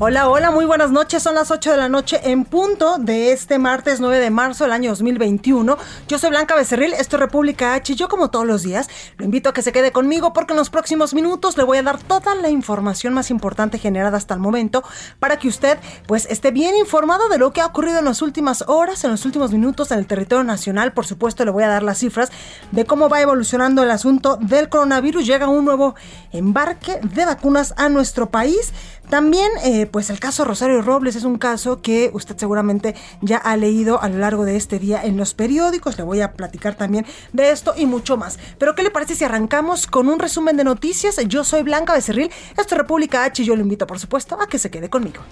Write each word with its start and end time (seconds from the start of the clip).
Hola, 0.00 0.28
hola, 0.28 0.50
muy 0.50 0.64
buenas 0.64 0.90
noches. 0.90 1.22
Son 1.22 1.36
las 1.36 1.52
8 1.52 1.70
de 1.70 1.76
la 1.76 1.88
noche 1.88 2.20
en 2.24 2.44
punto 2.44 2.98
de 2.98 3.30
este 3.30 3.60
martes 3.60 4.00
9 4.00 4.18
de 4.18 4.28
marzo 4.28 4.64
del 4.64 4.72
año 4.72 4.90
2021. 4.90 5.78
Yo 6.08 6.18
soy 6.18 6.30
Blanca 6.30 6.56
Becerril, 6.56 6.92
esto 6.94 7.14
es 7.14 7.20
República 7.20 7.74
H. 7.74 7.94
Yo, 7.94 8.08
como 8.08 8.28
todos 8.28 8.44
los 8.44 8.64
días, 8.64 8.88
lo 9.18 9.24
invito 9.24 9.50
a 9.50 9.52
que 9.52 9.62
se 9.62 9.70
quede 9.70 9.92
conmigo 9.92 10.32
porque 10.32 10.52
en 10.52 10.56
los 10.56 10.68
próximos 10.68 11.14
minutos 11.14 11.56
le 11.56 11.62
voy 11.62 11.78
a 11.78 11.84
dar 11.84 12.02
toda 12.02 12.34
la 12.34 12.48
información 12.48 13.14
más 13.14 13.30
importante 13.30 13.78
generada 13.78 14.16
hasta 14.16 14.34
el 14.34 14.40
momento 14.40 14.82
para 15.20 15.38
que 15.38 15.46
usted, 15.46 15.78
pues, 16.08 16.26
esté 16.28 16.50
bien 16.50 16.74
informado 16.76 17.28
de 17.28 17.38
lo 17.38 17.52
que 17.52 17.60
ha 17.60 17.66
ocurrido 17.66 18.00
en 18.00 18.06
las 18.06 18.20
últimas 18.20 18.64
horas, 18.66 19.04
en 19.04 19.12
los 19.12 19.24
últimos 19.24 19.52
minutos 19.52 19.92
en 19.92 20.00
el 20.00 20.08
territorio 20.08 20.42
nacional. 20.42 20.92
Por 20.92 21.06
supuesto, 21.06 21.44
le 21.44 21.52
voy 21.52 21.62
a 21.62 21.68
dar 21.68 21.84
las 21.84 21.98
cifras 21.98 22.32
de 22.72 22.84
cómo 22.84 23.08
va 23.08 23.20
evolucionando 23.20 23.84
el 23.84 23.92
asunto 23.92 24.38
del 24.40 24.68
coronavirus. 24.68 25.24
Llega 25.24 25.46
un 25.46 25.64
nuevo 25.64 25.94
embarque 26.32 26.98
de 27.00 27.26
vacunas 27.26 27.74
a 27.76 27.88
nuestro 27.88 28.28
país. 28.30 28.72
También, 29.08 29.50
eh, 29.62 29.83
pues 29.86 30.10
el 30.10 30.20
caso 30.20 30.44
Rosario 30.44 30.82
Robles 30.82 31.16
es 31.16 31.24
un 31.24 31.38
caso 31.38 31.80
que 31.82 32.10
usted 32.12 32.36
seguramente 32.36 32.94
ya 33.20 33.38
ha 33.38 33.56
leído 33.56 34.00
a 34.02 34.08
lo 34.08 34.18
largo 34.18 34.44
de 34.44 34.56
este 34.56 34.78
día 34.78 35.02
en 35.02 35.16
los 35.16 35.34
periódicos. 35.34 35.98
Le 35.98 36.04
voy 36.04 36.20
a 36.20 36.32
platicar 36.32 36.74
también 36.76 37.06
de 37.32 37.50
esto 37.50 37.74
y 37.76 37.86
mucho 37.86 38.16
más. 38.16 38.38
Pero, 38.58 38.74
¿qué 38.74 38.82
le 38.82 38.90
parece 38.90 39.14
si 39.14 39.24
arrancamos 39.24 39.86
con 39.86 40.08
un 40.08 40.18
resumen 40.18 40.56
de 40.56 40.64
noticias? 40.64 41.16
Yo 41.26 41.44
soy 41.44 41.62
Blanca 41.62 41.94
Becerril, 41.94 42.30
esto 42.50 42.74
es 42.74 42.78
República 42.78 43.24
H 43.24 43.42
y 43.42 43.46
yo 43.46 43.56
lo 43.56 43.62
invito, 43.62 43.86
por 43.86 43.98
supuesto, 43.98 44.40
a 44.40 44.46
que 44.46 44.58
se 44.58 44.70
quede 44.70 44.88
conmigo. 44.88 45.22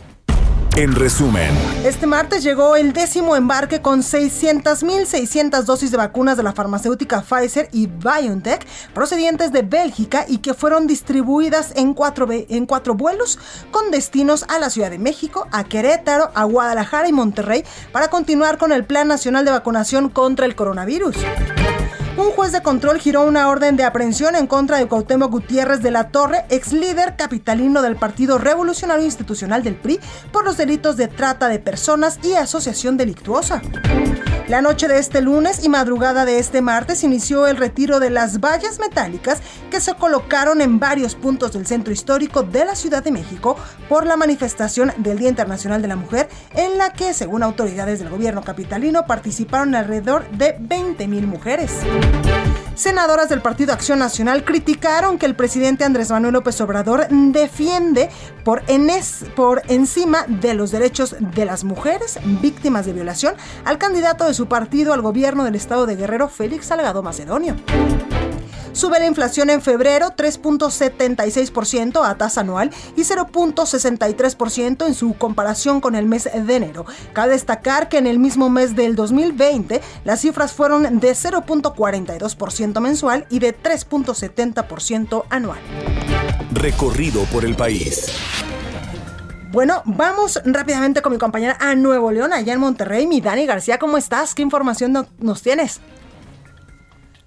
En 0.74 0.94
resumen, 0.94 1.50
Este 1.84 2.06
martes 2.06 2.42
llegó 2.42 2.76
el 2.76 2.94
décimo 2.94 3.36
embarque 3.36 3.82
con 3.82 4.00
600.600 4.00 5.64
dosis 5.64 5.90
de 5.90 5.98
vacunas 5.98 6.38
de 6.38 6.42
la 6.42 6.54
farmacéutica 6.54 7.20
Pfizer 7.20 7.68
y 7.72 7.88
BioNTech 7.88 8.66
procedientes 8.94 9.52
de 9.52 9.60
Bélgica 9.60 10.24
y 10.26 10.38
que 10.38 10.54
fueron 10.54 10.86
distribuidas 10.86 11.74
en 11.76 11.92
cuatro, 11.92 12.26
en 12.30 12.64
cuatro 12.64 12.94
vuelos 12.94 13.38
con 13.70 13.90
destinos 13.90 14.46
a 14.48 14.58
la 14.58 14.70
Ciudad 14.70 14.90
de 14.90 14.98
México, 14.98 15.46
a 15.52 15.64
Querétaro, 15.64 16.30
a 16.34 16.44
Guadalajara 16.44 17.06
y 17.06 17.12
Monterrey 17.12 17.64
para 17.92 18.08
continuar 18.08 18.56
con 18.56 18.72
el 18.72 18.86
Plan 18.86 19.08
Nacional 19.08 19.44
de 19.44 19.50
Vacunación 19.50 20.08
contra 20.08 20.46
el 20.46 20.54
coronavirus. 20.54 21.16
Un 22.14 22.30
juez 22.32 22.52
de 22.52 22.62
control 22.62 22.98
giró 22.98 23.24
una 23.24 23.48
orden 23.48 23.76
de 23.76 23.84
aprehensión 23.84 24.36
en 24.36 24.46
contra 24.46 24.76
de 24.76 24.86
Cuauhtémoc 24.86 25.30
Gutiérrez 25.30 25.80
de 25.80 25.90
la 25.90 26.08
Torre, 26.08 26.44
ex 26.50 26.74
líder 26.74 27.16
capitalino 27.16 27.80
del 27.80 27.96
Partido 27.96 28.36
Revolucionario 28.36 29.04
Institucional 29.04 29.62
del 29.62 29.76
PRI, 29.76 29.98
por 30.30 30.44
los 30.44 30.58
delitos 30.58 30.98
de 30.98 31.08
trata 31.08 31.48
de 31.48 31.58
personas 31.58 32.18
y 32.22 32.34
asociación 32.34 32.98
delictuosa. 32.98 33.62
La 34.48 34.60
noche 34.60 34.88
de 34.88 34.98
este 34.98 35.22
lunes 35.22 35.64
y 35.64 35.70
madrugada 35.70 36.26
de 36.26 36.38
este 36.38 36.60
martes 36.60 37.04
inició 37.04 37.46
el 37.46 37.56
retiro 37.56 38.00
de 38.00 38.10
las 38.10 38.40
vallas 38.40 38.78
metálicas 38.78 39.40
que 39.70 39.80
se 39.80 39.94
colocaron 39.94 40.60
en 40.60 40.78
varios 40.78 41.14
puntos 41.14 41.54
del 41.54 41.66
centro 41.66 41.94
histórico 41.94 42.42
de 42.42 42.66
la 42.66 42.74
Ciudad 42.74 43.02
de 43.02 43.12
México 43.12 43.56
por 43.88 44.04
la 44.04 44.18
manifestación 44.18 44.92
del 44.98 45.18
Día 45.18 45.30
Internacional 45.30 45.80
de 45.80 45.88
la 45.88 45.96
Mujer, 45.96 46.28
en 46.54 46.76
la 46.76 46.92
que, 46.92 47.14
según 47.14 47.42
autoridades 47.42 48.00
del 48.00 48.10
gobierno 48.10 48.42
capitalino, 48.42 49.06
participaron 49.06 49.74
alrededor 49.74 50.28
de 50.32 50.58
20.000 50.58 51.26
mujeres. 51.26 51.72
Senadoras 52.74 53.28
del 53.28 53.42
Partido 53.42 53.72
Acción 53.72 54.00
Nacional 54.00 54.44
criticaron 54.44 55.16
que 55.16 55.26
el 55.26 55.36
presidente 55.36 55.84
Andrés 55.84 56.10
Manuel 56.10 56.32
López 56.32 56.60
Obrador 56.60 57.06
defiende 57.08 58.10
por, 58.44 58.62
por 59.36 59.62
encima 59.68 60.24
de 60.26 60.54
los 60.54 60.72
derechos 60.72 61.14
de 61.20 61.44
las 61.44 61.62
mujeres 61.62 62.18
víctimas 62.24 62.84
de 62.84 62.92
violación 62.92 63.36
al 63.64 63.78
candidato 63.78 64.26
de 64.26 64.34
su 64.34 64.46
partido 64.46 64.92
al 64.92 65.00
gobierno 65.00 65.44
del 65.44 65.54
estado 65.54 65.86
de 65.86 65.94
Guerrero, 65.94 66.28
Félix 66.28 66.66
Salgado 66.66 67.04
Macedonio. 67.04 67.54
Sube 68.72 68.98
la 68.98 69.06
inflación 69.06 69.50
en 69.50 69.60
febrero 69.62 70.08
3.76% 70.16 72.04
a 72.04 72.14
tasa 72.16 72.40
anual 72.40 72.70
y 72.96 73.02
0.63% 73.02 74.86
en 74.86 74.94
su 74.94 75.14
comparación 75.14 75.80
con 75.80 75.94
el 75.94 76.06
mes 76.06 76.24
de 76.32 76.56
enero. 76.56 76.86
Cabe 77.12 77.32
destacar 77.32 77.88
que 77.88 77.98
en 77.98 78.06
el 78.06 78.18
mismo 78.18 78.48
mes 78.50 78.74
del 78.74 78.96
2020 78.96 79.80
las 80.04 80.20
cifras 80.20 80.52
fueron 80.52 81.00
de 81.00 81.12
0.42% 81.12 82.80
mensual 82.80 83.26
y 83.30 83.38
de 83.40 83.54
3.70% 83.56 85.24
anual. 85.30 85.58
recorrido 86.52 87.24
por 87.24 87.44
el 87.44 87.54
país. 87.56 88.06
Bueno, 89.52 89.82
vamos 89.84 90.40
rápidamente 90.44 91.02
con 91.02 91.12
mi 91.12 91.18
compañera 91.18 91.56
a 91.60 91.74
Nuevo 91.74 92.10
León, 92.10 92.32
allá 92.32 92.52
en 92.54 92.60
Monterrey. 92.60 93.06
Mi 93.06 93.20
Dani 93.20 93.44
García, 93.46 93.78
¿cómo 93.78 93.98
estás? 93.98 94.34
¿Qué 94.34 94.42
información 94.42 94.92
no- 94.92 95.06
nos 95.18 95.42
tienes? 95.42 95.80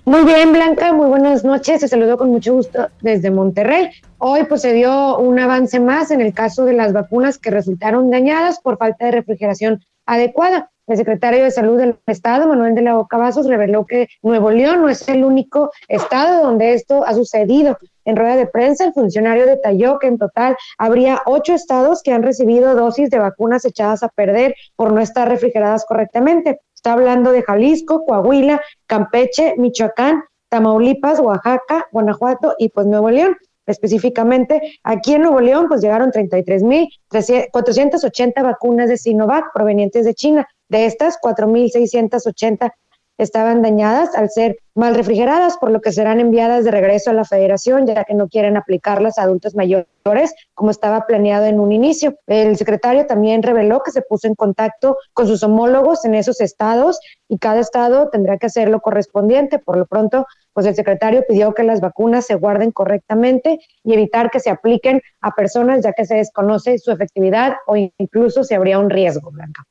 Muy 0.07 0.23
bien, 0.23 0.53
Blanca, 0.53 0.93
muy 0.93 1.07
buenas 1.07 1.43
noches. 1.43 1.81
Te 1.81 1.87
saludo 1.87 2.15
con 2.15 2.29
mucho 2.29 2.53
gusto 2.53 2.89
desde 3.01 3.31
Monterrey. 3.31 3.89
Hoy 4.19 4.43
pues 4.43 4.61
se 4.61 4.71
dio 4.71 5.17
un 5.17 5.39
avance 5.39 5.79
más 5.79 6.11
en 6.11 6.21
el 6.21 6.31
caso 6.31 6.63
de 6.63 6.73
las 6.73 6.93
vacunas 6.93 7.39
que 7.39 7.49
resultaron 7.49 8.11
dañadas 8.11 8.59
por 8.59 8.77
falta 8.77 9.05
de 9.05 9.13
refrigeración 9.13 9.83
adecuada. 10.05 10.69
El 10.85 10.97
secretario 10.97 11.43
de 11.43 11.49
Salud 11.49 11.79
del 11.79 11.97
Estado, 12.05 12.47
Manuel 12.47 12.75
de 12.75 12.83
la 12.83 12.93
Boca 12.93 13.17
Vasos, 13.17 13.47
reveló 13.47 13.87
que 13.87 14.07
Nuevo 14.21 14.51
León 14.51 14.81
no 14.81 14.89
es 14.89 15.09
el 15.09 15.23
único 15.23 15.71
estado 15.87 16.43
donde 16.43 16.75
esto 16.75 17.03
ha 17.03 17.15
sucedido. 17.15 17.79
En 18.05 18.15
rueda 18.15 18.35
de 18.35 18.45
prensa, 18.45 18.85
el 18.85 18.93
funcionario 18.93 19.47
detalló 19.47 19.97
que 19.97 20.05
en 20.05 20.19
total 20.19 20.55
habría 20.77 21.23
ocho 21.25 21.55
estados 21.55 22.03
que 22.03 22.13
han 22.13 22.21
recibido 22.21 22.75
dosis 22.75 23.09
de 23.09 23.17
vacunas 23.17 23.65
echadas 23.65 24.03
a 24.03 24.09
perder 24.09 24.53
por 24.75 24.93
no 24.93 25.01
estar 25.01 25.27
refrigeradas 25.27 25.83
correctamente. 25.87 26.59
Está 26.85 26.93
hablando 26.93 27.31
de 27.31 27.41
Jalisco, 27.41 28.05
Coahuila, 28.05 28.61
Campeche, 28.85 29.55
Michoacán, 29.57 30.23
Tamaulipas, 30.49 31.19
Oaxaca, 31.19 31.87
Guanajuato 31.91 32.53
y 32.59 32.69
pues 32.69 32.85
Nuevo 32.85 33.09
León. 33.09 33.35
Específicamente, 33.65 34.61
aquí 34.83 35.15
en 35.15 35.23
Nuevo 35.23 35.41
León, 35.41 35.65
pues 35.67 35.81
llegaron 35.81 36.11
33.480 36.11 38.43
vacunas 38.43 38.87
de 38.87 38.97
Sinovac 38.97 39.51
provenientes 39.51 40.05
de 40.05 40.13
China. 40.13 40.47
De 40.69 40.85
estas, 40.85 41.19
4.680 41.19 42.71
estaban 43.17 43.61
dañadas 43.61 44.15
al 44.15 44.29
ser 44.29 44.57
mal 44.73 44.93
refrigeradas, 44.93 45.57
por 45.57 45.71
lo 45.71 45.79
que 45.79 45.91
serán 45.91 46.19
enviadas 46.19 46.65
de 46.65 46.71
regreso 46.71 47.09
a 47.09 47.13
la 47.13 47.23
federación, 47.23 47.87
ya 47.87 48.03
que 48.03 48.13
no 48.13 48.27
quieren 48.27 48.57
aplicarlas 48.57 49.17
a 49.17 49.23
adultos 49.23 49.55
mayores, 49.55 50.35
como 50.53 50.69
estaba 50.69 51.05
planeado 51.05 51.45
en 51.45 51.59
un 51.59 51.71
inicio. 51.71 52.17
El 52.27 52.57
secretario 52.57 53.05
también 53.05 53.41
reveló 53.41 53.81
que 53.83 53.91
se 53.91 54.01
puso 54.01 54.27
en 54.27 54.35
contacto 54.35 54.97
con 55.13 55.27
sus 55.27 55.43
homólogos 55.43 56.03
en 56.03 56.15
esos 56.15 56.41
estados 56.41 56.99
y 57.29 57.37
cada 57.37 57.61
estado 57.61 58.09
tendrá 58.09 58.37
que 58.37 58.47
hacer 58.47 58.69
lo 58.69 58.81
correspondiente. 58.81 59.59
Por 59.59 59.77
lo 59.77 59.85
pronto, 59.85 60.25
pues 60.53 60.65
el 60.65 60.75
secretario 60.75 61.23
pidió 61.27 61.53
que 61.53 61.63
las 61.63 61.79
vacunas 61.79 62.25
se 62.25 62.35
guarden 62.35 62.71
correctamente 62.71 63.59
y 63.83 63.93
evitar 63.93 64.29
que 64.29 64.41
se 64.41 64.49
apliquen 64.49 65.01
a 65.21 65.31
personas 65.31 65.81
ya 65.83 65.93
que 65.93 66.05
se 66.05 66.15
desconoce 66.15 66.77
su 66.79 66.91
efectividad 66.91 67.55
o 67.65 67.75
incluso 67.75 68.43
se 68.43 68.55
habría 68.55 68.79
un 68.79 68.89
riesgo, 68.89 69.31
Blanca. 69.31 69.63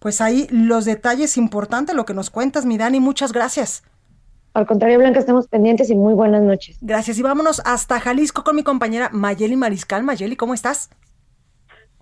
Pues 0.00 0.20
ahí 0.20 0.48
los 0.50 0.86
detalles 0.86 1.36
importantes, 1.36 1.94
lo 1.94 2.04
que 2.04 2.14
nos 2.14 2.30
cuentas, 2.30 2.66
mi 2.66 2.78
Dani, 2.78 2.98
muchas 3.00 3.32
gracias. 3.32 3.84
Al 4.54 4.66
contrario, 4.66 4.98
Blanca, 4.98 5.20
estamos 5.20 5.46
pendientes 5.46 5.88
y 5.90 5.94
muy 5.94 6.14
buenas 6.14 6.42
noches. 6.42 6.76
Gracias. 6.80 7.16
Y 7.18 7.22
vámonos 7.22 7.62
hasta 7.64 8.00
Jalisco 8.00 8.42
con 8.42 8.56
mi 8.56 8.64
compañera 8.64 9.08
Mayeli 9.12 9.54
Mariscal. 9.54 10.02
Mayeli, 10.02 10.34
¿cómo 10.34 10.54
estás? 10.54 10.90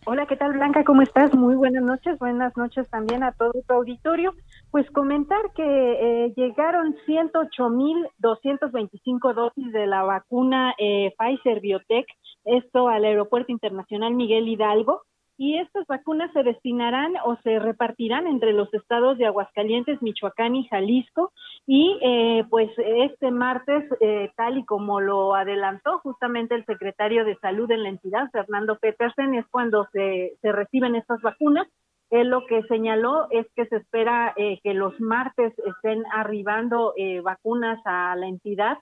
Hola, 0.07 0.25
¿qué 0.27 0.37
tal 0.37 0.55
Blanca? 0.55 0.83
¿Cómo 0.85 1.03
estás? 1.03 1.35
Muy 1.35 1.57
buenas 1.57 1.83
noches. 1.83 2.19
Buenas 2.19 2.57
noches 2.57 2.89
también 2.89 3.23
a 3.23 3.33
todo 3.33 3.53
tu 3.53 3.75
auditorio. 3.75 4.33
Pues 4.71 4.91
comentar 4.93 5.53
que 5.55 5.63
eh, 5.63 6.33
llegaron 6.35 6.97
108.225 7.07 9.35
dosis 9.35 9.71
de 9.71 9.87
la 9.87 10.05
vacuna 10.05 10.73
eh, 10.79 11.13
Pfizer 11.19 11.61
Biotech, 11.61 12.07
esto 12.47 12.89
al 12.89 13.05
Aeropuerto 13.05 13.53
Internacional 13.53 14.15
Miguel 14.15 14.49
Hidalgo. 14.49 15.03
Y 15.39 15.57
estas 15.57 15.87
vacunas 15.87 16.33
se 16.33 16.43
destinarán 16.43 17.15
o 17.25 17.37
se 17.45 17.61
repartirán 17.61 18.27
entre 18.27 18.53
los 18.53 18.75
estados 18.75 19.17
de 19.19 19.27
Aguascalientes, 19.27 20.03
Michoacán 20.03 20.57
y 20.57 20.67
Jalisco. 20.67 21.33
Y 21.65 21.97
eh, 22.03 22.45
pues 22.51 22.71
este 22.77 23.31
martes, 23.31 23.85
eh, 24.01 24.33
tal 24.37 24.59
y 24.59 24.65
como 24.65 25.01
lo 25.01 25.37
adelantó 25.37 26.01
justamente 26.01 26.57
el 26.57 26.67
secretario 26.67 27.25
de 27.25 27.37
Salud 27.37 27.71
en 27.71 27.85
la 27.85 27.89
entidad, 27.89 28.29
Fernando 28.33 28.79
Petersen, 28.81 29.35
es 29.35 29.47
cuando 29.47 29.87
se, 29.93 30.37
se 30.43 30.51
reciben 30.51 30.97
estas 30.97 31.23
vacunas. 31.23 31.69
Él 32.11 32.31
lo 32.31 32.47
que 32.47 32.63
señaló 32.65 33.29
es 33.31 33.47
que 33.55 33.67
se 33.67 33.77
espera 33.77 34.33
eh, 34.37 34.61
que 34.63 34.73
los 34.73 34.99
martes 35.01 35.53
estén 35.59 36.05
arribando 36.13 36.95
eh, 36.97 37.21
vacunas 37.21 37.79
a 37.85 38.17
la 38.17 38.27
entidad 38.27 38.79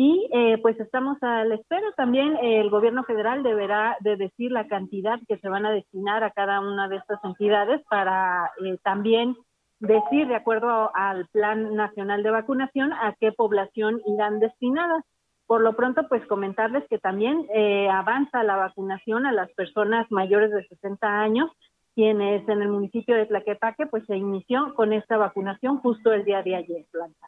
y 0.00 0.30
eh, 0.32 0.58
pues 0.62 0.78
estamos 0.78 1.20
a 1.22 1.44
la 1.44 1.56
espera 1.56 1.90
también 1.96 2.36
el 2.40 2.70
gobierno 2.70 3.02
federal 3.02 3.42
deberá 3.42 3.96
de 3.98 4.14
decir 4.14 4.52
la 4.52 4.68
cantidad 4.68 5.18
que 5.26 5.38
se 5.38 5.48
van 5.48 5.66
a 5.66 5.72
destinar 5.72 6.22
a 6.22 6.30
cada 6.30 6.60
una 6.60 6.86
de 6.86 6.98
estas 6.98 7.18
entidades 7.24 7.82
para 7.90 8.48
también 8.84 9.36
decir 9.80 10.28
de 10.28 10.36
acuerdo 10.36 10.92
al 10.94 11.26
plan 11.32 11.74
nacional 11.74 12.22
de 12.22 12.30
vacunación 12.30 12.92
a 12.92 13.16
qué 13.18 13.32
población 13.32 14.00
irán 14.06 14.38
destinadas. 14.38 15.02
Por 15.48 15.62
lo 15.62 15.74
pronto, 15.74 16.06
pues 16.08 16.24
comentarles 16.26 16.86
que 16.88 17.00
también 17.00 17.48
avanza 17.90 18.44
la 18.44 18.54
vacunación 18.54 19.26
a 19.26 19.32
las 19.32 19.50
personas 19.54 20.06
mayores 20.12 20.52
de 20.52 20.64
60 20.68 21.08
años 21.08 21.50
quienes 21.96 22.48
en 22.48 22.62
el 22.62 22.68
municipio 22.68 23.16
de 23.16 23.26
Tlaquepaque 23.26 23.86
pues 23.86 24.06
se 24.06 24.16
inició 24.16 24.76
con 24.76 24.92
esta 24.92 25.16
vacunación 25.16 25.78
justo 25.78 26.12
el 26.12 26.24
día 26.24 26.44
de 26.44 26.54
ayer, 26.54 26.86
Blanca. 26.92 27.26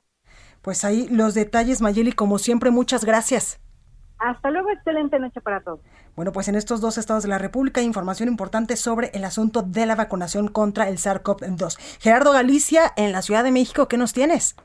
Pues 0.63 0.85
ahí 0.85 1.09
los 1.11 1.35
detalles, 1.35 1.81
Mayeli, 1.81 2.13
como 2.13 2.39
siempre, 2.39 2.71
muchas 2.71 3.05
gracias. 3.05 3.61
Hasta 4.19 4.51
luego, 4.51 4.71
excelente 4.71 5.19
noche 5.19 5.41
para 5.41 5.61
todos. 5.61 5.81
Bueno, 6.15 6.33
pues 6.33 6.49
en 6.49 6.55
estos 6.55 6.83
dos 6.83 6.99
estados 6.99 7.23
de 7.23 7.31
la 7.31 7.39
República 7.39 7.81
hay 7.81 7.87
información 7.87 8.29
importante 8.29 8.77
sobre 8.77 9.11
el 9.15 9.25
asunto 9.25 9.63
de 9.63 9.87
la 9.87 9.95
vacunación 9.95 10.49
contra 10.49 10.89
el 10.89 10.99
SARS-CoV-2. 10.99 11.79
Gerardo 12.01 12.33
Galicia, 12.33 12.93
en 12.97 13.13
la 13.13 13.23
Ciudad 13.23 13.45
de 13.45 13.53
México, 13.53 13.89
¿qué 13.89 13.97
nos 13.97 14.13
tienes? 14.13 14.57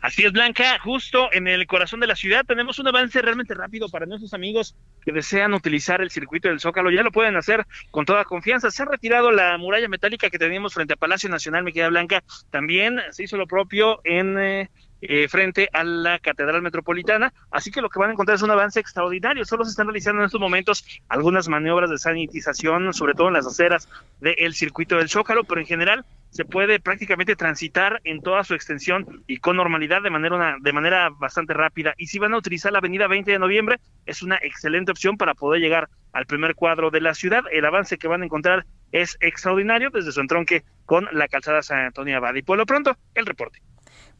Así 0.00 0.24
es, 0.24 0.32
Blanca, 0.32 0.78
justo 0.78 1.28
en 1.32 1.48
el 1.48 1.66
corazón 1.66 2.00
de 2.00 2.06
la 2.06 2.16
ciudad 2.16 2.44
tenemos 2.46 2.78
un 2.78 2.88
avance 2.88 3.20
realmente 3.20 3.52
rápido 3.52 3.88
para 3.88 4.06
nuestros 4.06 4.32
amigos 4.32 4.76
que 5.02 5.12
desean 5.12 5.52
utilizar 5.54 6.00
el 6.00 6.10
circuito 6.10 6.48
del 6.48 6.60
Zócalo. 6.60 6.90
Ya 6.90 7.02
lo 7.02 7.12
pueden 7.12 7.36
hacer 7.36 7.66
con 7.90 8.06
toda 8.06 8.24
confianza. 8.24 8.70
Se 8.70 8.82
ha 8.82 8.86
retirado 8.86 9.30
la 9.30 9.58
muralla 9.58 9.88
metálica 9.88 10.30
que 10.30 10.38
teníamos 10.38 10.72
frente 10.72 10.94
a 10.94 10.96
Palacio 10.96 11.28
Nacional, 11.28 11.64
me 11.64 11.72
queda 11.72 11.88
Blanca. 11.88 12.22
También 12.50 13.00
se 13.10 13.24
hizo 13.24 13.36
lo 13.36 13.46
propio 13.46 14.00
en... 14.04 14.38
Eh, 14.38 14.70
eh, 15.02 15.28
frente 15.28 15.68
a 15.72 15.84
la 15.84 16.18
Catedral 16.18 16.62
Metropolitana. 16.62 17.32
Así 17.50 17.70
que 17.70 17.80
lo 17.80 17.88
que 17.88 17.98
van 17.98 18.10
a 18.10 18.12
encontrar 18.12 18.36
es 18.36 18.42
un 18.42 18.50
avance 18.50 18.80
extraordinario. 18.80 19.44
Solo 19.44 19.64
se 19.64 19.70
están 19.70 19.86
realizando 19.86 20.20
en 20.20 20.26
estos 20.26 20.40
momentos 20.40 20.84
algunas 21.08 21.48
maniobras 21.48 21.90
de 21.90 21.98
sanitización, 21.98 22.92
sobre 22.92 23.14
todo 23.14 23.28
en 23.28 23.34
las 23.34 23.46
aceras 23.46 23.88
del 24.20 24.54
circuito 24.54 24.96
del 24.96 25.08
Zócalo, 25.08 25.44
pero 25.44 25.60
en 25.60 25.66
general 25.66 26.04
se 26.30 26.44
puede 26.44 26.78
prácticamente 26.78 27.34
transitar 27.34 28.00
en 28.04 28.20
toda 28.20 28.44
su 28.44 28.54
extensión 28.54 29.24
y 29.26 29.38
con 29.38 29.56
normalidad 29.56 30.02
de 30.02 30.10
manera, 30.10 30.56
de 30.60 30.72
manera 30.72 31.10
bastante 31.10 31.54
rápida. 31.54 31.94
Y 31.96 32.06
si 32.06 32.18
van 32.18 32.34
a 32.34 32.38
utilizar 32.38 32.72
la 32.72 32.78
avenida 32.78 33.08
20 33.08 33.30
de 33.30 33.38
noviembre, 33.38 33.80
es 34.06 34.22
una 34.22 34.36
excelente 34.36 34.92
opción 34.92 35.16
para 35.16 35.34
poder 35.34 35.60
llegar 35.60 35.88
al 36.12 36.26
primer 36.26 36.54
cuadro 36.54 36.90
de 36.90 37.00
la 37.00 37.14
ciudad. 37.14 37.42
El 37.50 37.64
avance 37.64 37.98
que 37.98 38.08
van 38.08 38.22
a 38.22 38.24
encontrar 38.24 38.64
es 38.92 39.16
extraordinario 39.20 39.90
desde 39.90 40.12
su 40.12 40.20
entronque 40.20 40.62
con 40.86 41.08
la 41.12 41.28
calzada 41.28 41.62
San 41.62 41.78
Antonio 41.78 42.16
Abad. 42.16 42.34
Y 42.34 42.42
por 42.42 42.58
lo 42.58 42.66
pronto, 42.66 42.96
el 43.14 43.26
reporte. 43.26 43.60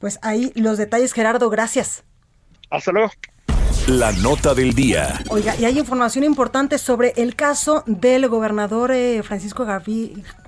Pues 0.01 0.19
ahí 0.23 0.51
los 0.57 0.79
detalles, 0.79 1.13
Gerardo, 1.13 1.51
gracias. 1.51 2.05
Hasta 2.71 2.91
luego. 2.91 3.11
La 3.87 4.13
nota 4.13 4.55
del 4.55 4.75
día. 4.75 5.21
Oiga, 5.31 5.57
y 5.57 5.65
hay 5.65 5.79
información 5.79 6.23
importante 6.23 6.79
sobre 6.79 7.13
el 7.17 7.35
caso 7.35 7.83
del 7.87 8.29
gobernador 8.29 8.93
eh, 8.93 9.23
Francisco, 9.23 9.67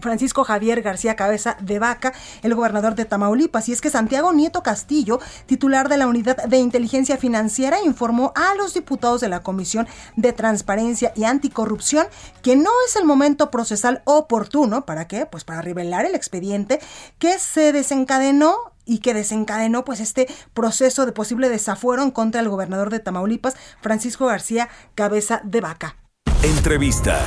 Francisco 0.00 0.44
Javier 0.44 0.80
García 0.80 1.16
Cabeza 1.16 1.56
de 1.60 1.78
Vaca, 1.78 2.12
el 2.42 2.54
gobernador 2.54 2.94
de 2.94 3.04
Tamaulipas. 3.04 3.68
Y 3.68 3.72
es 3.72 3.80
que 3.80 3.90
Santiago 3.90 4.32
Nieto 4.32 4.62
Castillo, 4.62 5.18
titular 5.46 5.88
de 5.88 5.96
la 5.96 6.06
Unidad 6.06 6.44
de 6.44 6.58
Inteligencia 6.58 7.16
Financiera, 7.16 7.82
informó 7.84 8.32
a 8.36 8.54
los 8.54 8.74
diputados 8.74 9.20
de 9.20 9.28
la 9.28 9.42
Comisión 9.42 9.88
de 10.16 10.32
Transparencia 10.32 11.12
y 11.16 11.24
Anticorrupción 11.24 12.06
que 12.42 12.54
no 12.54 12.70
es 12.86 12.96
el 12.96 13.04
momento 13.04 13.50
procesal 13.50 14.02
oportuno. 14.04 14.86
¿Para 14.86 15.08
qué? 15.08 15.26
Pues 15.26 15.44
para 15.44 15.62
revelar 15.62 16.06
el 16.06 16.14
expediente 16.14 16.80
que 17.18 17.38
se 17.38 17.72
desencadenó 17.72 18.71
y 18.84 18.98
que 18.98 19.14
desencadenó 19.14 19.84
pues 19.84 20.00
este 20.00 20.28
proceso 20.54 21.06
de 21.06 21.12
posible 21.12 21.48
desafuero 21.48 22.02
en 22.02 22.10
contra 22.10 22.40
del 22.40 22.50
gobernador 22.50 22.90
de 22.90 23.00
Tamaulipas, 23.00 23.56
Francisco 23.80 24.26
García 24.26 24.68
Cabeza 24.94 25.40
de 25.44 25.60
Vaca. 25.60 25.96
Entrevista. 26.42 27.20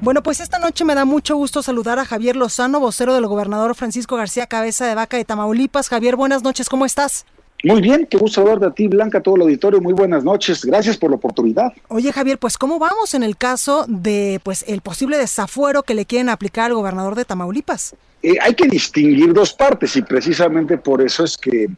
Bueno, 0.00 0.22
pues 0.22 0.40
esta 0.40 0.58
noche 0.58 0.84
me 0.84 0.94
da 0.94 1.04
mucho 1.04 1.34
gusto 1.36 1.62
saludar 1.62 1.98
a 1.98 2.04
Javier 2.04 2.36
Lozano, 2.36 2.78
vocero 2.78 3.14
del 3.14 3.26
gobernador 3.26 3.74
Francisco 3.74 4.16
García 4.16 4.46
Cabeza 4.46 4.86
de 4.86 4.94
Vaca 4.94 5.16
de 5.16 5.24
Tamaulipas. 5.24 5.88
Javier, 5.88 6.16
buenas 6.16 6.42
noches, 6.42 6.68
¿cómo 6.68 6.84
estás? 6.84 7.24
Muy 7.64 7.80
bien, 7.80 8.06
qué 8.10 8.18
gusto 8.18 8.44
ver 8.44 8.58
de 8.58 8.70
ti, 8.72 8.88
Blanca, 8.88 9.22
todo 9.22 9.36
el 9.36 9.42
auditorio. 9.42 9.80
Muy 9.80 9.94
buenas 9.94 10.22
noches. 10.22 10.62
Gracias 10.66 10.98
por 10.98 11.08
la 11.08 11.16
oportunidad. 11.16 11.72
Oye, 11.88 12.12
Javier, 12.12 12.38
pues 12.38 12.58
¿cómo 12.58 12.78
vamos 12.78 13.14
en 13.14 13.22
el 13.22 13.38
caso 13.38 13.86
de 13.88 14.38
pues 14.42 14.66
el 14.68 14.82
posible 14.82 15.16
desafuero 15.16 15.82
que 15.82 15.94
le 15.94 16.04
quieren 16.04 16.28
aplicar 16.28 16.66
al 16.66 16.74
gobernador 16.74 17.14
de 17.14 17.24
Tamaulipas? 17.24 17.96
Eh, 18.24 18.38
hay 18.40 18.54
que 18.54 18.66
distinguir 18.66 19.34
dos 19.34 19.52
partes 19.52 19.94
y 19.96 20.02
precisamente 20.02 20.78
por 20.78 21.02
eso 21.02 21.24
es 21.24 21.36
que 21.36 21.68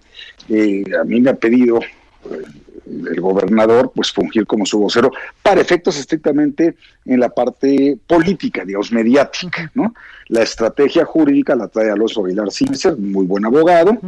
eh, 0.49 0.85
a 1.01 1.03
mí 1.03 1.21
me 1.21 1.31
ha 1.31 1.35
pedido 1.35 1.81
eh, 1.81 2.45
el 2.87 3.21
gobernador 3.21 3.91
pues 3.93 4.13
fungir 4.13 4.47
como 4.47 4.65
su 4.65 4.79
vocero 4.79 5.11
para 5.43 5.61
efectos 5.61 5.99
estrictamente 5.99 6.77
en 7.05 7.19
la 7.19 7.31
parte 7.31 7.99
política, 8.07 8.65
digamos, 8.65 8.93
mediática, 8.93 9.73
¿no? 9.75 9.93
La 10.29 10.45
estrategia 10.45 11.05
jurídica 11.05 11.57
la 11.57 11.67
trae 11.67 11.91
Alonso 11.91 12.25
Aguilar 12.25 12.53
Cincer, 12.53 12.97
muy 12.97 13.27
buen 13.27 13.45
abogado, 13.45 13.99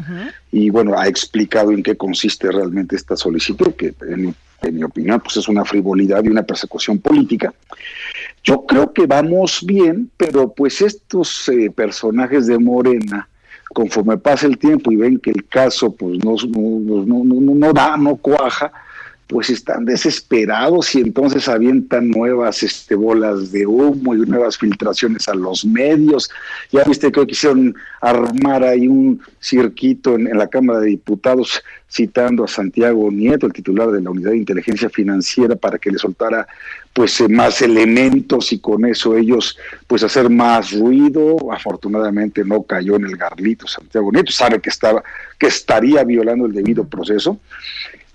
y 0.52 0.70
bueno, 0.70 0.96
ha 0.96 1.08
explicado 1.08 1.72
en 1.72 1.82
qué 1.82 1.96
consiste 1.96 2.52
realmente 2.52 2.94
esta 2.94 3.16
solicitud, 3.16 3.74
que 3.74 3.94
en, 4.02 4.32
mi 4.62 4.82
opinión 4.82 5.20
pues 5.20 5.36
es 5.36 5.48
una 5.48 5.64
frivolidad 5.64 6.22
y 6.24 6.28
una 6.28 6.42
persecución 6.42 6.98
política. 6.98 7.52
Yo 8.42 8.64
creo 8.66 8.92
que 8.92 9.06
vamos 9.06 9.64
bien, 9.64 10.10
pero 10.16 10.52
pues 10.52 10.80
estos 10.80 11.48
eh, 11.48 11.70
personajes 11.70 12.46
de 12.46 12.58
Morena, 12.58 13.28
conforme 13.72 14.18
pasa 14.18 14.46
el 14.46 14.58
tiempo 14.58 14.90
y 14.90 14.96
ven 14.96 15.18
que 15.18 15.30
el 15.30 15.46
caso 15.46 15.94
pues 15.94 16.18
no, 16.24 16.34
no, 16.48 17.04
no, 17.06 17.54
no 17.54 17.72
da, 17.72 17.96
no 17.96 18.16
cuaja, 18.16 18.72
pues 19.28 19.50
están 19.50 19.84
desesperados 19.84 20.94
y 20.94 21.00
entonces 21.00 21.48
avientan 21.50 22.08
nuevas 22.10 22.62
este, 22.62 22.94
bolas 22.94 23.52
de 23.52 23.66
humo 23.66 24.14
y 24.14 24.20
nuevas 24.20 24.56
filtraciones 24.56 25.28
a 25.28 25.34
los 25.34 25.66
medios. 25.66 26.30
Ya 26.72 26.82
viste 26.84 27.12
que 27.12 27.26
quisieron 27.26 27.76
armar 28.00 28.64
ahí 28.64 28.88
un 28.88 29.20
cirquito 29.38 30.14
en, 30.14 30.36
la 30.36 30.48
Cámara 30.48 30.80
de 30.80 30.88
Diputados 30.88 31.62
citando 31.90 32.44
a 32.44 32.48
Santiago 32.48 33.10
Nieto, 33.10 33.46
el 33.46 33.52
titular 33.52 33.90
de 33.90 34.00
la 34.00 34.10
Unidad 34.10 34.30
de 34.30 34.38
Inteligencia 34.38 34.88
Financiera, 34.88 35.56
para 35.56 35.78
que 35.78 35.90
le 35.90 35.98
soltara 35.98 36.46
pues 36.94 37.20
eh, 37.20 37.28
más 37.28 37.60
elementos 37.60 38.50
y 38.52 38.60
con 38.60 38.86
eso 38.86 39.14
ellos 39.14 39.58
pues 39.86 40.02
hacer 40.02 40.30
más 40.30 40.72
ruido. 40.72 41.52
Afortunadamente 41.52 42.44
no 42.46 42.62
cayó 42.62 42.96
en 42.96 43.04
el 43.04 43.16
garlito 43.18 43.66
Santiago 43.66 44.10
Nieto, 44.10 44.32
sabe 44.32 44.58
que 44.58 44.70
estaba 44.70 45.02
que 45.38 45.48
estaría 45.48 46.02
violando 46.02 46.46
el 46.46 46.52
debido 46.54 46.84
proceso 46.84 47.38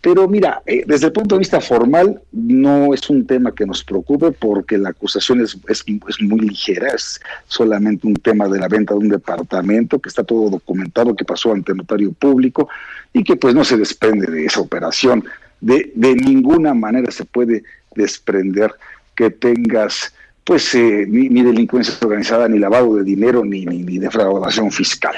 pero 0.04 0.28
mira, 0.28 0.62
eh, 0.66 0.84
desde 0.86 1.08
el 1.08 1.14
punto 1.14 1.36
de 1.36 1.40
vista 1.40 1.62
formal 1.62 2.22
no 2.34 2.94
es 2.94 3.10
un 3.10 3.26
tema 3.26 3.56
que 3.56 3.66
nos 3.66 3.86
preocupe 3.86 4.34
porque 4.34 4.78
la 4.78 4.90
acusación 4.90 5.40
es, 5.40 5.58
es, 5.70 5.86
muy 6.20 6.42
ligera, 6.42 6.90
es 6.90 7.22
solamente 7.48 8.06
un 8.06 8.16
tema 8.16 8.50
de 8.50 8.60
la 8.60 8.68
venta 8.68 8.94
de 8.94 9.00
un 9.00 9.08
departamento 9.08 10.00
que 10.00 10.10
está 10.10 10.26
todo 10.26 10.50
documentado, 10.50 11.16
que 11.16 11.24
pasó 11.24 11.54
ante 11.54 11.74
notario 11.74 12.12
público 12.12 12.68
y 13.14 13.24
que 13.24 13.38
pues 13.38 13.56
no 13.56 13.64
se 13.64 13.78
desprende 13.78 14.30
de 14.30 14.46
esa 14.46 14.60
operación. 14.60 15.24
De, 15.62 15.94
de 15.96 16.16
ninguna 16.16 16.74
manera 16.74 17.10
se 17.10 17.24
puede 17.24 17.64
desprender 17.96 18.76
que 19.16 19.30
tengas 19.30 20.14
pues 20.44 20.76
eh, 20.76 21.06
ni, 21.08 21.42
delincuencia 21.42 21.96
organizada, 22.02 22.50
ni 22.50 22.60
lavado 22.60 22.96
de 22.96 23.06
dinero, 23.06 23.46
ni, 23.46 23.66
ni, 23.66 23.84
ni 23.84 24.00
defraudación 24.00 24.70
fiscal. 24.70 25.16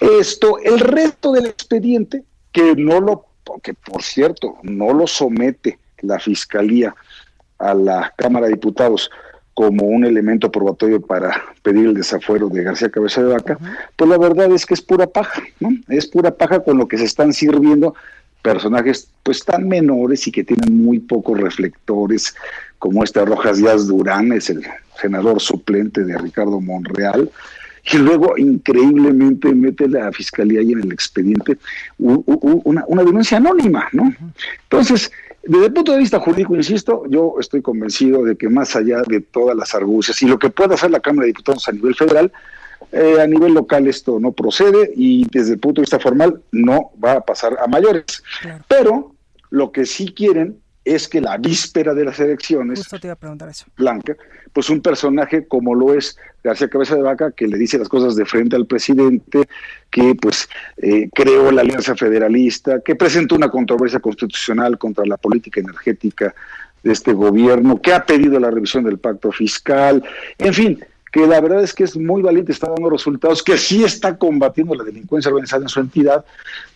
Esto, 0.00 0.58
el 0.58 0.80
resto 0.80 1.30
del 1.30 1.46
expediente, 1.46 2.24
que 2.50 2.74
no 2.74 3.00
lo 3.00 3.27
que 3.62 3.74
por 3.74 4.02
cierto 4.02 4.56
no 4.62 4.92
lo 4.92 5.06
somete 5.06 5.78
la 6.02 6.18
Fiscalía 6.18 6.94
a 7.58 7.74
la 7.74 8.12
Cámara 8.16 8.46
de 8.46 8.52
Diputados 8.52 9.10
como 9.54 9.86
un 9.86 10.04
elemento 10.04 10.52
probatorio 10.52 11.00
para 11.00 11.42
pedir 11.62 11.86
el 11.86 11.94
desafuero 11.94 12.48
de 12.48 12.62
García 12.62 12.90
Cabeza 12.90 13.22
de 13.22 13.32
Vaca, 13.32 13.58
pues 13.96 14.08
la 14.08 14.16
verdad 14.16 14.52
es 14.52 14.64
que 14.64 14.74
es 14.74 14.80
pura 14.80 15.08
paja, 15.08 15.42
¿no? 15.58 15.70
Es 15.88 16.06
pura 16.06 16.30
paja 16.30 16.60
con 16.60 16.78
lo 16.78 16.86
que 16.86 16.96
se 16.96 17.04
están 17.04 17.32
sirviendo 17.32 17.94
personajes 18.40 19.10
pues 19.24 19.44
tan 19.44 19.66
menores 19.66 20.26
y 20.28 20.30
que 20.30 20.44
tienen 20.44 20.84
muy 20.84 21.00
pocos 21.00 21.40
reflectores, 21.40 22.36
como 22.78 23.02
este 23.02 23.24
Rojas 23.24 23.58
Díaz 23.58 23.88
Durán, 23.88 24.32
es 24.32 24.48
el 24.48 24.64
senador 25.00 25.40
suplente 25.40 26.04
de 26.04 26.16
Ricardo 26.16 26.60
Monreal, 26.60 27.28
y 27.92 27.98
luego 27.98 28.36
increíblemente 28.36 29.54
mete 29.54 29.88
la 29.88 30.12
fiscalía 30.12 30.60
ahí 30.60 30.72
en 30.72 30.82
el 30.82 30.92
expediente 30.92 31.58
una, 31.98 32.84
una 32.86 33.04
denuncia 33.04 33.38
anónima, 33.38 33.88
¿no? 33.92 34.14
Entonces, 34.64 35.10
desde 35.42 35.66
el 35.66 35.72
punto 35.72 35.92
de 35.92 35.98
vista 35.98 36.20
jurídico, 36.20 36.54
insisto, 36.54 37.04
yo 37.08 37.36
estoy 37.40 37.62
convencido 37.62 38.22
de 38.24 38.36
que 38.36 38.48
más 38.48 38.76
allá 38.76 39.02
de 39.06 39.20
todas 39.20 39.56
las 39.56 39.74
argucias 39.74 40.20
y 40.22 40.26
lo 40.26 40.38
que 40.38 40.50
pueda 40.50 40.74
hacer 40.74 40.90
la 40.90 41.00
Cámara 41.00 41.22
de 41.22 41.28
Diputados 41.28 41.66
a 41.68 41.72
nivel 41.72 41.94
federal, 41.94 42.32
eh, 42.92 43.20
a 43.20 43.26
nivel 43.26 43.54
local 43.54 43.86
esto 43.86 44.20
no 44.20 44.32
procede 44.32 44.92
y 44.94 45.26
desde 45.30 45.54
el 45.54 45.58
punto 45.58 45.80
de 45.80 45.84
vista 45.84 45.98
formal 45.98 46.42
no 46.52 46.90
va 47.02 47.12
a 47.12 47.20
pasar 47.20 47.56
a 47.62 47.66
mayores. 47.66 48.22
Pero 48.68 49.14
lo 49.50 49.72
que 49.72 49.86
sí 49.86 50.12
quieren 50.12 50.58
es 50.94 51.08
que 51.08 51.20
la 51.20 51.36
víspera 51.36 51.94
de 51.94 52.04
las 52.04 52.18
elecciones, 52.20 52.80
Justo 52.80 52.98
te 52.98 53.06
iba 53.06 53.14
a 53.14 53.16
preguntar 53.16 53.48
eso. 53.48 53.66
Blanca, 53.76 54.16
pues 54.52 54.70
un 54.70 54.80
personaje 54.80 55.46
como 55.46 55.74
lo 55.74 55.94
es 55.94 56.16
García 56.42 56.68
Cabeza 56.68 56.96
de 56.96 57.02
Vaca, 57.02 57.32
que 57.32 57.46
le 57.46 57.58
dice 57.58 57.78
las 57.78 57.88
cosas 57.88 58.16
de 58.16 58.24
frente 58.24 58.56
al 58.56 58.66
presidente, 58.66 59.48
que 59.90 60.14
pues 60.14 60.48
eh, 60.78 61.08
creó 61.14 61.50
la 61.50 61.62
Alianza 61.62 61.94
Federalista, 61.94 62.80
que 62.80 62.96
presentó 62.96 63.34
una 63.36 63.50
controversia 63.50 64.00
constitucional 64.00 64.78
contra 64.78 65.04
la 65.04 65.16
política 65.16 65.60
energética 65.60 66.34
de 66.82 66.92
este 66.92 67.12
gobierno, 67.12 67.80
que 67.80 67.92
ha 67.92 68.06
pedido 68.06 68.38
la 68.38 68.50
revisión 68.50 68.84
del 68.84 68.98
pacto 68.98 69.32
fiscal, 69.32 70.02
en 70.38 70.54
fin, 70.54 70.84
que 71.12 71.26
la 71.26 71.40
verdad 71.40 71.62
es 71.62 71.72
que 71.72 71.84
es 71.84 71.96
muy 71.96 72.22
valiente, 72.22 72.52
está 72.52 72.68
dando 72.68 72.90
resultados, 72.90 73.42
que 73.42 73.56
sí 73.56 73.84
está 73.84 74.16
combatiendo 74.16 74.74
la 74.74 74.84
delincuencia 74.84 75.30
organizada 75.30 75.62
en 75.62 75.68
su 75.68 75.80
entidad, 75.80 76.24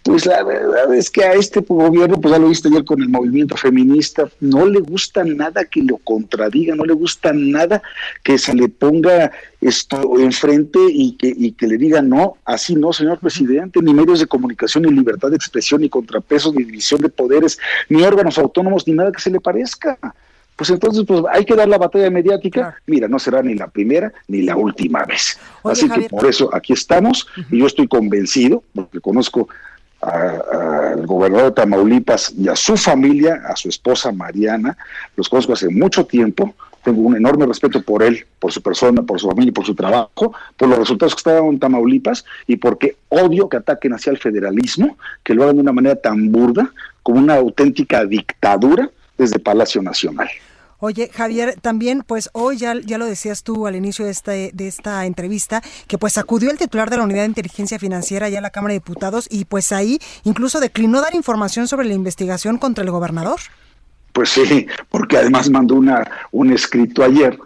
pues 0.03 0.27
la 0.27 0.43
verdad 0.43 0.93
es 0.95 1.11
que 1.11 1.25
a 1.25 1.35
este 1.35 1.61
gobierno, 1.61 2.21
pues 2.21 2.33
ya 2.33 2.39
lo 2.39 2.49
viste 2.49 2.69
ayer 2.69 2.85
con 2.85 3.01
el 3.01 3.09
movimiento 3.09 3.57
feminista, 3.57 4.29
no 4.41 4.67
le 4.67 4.81
gusta 4.81 5.23
nada 5.23 5.65
que 5.65 5.83
lo 5.83 5.99
contradiga, 5.99 6.75
no 6.75 6.85
le 6.85 6.95
gusta 6.95 7.33
nada 7.33 7.83
que 8.23 8.39
se 8.39 8.55
le 8.55 8.69
ponga 8.69 9.31
esto 9.61 10.19
enfrente 10.19 10.81
y 10.91 11.17
que, 11.17 11.33
y 11.37 11.53
que 11.53 11.69
le 11.69 11.79
diga 11.79 12.03
no, 12.03 12.37
así 12.45 12.75
no, 12.75 12.93
señor 12.93 13.19
presidente, 13.19 13.81
ni 13.81 13.95
medios 13.95 14.19
de 14.19 14.27
comunicación, 14.27 14.85
ni 14.85 14.91
libertad 14.91 15.31
de 15.31 15.37
expresión, 15.37 15.83
ni 15.83 15.89
contrapesos, 15.89 16.55
ni 16.55 16.65
división 16.65 17.01
de 17.01 17.09
poderes, 17.09 17.59
ni 17.89 18.03
órganos 18.03 18.39
autónomos, 18.39 18.87
ni 18.89 18.95
nada 18.95 19.13
que 19.13 19.21
se 19.21 19.31
le 19.31 19.41
parezca 19.41 19.99
pues 20.63 20.71
entonces 20.71 21.05
pues 21.05 21.25
hay 21.33 21.45
que 21.45 21.57
dar 21.57 21.69
la 21.69 21.77
batalla 21.77 22.09
mediática. 22.09 22.77
Mira, 22.87 23.09
no 23.09 23.19
será 23.19 23.43
ni 23.43 23.57
la 23.57 23.67
primera 23.67 24.13
ni 24.29 24.43
la 24.43 24.57
última 24.57 25.05
vez. 25.05 25.37
Así 25.65 25.89
que 25.89 26.03
por 26.03 26.25
eso 26.25 26.55
aquí 26.55 26.73
estamos 26.73 27.27
y 27.51 27.59
yo 27.59 27.67
estoy 27.67 27.89
convencido, 27.89 28.63
porque 28.73 29.01
conozco 29.01 29.49
al 30.01 31.05
gobernador 31.05 31.47
de 31.47 31.51
Tamaulipas 31.57 32.33
y 32.39 32.47
a 32.47 32.55
su 32.55 32.77
familia, 32.77 33.43
a 33.45 33.57
su 33.57 33.71
esposa 33.71 34.13
Mariana, 34.13 34.79
los 35.17 35.29
conozco 35.29 35.55
hace 35.55 35.69
mucho 35.69 36.07
tiempo, 36.07 36.55
tengo 36.85 37.01
un 37.01 37.17
enorme 37.17 37.45
respeto 37.45 37.83
por 37.83 38.05
él, 38.05 38.25
por 38.39 38.53
su 38.53 38.63
persona, 38.63 39.03
por 39.03 39.19
su 39.19 39.27
familia, 39.27 39.53
por 39.53 39.67
su 39.67 39.75
trabajo, 39.75 40.33
por 40.57 40.69
los 40.69 40.79
resultados 40.79 41.17
que 41.17 41.19
está 41.19 41.33
dando 41.33 41.51
en 41.51 41.59
Tamaulipas 41.59 42.25
y 42.47 42.55
porque 42.55 42.99
odio 43.09 43.49
que 43.49 43.57
ataquen 43.57 43.95
hacia 43.95 44.13
el 44.13 44.19
federalismo, 44.19 44.97
que 45.25 45.35
lo 45.35 45.43
hagan 45.43 45.57
de 45.57 45.63
una 45.63 45.73
manera 45.73 45.97
tan 45.97 46.31
burda, 46.31 46.71
como 47.03 47.19
una 47.19 47.35
auténtica 47.35 48.05
dictadura 48.05 48.89
desde 49.19 49.41
Palacio 49.41 49.83
Nacional. 49.83 50.29
Oye, 50.85 51.11
Javier, 51.15 51.55
también, 51.61 52.03
pues 52.05 52.29
hoy 52.33 52.57
ya, 52.57 52.75
ya 52.75 52.99
lo 52.99 53.07
decías 53.07 53.45
tú 53.45 53.69
al 53.69 53.77
inicio 53.77 54.05
de, 54.05 54.11
este, 54.11 54.51
de 54.53 54.67
esta 54.67 55.07
entrevista, 55.07 55.63
que 55.87 55.97
pues 55.97 56.19
acudió 56.19 56.51
el 56.51 56.59
titular 56.59 56.91
de 56.91 56.97
la 56.97 57.05
Unidad 57.05 57.21
de 57.21 57.29
Inteligencia 57.29 57.79
Financiera 57.79 58.29
ya 58.29 58.41
a 58.41 58.43
la 58.43 58.51
Cámara 58.51 58.73
de 58.73 58.81
Diputados 58.81 59.29
y 59.31 59.45
pues 59.45 59.71
ahí 59.71 60.01
incluso 60.25 60.59
declinó 60.59 61.01
dar 61.01 61.15
información 61.15 61.69
sobre 61.69 61.87
la 61.87 61.95
investigación 61.95 62.59
contra 62.59 62.83
el 62.83 62.91
gobernador. 62.91 63.39
Pues 64.13 64.31
sí, 64.31 64.67
porque 64.91 65.19
además 65.19 65.49
mandó 65.51 65.77
una, 65.77 66.03
un 66.33 66.53
escrito 66.53 67.05
ayer, 67.05 67.39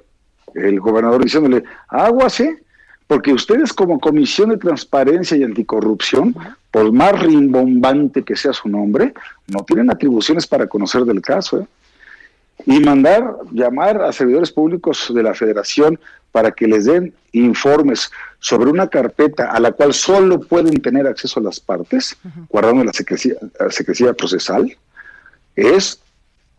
el 0.54 0.80
gobernador 0.80 1.22
diciéndole, 1.22 1.62
aguas, 1.88 2.40
¿eh? 2.40 2.62
Porque 3.06 3.34
ustedes 3.34 3.74
como 3.74 4.00
Comisión 4.00 4.48
de 4.48 4.56
Transparencia 4.56 5.36
y 5.36 5.42
Anticorrupción, 5.42 6.34
por 6.70 6.90
más 6.90 7.20
rimbombante 7.20 8.22
que 8.22 8.34
sea 8.34 8.54
su 8.54 8.70
nombre, 8.70 9.12
no 9.48 9.62
tienen 9.62 9.90
atribuciones 9.90 10.46
para 10.46 10.66
conocer 10.66 11.04
del 11.04 11.20
caso, 11.20 11.60
¿eh? 11.60 11.66
Y 12.64 12.80
mandar 12.80 13.36
llamar 13.52 14.02
a 14.02 14.12
servidores 14.12 14.50
públicos 14.50 15.12
de 15.14 15.22
la 15.22 15.34
federación 15.34 15.98
para 16.32 16.50
que 16.50 16.66
les 16.66 16.84
den 16.84 17.14
informes 17.32 18.10
sobre 18.40 18.70
una 18.70 18.88
carpeta 18.88 19.50
a 19.50 19.60
la 19.60 19.72
cual 19.72 19.92
solo 19.94 20.40
pueden 20.40 20.80
tener 20.80 21.06
acceso 21.06 21.40
las 21.40 21.60
partes, 21.60 22.16
guardando 22.48 22.84
la 22.84 22.92
secrecía, 22.92 23.34
la 23.58 23.70
secrecía 23.70 24.12
procesal, 24.12 24.76
es 25.54 26.00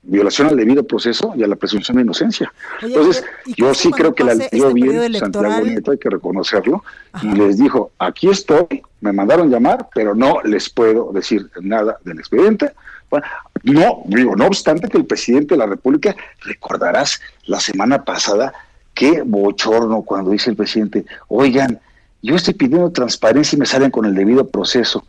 violación 0.03 0.47
al 0.47 0.55
debido 0.55 0.83
proceso 0.83 1.33
y 1.35 1.43
a 1.43 1.47
la 1.47 1.55
presunción 1.55 1.97
de 1.97 2.03
inocencia. 2.03 2.51
Oye, 2.81 2.93
Entonces, 2.93 3.25
¿y 3.45 3.53
yo 3.61 3.73
sí 3.73 3.91
creo 3.91 4.15
que 4.15 4.23
la 4.23 4.33
leyó 4.33 4.69
este 4.69 4.73
bien 4.73 5.13
Santiago 5.15 5.61
Nieto, 5.61 5.91
hay 5.91 5.97
que 5.97 6.09
reconocerlo, 6.09 6.83
y 7.21 7.31
les 7.33 7.57
dijo, 7.57 7.91
aquí 7.99 8.29
estoy, 8.29 8.81
me 9.01 9.11
mandaron 9.11 9.49
llamar, 9.49 9.89
pero 9.93 10.15
no 10.15 10.41
les 10.43 10.69
puedo 10.69 11.11
decir 11.11 11.49
nada 11.61 11.97
del 12.03 12.19
expediente. 12.19 12.73
Bueno, 13.09 13.25
no, 13.63 14.01
digo, 14.05 14.35
no 14.35 14.47
obstante 14.47 14.89
que 14.89 14.97
el 14.97 15.05
presidente 15.05 15.55
de 15.55 15.59
la 15.59 15.65
República, 15.65 16.15
recordarás 16.41 17.21
la 17.45 17.59
semana 17.59 18.03
pasada, 18.03 18.53
qué 18.93 19.21
bochorno 19.25 20.01
cuando 20.01 20.31
dice 20.31 20.49
el 20.49 20.55
presidente, 20.55 21.05
oigan, 21.27 21.79
yo 22.21 22.35
estoy 22.35 22.55
pidiendo 22.55 22.91
transparencia 22.91 23.55
y 23.55 23.59
me 23.59 23.65
salen 23.65 23.91
con 23.91 24.05
el 24.05 24.15
debido 24.15 24.47
proceso. 24.47 25.05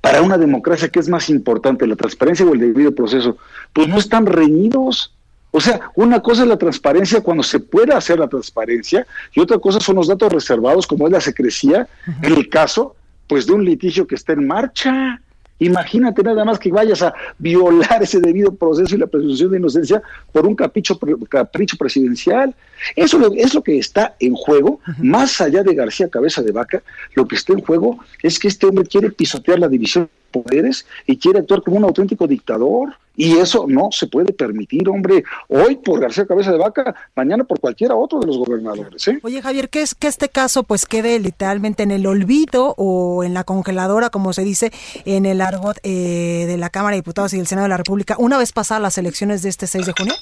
Para 0.00 0.22
una 0.22 0.38
democracia, 0.38 0.88
¿qué 0.88 1.00
es 1.00 1.08
más 1.08 1.28
importante, 1.28 1.86
la 1.86 1.96
transparencia 1.96 2.46
o 2.46 2.54
el 2.54 2.60
debido 2.60 2.94
proceso? 2.94 3.36
Pues 3.72 3.88
no 3.88 3.98
están 3.98 4.24
reñidos. 4.26 5.12
O 5.50 5.60
sea, 5.60 5.90
una 5.94 6.20
cosa 6.20 6.42
es 6.42 6.48
la 6.48 6.56
transparencia 6.56 7.20
cuando 7.20 7.42
se 7.42 7.60
puede 7.60 7.92
hacer 7.92 8.18
la 8.18 8.28
transparencia 8.28 9.06
y 9.32 9.40
otra 9.40 9.58
cosa 9.58 9.80
son 9.80 9.96
los 9.96 10.08
datos 10.08 10.32
reservados, 10.32 10.86
como 10.86 11.06
es 11.06 11.12
la 11.12 11.20
secrecía, 11.20 11.86
en 12.22 12.32
el 12.32 12.48
caso, 12.48 12.96
pues, 13.28 13.46
de 13.46 13.52
un 13.52 13.64
litigio 13.64 14.06
que 14.06 14.14
está 14.14 14.32
en 14.32 14.46
marcha. 14.46 15.20
Imagínate 15.64 16.22
nada 16.22 16.44
más 16.44 16.58
que 16.58 16.70
vayas 16.70 17.02
a 17.02 17.14
violar 17.38 18.02
ese 18.02 18.20
debido 18.20 18.54
proceso 18.54 18.94
y 18.94 18.98
la 18.98 19.06
presunción 19.06 19.50
de 19.50 19.58
inocencia 19.58 20.02
por 20.30 20.46
un 20.46 20.54
capricho, 20.54 20.98
capricho 21.28 21.76
presidencial. 21.76 22.54
Eso 22.96 23.32
es 23.34 23.54
lo 23.54 23.62
que 23.62 23.78
está 23.78 24.14
en 24.20 24.34
juego, 24.34 24.80
más 24.98 25.40
allá 25.40 25.62
de 25.62 25.74
García 25.74 26.08
Cabeza 26.08 26.42
de 26.42 26.52
Vaca, 26.52 26.82
lo 27.14 27.26
que 27.26 27.36
está 27.36 27.54
en 27.54 27.60
juego 27.60 27.98
es 28.22 28.38
que 28.38 28.48
este 28.48 28.66
hombre 28.66 28.84
quiere 28.84 29.10
pisotear 29.10 29.58
la 29.58 29.68
división 29.68 30.08
poderes 30.34 30.86
y 31.06 31.16
quiere 31.16 31.38
actuar 31.38 31.62
como 31.62 31.76
un 31.76 31.84
auténtico 31.84 32.26
dictador. 32.26 32.96
Y 33.16 33.38
eso 33.38 33.66
no 33.68 33.90
se 33.92 34.08
puede 34.08 34.32
permitir, 34.32 34.88
hombre. 34.88 35.22
Hoy 35.46 35.76
por 35.76 36.00
García 36.00 36.26
Cabeza 36.26 36.50
de 36.50 36.58
Vaca, 36.58 36.96
mañana 37.14 37.44
por 37.44 37.60
cualquiera 37.60 37.94
otro 37.94 38.18
de 38.18 38.26
los 38.26 38.38
gobernadores. 38.38 39.06
¿eh? 39.06 39.20
Oye, 39.22 39.40
Javier, 39.40 39.68
¿qué 39.68 39.82
es 39.82 39.94
que 39.94 40.08
este 40.08 40.28
caso 40.28 40.64
pues 40.64 40.84
quede 40.84 41.20
literalmente 41.20 41.84
en 41.84 41.92
el 41.92 42.06
olvido 42.06 42.74
o 42.76 43.22
en 43.22 43.32
la 43.32 43.44
congeladora, 43.44 44.10
como 44.10 44.32
se 44.32 44.42
dice 44.42 44.72
en 45.04 45.26
el 45.26 45.40
argot 45.40 45.78
eh, 45.84 46.44
de 46.48 46.56
la 46.56 46.70
Cámara 46.70 46.94
de 46.94 47.02
Diputados 47.02 47.32
y 47.34 47.36
del 47.36 47.46
Senado 47.46 47.66
de 47.66 47.70
la 47.70 47.76
República, 47.76 48.16
una 48.18 48.36
vez 48.36 48.52
pasadas 48.52 48.82
las 48.82 48.98
elecciones 48.98 49.42
de 49.42 49.50
este 49.50 49.68
6 49.68 49.86
de 49.86 49.92
junio? 49.96 50.14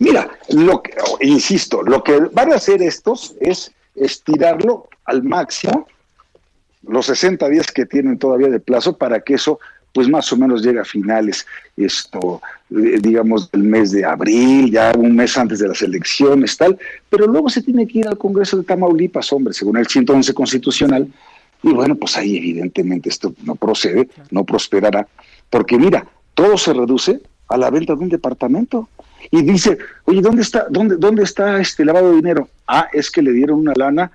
Mira, 0.00 0.28
lo 0.48 0.82
que, 0.82 0.94
insisto, 1.20 1.82
lo 1.82 2.02
que 2.02 2.18
van 2.32 2.52
a 2.52 2.56
hacer 2.56 2.82
estos 2.82 3.36
es 3.40 3.70
estirarlo 3.94 4.88
al 5.04 5.22
máximo 5.22 5.86
los 6.86 7.06
60 7.06 7.48
días 7.48 7.66
que 7.68 7.86
tienen 7.86 8.18
todavía 8.18 8.48
de 8.48 8.60
plazo 8.60 8.96
para 8.96 9.20
que 9.20 9.34
eso 9.34 9.58
pues 9.94 10.08
más 10.08 10.32
o 10.32 10.36
menos 10.38 10.62
llegue 10.62 10.80
a 10.80 10.84
finales 10.84 11.46
esto 11.76 12.40
eh, 12.70 12.98
digamos 13.00 13.50
del 13.50 13.62
mes 13.62 13.90
de 13.90 14.04
abril, 14.04 14.70
ya 14.70 14.92
un 14.96 15.14
mes 15.14 15.36
antes 15.36 15.58
de 15.58 15.68
las 15.68 15.82
elecciones 15.82 16.56
tal, 16.56 16.78
pero 17.10 17.26
luego 17.26 17.50
se 17.50 17.62
tiene 17.62 17.86
que 17.86 17.98
ir 17.98 18.08
al 18.08 18.16
Congreso 18.16 18.56
de 18.56 18.64
Tamaulipas, 18.64 19.32
hombre, 19.32 19.52
según 19.52 19.76
el 19.76 19.86
111 19.86 20.32
constitucional 20.32 21.08
y 21.62 21.72
bueno, 21.72 21.94
pues 21.94 22.16
ahí 22.16 22.36
evidentemente 22.36 23.08
esto 23.08 23.34
no 23.44 23.54
procede, 23.54 24.08
no 24.30 24.44
prosperará, 24.44 25.06
porque 25.50 25.78
mira, 25.78 26.06
todo 26.34 26.58
se 26.58 26.72
reduce 26.72 27.20
a 27.48 27.56
la 27.56 27.70
venta 27.70 27.94
de 27.94 28.00
un 28.00 28.08
departamento. 28.08 28.88
Y 29.30 29.42
dice, 29.42 29.78
oye, 30.04 30.20
¿dónde 30.20 30.42
está, 30.42 30.66
dónde, 30.68 30.96
dónde 30.96 31.22
está 31.22 31.60
este 31.60 31.84
lavado 31.84 32.10
de 32.10 32.16
dinero? 32.16 32.48
Ah, 32.66 32.88
es 32.92 33.10
que 33.10 33.22
le 33.22 33.32
dieron 33.32 33.60
una 33.60 33.72
lana. 33.76 34.10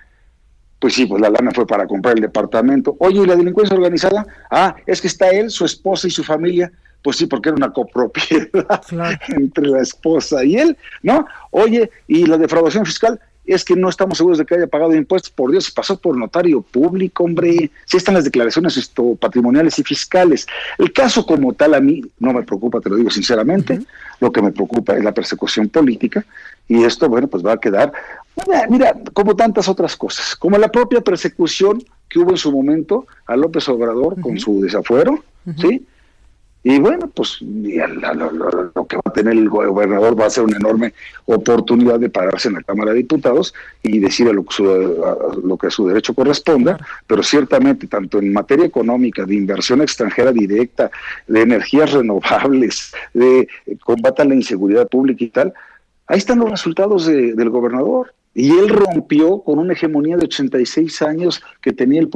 Pues 0.79 0.93
sí, 0.93 1.05
pues 1.05 1.22
la 1.22 1.29
lana 1.29 1.51
fue 1.51 1.65
para 1.65 1.88
comprar 1.88 2.15
el 2.15 2.22
departamento. 2.22 2.96
Oye, 3.00 3.22
¿y 3.22 3.25
la 3.25 3.36
delincuencia 3.36 3.75
organizada? 3.75 4.25
Ah, 4.51 4.75
es 4.86 5.01
que 5.01 5.07
está 5.07 5.29
él, 5.29 5.50
su 5.50 5.65
esposa 5.65 6.07
y 6.07 6.12
su 6.12 6.24
familia. 6.24 6.72
Pues 7.01 7.17
sí, 7.17 7.25
porque 7.25 7.50
era 7.50 7.55
una 7.55 7.72
copropiedad 7.72 8.81
entre 9.29 9.67
la 9.67 9.81
esposa 9.81 10.43
y 10.43 10.57
él, 10.57 10.77
¿no? 11.03 11.25
Oye, 11.51 11.89
¿y 12.07 12.25
la 12.25 12.38
defraudación 12.38 12.86
fiscal? 12.86 13.19
Es 13.46 13.63
que 13.63 13.77
no 13.77 13.88
estamos 13.88 14.17
seguros 14.17 14.38
de 14.38 14.46
que 14.46 14.55
haya 14.55 14.67
pagado 14.67 14.93
impuestos. 14.93 15.31
Por 15.31 15.51
Dios, 15.51 15.72
pasó 15.72 15.98
por 15.98 16.17
notario 16.17 16.62
público, 16.62 17.24
hombre. 17.24 17.72
Sí 17.86 17.96
están 17.96 18.15
las 18.15 18.25
declaraciones 18.25 18.75
esto, 18.75 19.15
patrimoniales 19.15 19.79
y 19.79 19.84
fiscales. 19.84 20.46
El 20.77 20.91
caso 20.91 21.25
como 21.25 21.53
tal 21.53 21.75
a 21.75 21.79
mí 21.79 22.01
no 22.19 22.34
me 22.34 22.43
preocupa, 22.43 22.81
te 22.81 22.89
lo 22.89 22.98
digo 22.98 23.10
sinceramente. 23.10 23.79
Lo 24.19 24.31
que 24.31 24.41
me 24.41 24.51
preocupa 24.51 24.98
es 24.98 25.03
la 25.03 25.13
persecución 25.13 25.69
política. 25.69 26.25
Y 26.67 26.84
esto, 26.84 27.07
bueno, 27.07 27.27
pues 27.27 27.46
va 27.46 27.53
a 27.53 27.57
quedar, 27.57 27.93
mira, 28.70 28.96
como 29.13 29.36
tantas 29.36 29.67
otras 29.67 29.96
cosas. 29.96 30.36
Como 30.36 30.58
la 30.58 30.72
propia 30.72 31.01
persecución 31.01 31.84
que 32.10 32.20
hubo 32.20 32.32
en 32.32 32.38
su 32.38 32.51
momento 32.51 33.06
a 33.25 33.36
López 33.36 33.67
Obrador 33.70 34.20
con 34.22 34.39
su 34.39 34.62
desafuero, 34.62 35.24
¿sí? 35.60 35.86
Y 36.63 36.79
bueno, 36.79 37.10
pues 37.13 37.38
lo, 37.41 38.13
lo- 38.13 38.72
lo 38.75 38.86
que 38.88 38.98
va 38.98 39.03
a 39.06 39.13
tener 39.13 39.34
el 39.38 39.48
gobernador 39.48 40.20
va 40.20 40.25
a 40.25 40.29
ser 40.29 40.44
una 40.44 40.58
enorme 40.58 40.94
oportunidad 41.25 41.98
de 42.00 42.10
pararse 42.10 42.50
en 42.50 42.56
la 42.56 42.63
Cámara 42.63 42.91
de 42.91 42.98
Diputados 42.98 43.53
y 43.84 44.00
decir 44.00 44.27
a 44.27 44.34
lo, 44.34 44.44
que 44.44 44.53
su, 44.53 44.70
a 44.70 45.38
lo 45.41 45.58
que 45.58 45.67
a 45.67 45.70
su 45.70 45.88
derecho 45.88 46.13
corresponda, 46.13 46.77
pero 47.06 47.24
ciertamente 47.24 47.88
tanto 47.88 48.20
en 48.20 48.34
materia 48.34 48.65
económica, 48.65 49.24
de 49.25 49.36
inversión 49.36 49.82
extranjera 49.82 50.34
directa, 50.34 50.91
de 51.27 51.41
energías 51.41 51.94
renovables, 51.94 52.91
de 53.13 53.48
eh, 53.65 53.77
combate 53.84 54.24
a 54.24 54.25
la 54.25 54.36
inseguridad 54.36 54.89
pública 54.89 55.24
y 55.24 55.29
tal, 55.29 55.53
ahí 56.08 56.17
están 56.17 56.39
los 56.39 56.50
resultados 56.51 57.06
de- 57.06 57.34
del 57.34 57.50
gobernador. 57.50 58.13
Y 58.38 58.51
él 58.51 58.70
rompió 58.70 59.39
con 59.39 59.58
una 59.58 59.74
hegemonía 59.74 60.15
de 60.15 60.25
86 60.25 61.01
años 61.01 61.41
que 61.60 61.74
tenía 61.74 62.01
el, 62.01 62.10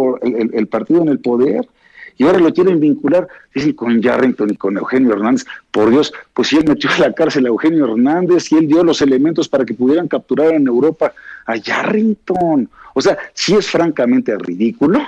el 0.54 0.68
partido 0.68 1.02
en 1.02 1.10
el 1.10 1.18
poder. 1.18 1.68
y 2.16 2.24
ahora 2.26 2.38
lo 2.38 2.54
quieren 2.54 2.80
vincular, 2.80 3.28
dicen, 3.56 3.74
con 3.74 4.00
Yarrington 4.00 4.52
y 4.52 4.56
con 4.56 4.78
Eugenio 4.78 5.14
Hernández. 5.14 5.46
Por 5.72 5.90
Dios, 5.90 6.14
pues 6.36 6.50
si 6.50 6.58
él 6.58 6.66
metió 6.68 6.92
a 6.92 7.00
la 7.00 7.14
cárcel 7.14 7.46
a 7.46 7.50
Eugenio 7.50 7.86
Hernández 7.86 8.52
y 8.52 8.58
él 8.58 8.68
dio 8.68 8.84
los 8.84 9.02
elementos 9.02 9.50
para 9.50 9.66
que 9.66 9.74
pudieran 9.74 10.08
capturar 10.08 10.54
en 10.54 10.68
Europa 10.68 11.12
a 11.48 11.56
Yarrington. 11.56 12.70
O 12.94 13.02
sea, 13.02 13.18
sí 13.34 13.56
es 13.56 13.68
francamente 13.68 14.38
ridículo 14.38 15.00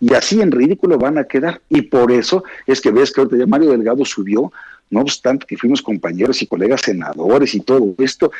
y 0.00 0.14
así 0.14 0.40
en 0.40 0.50
ridículo 0.50 0.96
van 0.96 1.18
a 1.18 1.24
quedar. 1.24 1.60
Y 1.68 1.82
por 1.82 2.10
eso 2.10 2.42
es 2.66 2.80
que 2.80 2.90
ves 2.90 3.12
que 3.12 3.20
ahorita 3.20 3.36
ya 3.36 3.46
Mario 3.46 3.72
Delgado 3.72 4.02
subió 4.06 4.50
no 4.94 5.00
obstante 5.00 5.44
que 5.46 5.56
fuimos 5.56 5.82
compañeros 5.82 6.40
y 6.40 6.46
colegas 6.46 6.82
senadores 6.82 7.54
y 7.54 7.60
todo 7.60 7.94
esto, 7.98 8.30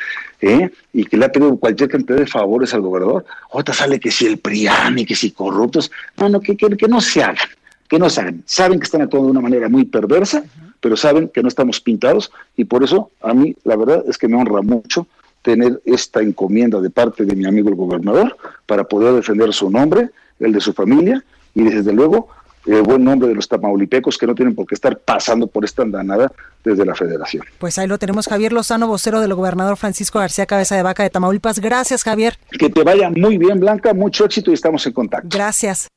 ¿eh? 0.41 0.71
y 0.93 1.05
que 1.05 1.17
le 1.17 1.25
ha 1.25 1.31
pedido 1.31 1.57
cualquier 1.57 1.89
cantidad 1.89 2.17
de 2.17 2.25
favores 2.25 2.73
al 2.73 2.81
gobernador, 2.81 3.25
otra 3.51 3.73
sale 3.73 3.99
que 3.99 4.09
si 4.09 4.25
el 4.25 4.39
PRIAN 4.39 4.97
y 4.99 5.05
que 5.05 5.15
si 5.15 5.31
corruptos, 5.31 5.91
no, 6.17 6.29
no, 6.29 6.39
que, 6.39 6.55
que, 6.55 6.87
no 6.87 7.01
se 7.01 7.21
hagan, 7.21 7.49
que 7.87 7.99
no 7.99 8.09
se 8.09 8.21
hagan. 8.21 8.41
Saben 8.45 8.79
que 8.79 8.85
están 8.85 9.01
actuando 9.01 9.27
de 9.27 9.31
una 9.31 9.41
manera 9.41 9.69
muy 9.69 9.85
perversa, 9.85 10.43
pero 10.79 10.95
saben 10.95 11.27
que 11.27 11.41
no 11.41 11.49
estamos 11.49 11.81
pintados, 11.81 12.31
y 12.55 12.63
por 12.63 12.83
eso 12.83 13.11
a 13.21 13.33
mí 13.33 13.55
la 13.63 13.75
verdad 13.75 14.03
es 14.07 14.17
que 14.17 14.27
me 14.27 14.37
honra 14.37 14.61
mucho 14.61 15.07
tener 15.41 15.81
esta 15.85 16.21
encomienda 16.21 16.79
de 16.79 16.89
parte 16.89 17.25
de 17.25 17.35
mi 17.35 17.45
amigo 17.45 17.69
el 17.69 17.75
gobernador 17.75 18.35
para 18.65 18.85
poder 18.85 19.13
defender 19.13 19.53
su 19.53 19.69
nombre, 19.69 20.09
el 20.39 20.53
de 20.53 20.61
su 20.61 20.73
familia, 20.73 21.23
y 21.53 21.63
desde 21.63 21.93
luego 21.93 22.29
el 22.65 22.81
buen 22.81 23.03
nombre 23.03 23.27
de 23.27 23.35
los 23.35 23.47
tamaulipecos 23.47 24.17
que 24.17 24.27
no 24.27 24.35
tienen 24.35 24.55
por 24.55 24.65
qué 24.65 24.75
estar 24.75 24.97
pasando 24.97 25.47
por 25.47 25.65
esta 25.65 25.83
andanada 25.83 26.31
desde 26.63 26.85
la 26.85 26.95
federación. 26.95 27.45
Pues 27.59 27.77
ahí 27.77 27.87
lo 27.87 27.97
tenemos, 27.97 28.27
Javier 28.27 28.53
Lozano, 28.53 28.87
vocero 28.87 29.21
del 29.21 29.33
gobernador 29.33 29.77
Francisco 29.77 30.19
García 30.19 30.45
Cabeza 30.45 30.75
de 30.75 30.83
Vaca 30.83 31.03
de 31.03 31.09
Tamaulipas. 31.09 31.59
Gracias, 31.59 32.03
Javier. 32.03 32.37
Que 32.57 32.69
te 32.69 32.83
vaya 32.83 33.09
muy 33.09 33.37
bien, 33.37 33.59
Blanca, 33.59 33.93
mucho 33.93 34.25
éxito 34.25 34.51
y 34.51 34.55
estamos 34.55 34.85
en 34.87 34.93
contacto. 34.93 35.29
Gracias. 35.31 35.87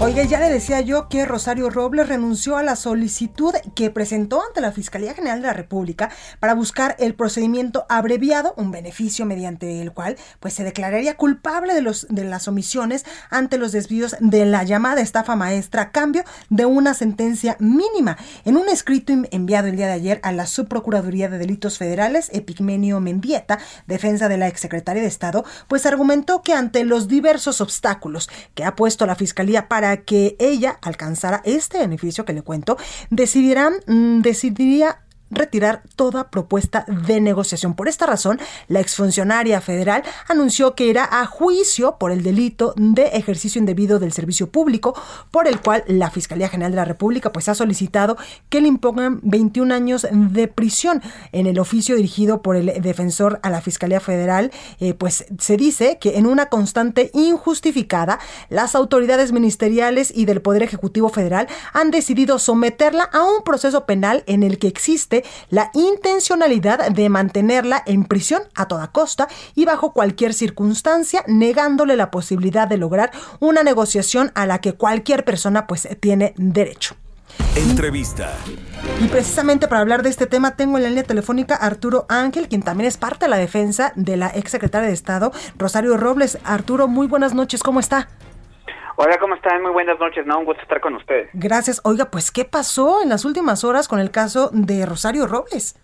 Oye, 0.00 0.26
ya 0.26 0.40
le 0.40 0.50
decía 0.50 0.80
yo 0.80 1.08
que 1.08 1.24
Rosario 1.24 1.70
Robles 1.70 2.08
renunció 2.08 2.56
a 2.56 2.64
la 2.64 2.74
solicitud 2.74 3.54
que 3.76 3.90
presentó 3.90 4.42
ante 4.44 4.60
la 4.60 4.72
Fiscalía 4.72 5.14
General 5.14 5.40
de 5.40 5.46
la 5.46 5.52
República 5.52 6.10
para 6.40 6.52
buscar 6.54 6.96
el 6.98 7.14
procedimiento 7.14 7.86
abreviado, 7.88 8.54
un 8.56 8.72
beneficio 8.72 9.24
mediante 9.24 9.80
el 9.80 9.92
cual 9.92 10.16
pues 10.40 10.52
se 10.52 10.64
declararía 10.64 11.16
culpable 11.16 11.74
de 11.74 11.80
los 11.80 12.08
de 12.10 12.24
las 12.24 12.48
omisiones 12.48 13.06
ante 13.30 13.56
los 13.56 13.70
desvíos 13.70 14.16
de 14.18 14.44
la 14.44 14.64
llamada 14.64 15.00
estafa 15.00 15.36
maestra 15.36 15.82
a 15.82 15.90
cambio 15.92 16.24
de 16.50 16.66
una 16.66 16.92
sentencia 16.92 17.56
mínima. 17.60 18.18
En 18.44 18.56
un 18.56 18.68
escrito 18.68 19.12
enviado 19.30 19.68
el 19.68 19.76
día 19.76 19.86
de 19.86 19.92
ayer 19.92 20.20
a 20.24 20.32
la 20.32 20.46
Subprocuraduría 20.46 21.28
de 21.28 21.38
Delitos 21.38 21.78
Federales, 21.78 22.30
Epigmenio 22.32 22.98
Mendieta, 22.98 23.60
defensa 23.86 24.28
de 24.28 24.38
la 24.38 24.48
exsecretaria 24.48 25.02
de 25.02 25.08
Estado, 25.08 25.44
pues 25.68 25.86
argumentó 25.86 26.42
que 26.42 26.52
ante 26.52 26.84
los 26.84 27.06
diversos 27.06 27.60
obstáculos 27.60 28.28
que 28.54 28.64
ha 28.64 28.74
puesto 28.74 29.06
la 29.06 29.14
Fiscalía 29.14 29.68
para 29.68 29.83
que 30.04 30.36
ella 30.38 30.78
alcanzara 30.82 31.42
este 31.44 31.78
beneficio 31.78 32.24
que 32.24 32.32
le 32.32 32.42
cuento, 32.42 32.76
decidirán, 33.10 33.74
mm, 33.86 34.20
decidiría 34.20 35.03
retirar 35.30 35.82
toda 35.96 36.30
propuesta 36.30 36.84
de 37.06 37.20
negociación. 37.20 37.74
Por 37.74 37.88
esta 37.88 38.06
razón, 38.06 38.38
la 38.68 38.80
exfuncionaria 38.80 39.60
federal 39.60 40.02
anunció 40.28 40.74
que 40.74 40.86
irá 40.86 41.08
a 41.10 41.26
juicio 41.26 41.96
por 41.98 42.12
el 42.12 42.22
delito 42.22 42.74
de 42.76 43.04
ejercicio 43.08 43.58
indebido 43.58 43.98
del 43.98 44.12
servicio 44.12 44.50
público, 44.50 44.94
por 45.30 45.48
el 45.48 45.60
cual 45.60 45.84
la 45.86 46.10
Fiscalía 46.10 46.48
General 46.48 46.72
de 46.72 46.76
la 46.76 46.84
República 46.84 47.32
pues, 47.32 47.48
ha 47.48 47.54
solicitado 47.54 48.16
que 48.48 48.60
le 48.60 48.68
impongan 48.68 49.20
21 49.22 49.74
años 49.74 50.06
de 50.10 50.48
prisión. 50.48 51.02
En 51.32 51.46
el 51.46 51.58
oficio 51.58 51.96
dirigido 51.96 52.42
por 52.42 52.56
el 52.56 52.80
defensor 52.82 53.40
a 53.42 53.50
la 53.50 53.60
Fiscalía 53.60 54.00
Federal, 54.00 54.50
eh, 54.80 54.94
pues 54.94 55.26
se 55.38 55.56
dice 55.56 55.98
que 56.00 56.18
en 56.18 56.26
una 56.26 56.46
constante 56.46 57.10
injustificada, 57.14 58.18
las 58.48 58.74
autoridades 58.74 59.32
ministeriales 59.32 60.12
y 60.14 60.26
del 60.26 60.42
Poder 60.42 60.62
Ejecutivo 60.62 61.08
Federal 61.08 61.48
han 61.72 61.90
decidido 61.90 62.38
someterla 62.38 63.04
a 63.04 63.22
un 63.24 63.42
proceso 63.42 63.86
penal 63.86 64.22
en 64.26 64.42
el 64.42 64.58
que 64.58 64.68
existe 64.68 65.13
la 65.50 65.70
intencionalidad 65.74 66.90
de 66.90 67.08
mantenerla 67.08 67.82
en 67.86 68.04
prisión 68.04 68.42
a 68.54 68.66
toda 68.66 68.88
costa 68.88 69.28
y 69.54 69.64
bajo 69.64 69.92
cualquier 69.92 70.34
circunstancia, 70.34 71.24
negándole 71.28 71.96
la 71.96 72.10
posibilidad 72.10 72.66
de 72.66 72.78
lograr 72.78 73.12
una 73.40 73.62
negociación 73.62 74.32
a 74.34 74.46
la 74.46 74.60
que 74.60 74.72
cualquier 74.72 75.24
persona 75.24 75.66
pues 75.66 75.86
tiene 76.00 76.34
derecho. 76.36 76.96
Entrevista. 77.56 78.32
Y 79.00 79.08
precisamente 79.08 79.68
para 79.68 79.80
hablar 79.80 80.02
de 80.02 80.10
este 80.10 80.26
tema 80.26 80.56
tengo 80.56 80.76
en 80.76 80.82
la 80.84 80.88
línea 80.88 81.04
telefónica 81.04 81.54
Arturo 81.54 82.06
Ángel, 82.08 82.48
quien 82.48 82.62
también 82.62 82.88
es 82.88 82.96
parte 82.96 83.26
de 83.26 83.30
la 83.30 83.36
defensa 83.36 83.92
de 83.96 84.16
la 84.16 84.30
ex 84.34 84.50
secretaria 84.50 84.88
de 84.88 84.94
Estado, 84.94 85.32
Rosario 85.56 85.96
Robles. 85.96 86.38
Arturo, 86.44 86.88
muy 86.88 87.06
buenas 87.06 87.34
noches, 87.34 87.62
¿cómo 87.62 87.80
está? 87.80 88.08
Hola, 88.96 89.18
¿cómo 89.18 89.34
están? 89.34 89.60
Muy 89.60 89.72
buenas 89.72 89.98
noches, 89.98 90.24
¿no? 90.24 90.38
Un 90.38 90.44
gusto 90.44 90.62
estar 90.62 90.80
con 90.80 90.94
ustedes. 90.94 91.28
Gracias. 91.32 91.80
Oiga, 91.84 92.06
pues, 92.12 92.30
¿qué 92.30 92.44
pasó 92.44 93.02
en 93.02 93.08
las 93.08 93.24
últimas 93.24 93.64
horas 93.64 93.88
con 93.88 93.98
el 93.98 94.12
caso 94.12 94.50
de 94.52 94.86
Rosario 94.86 95.26
Robles? 95.26 95.80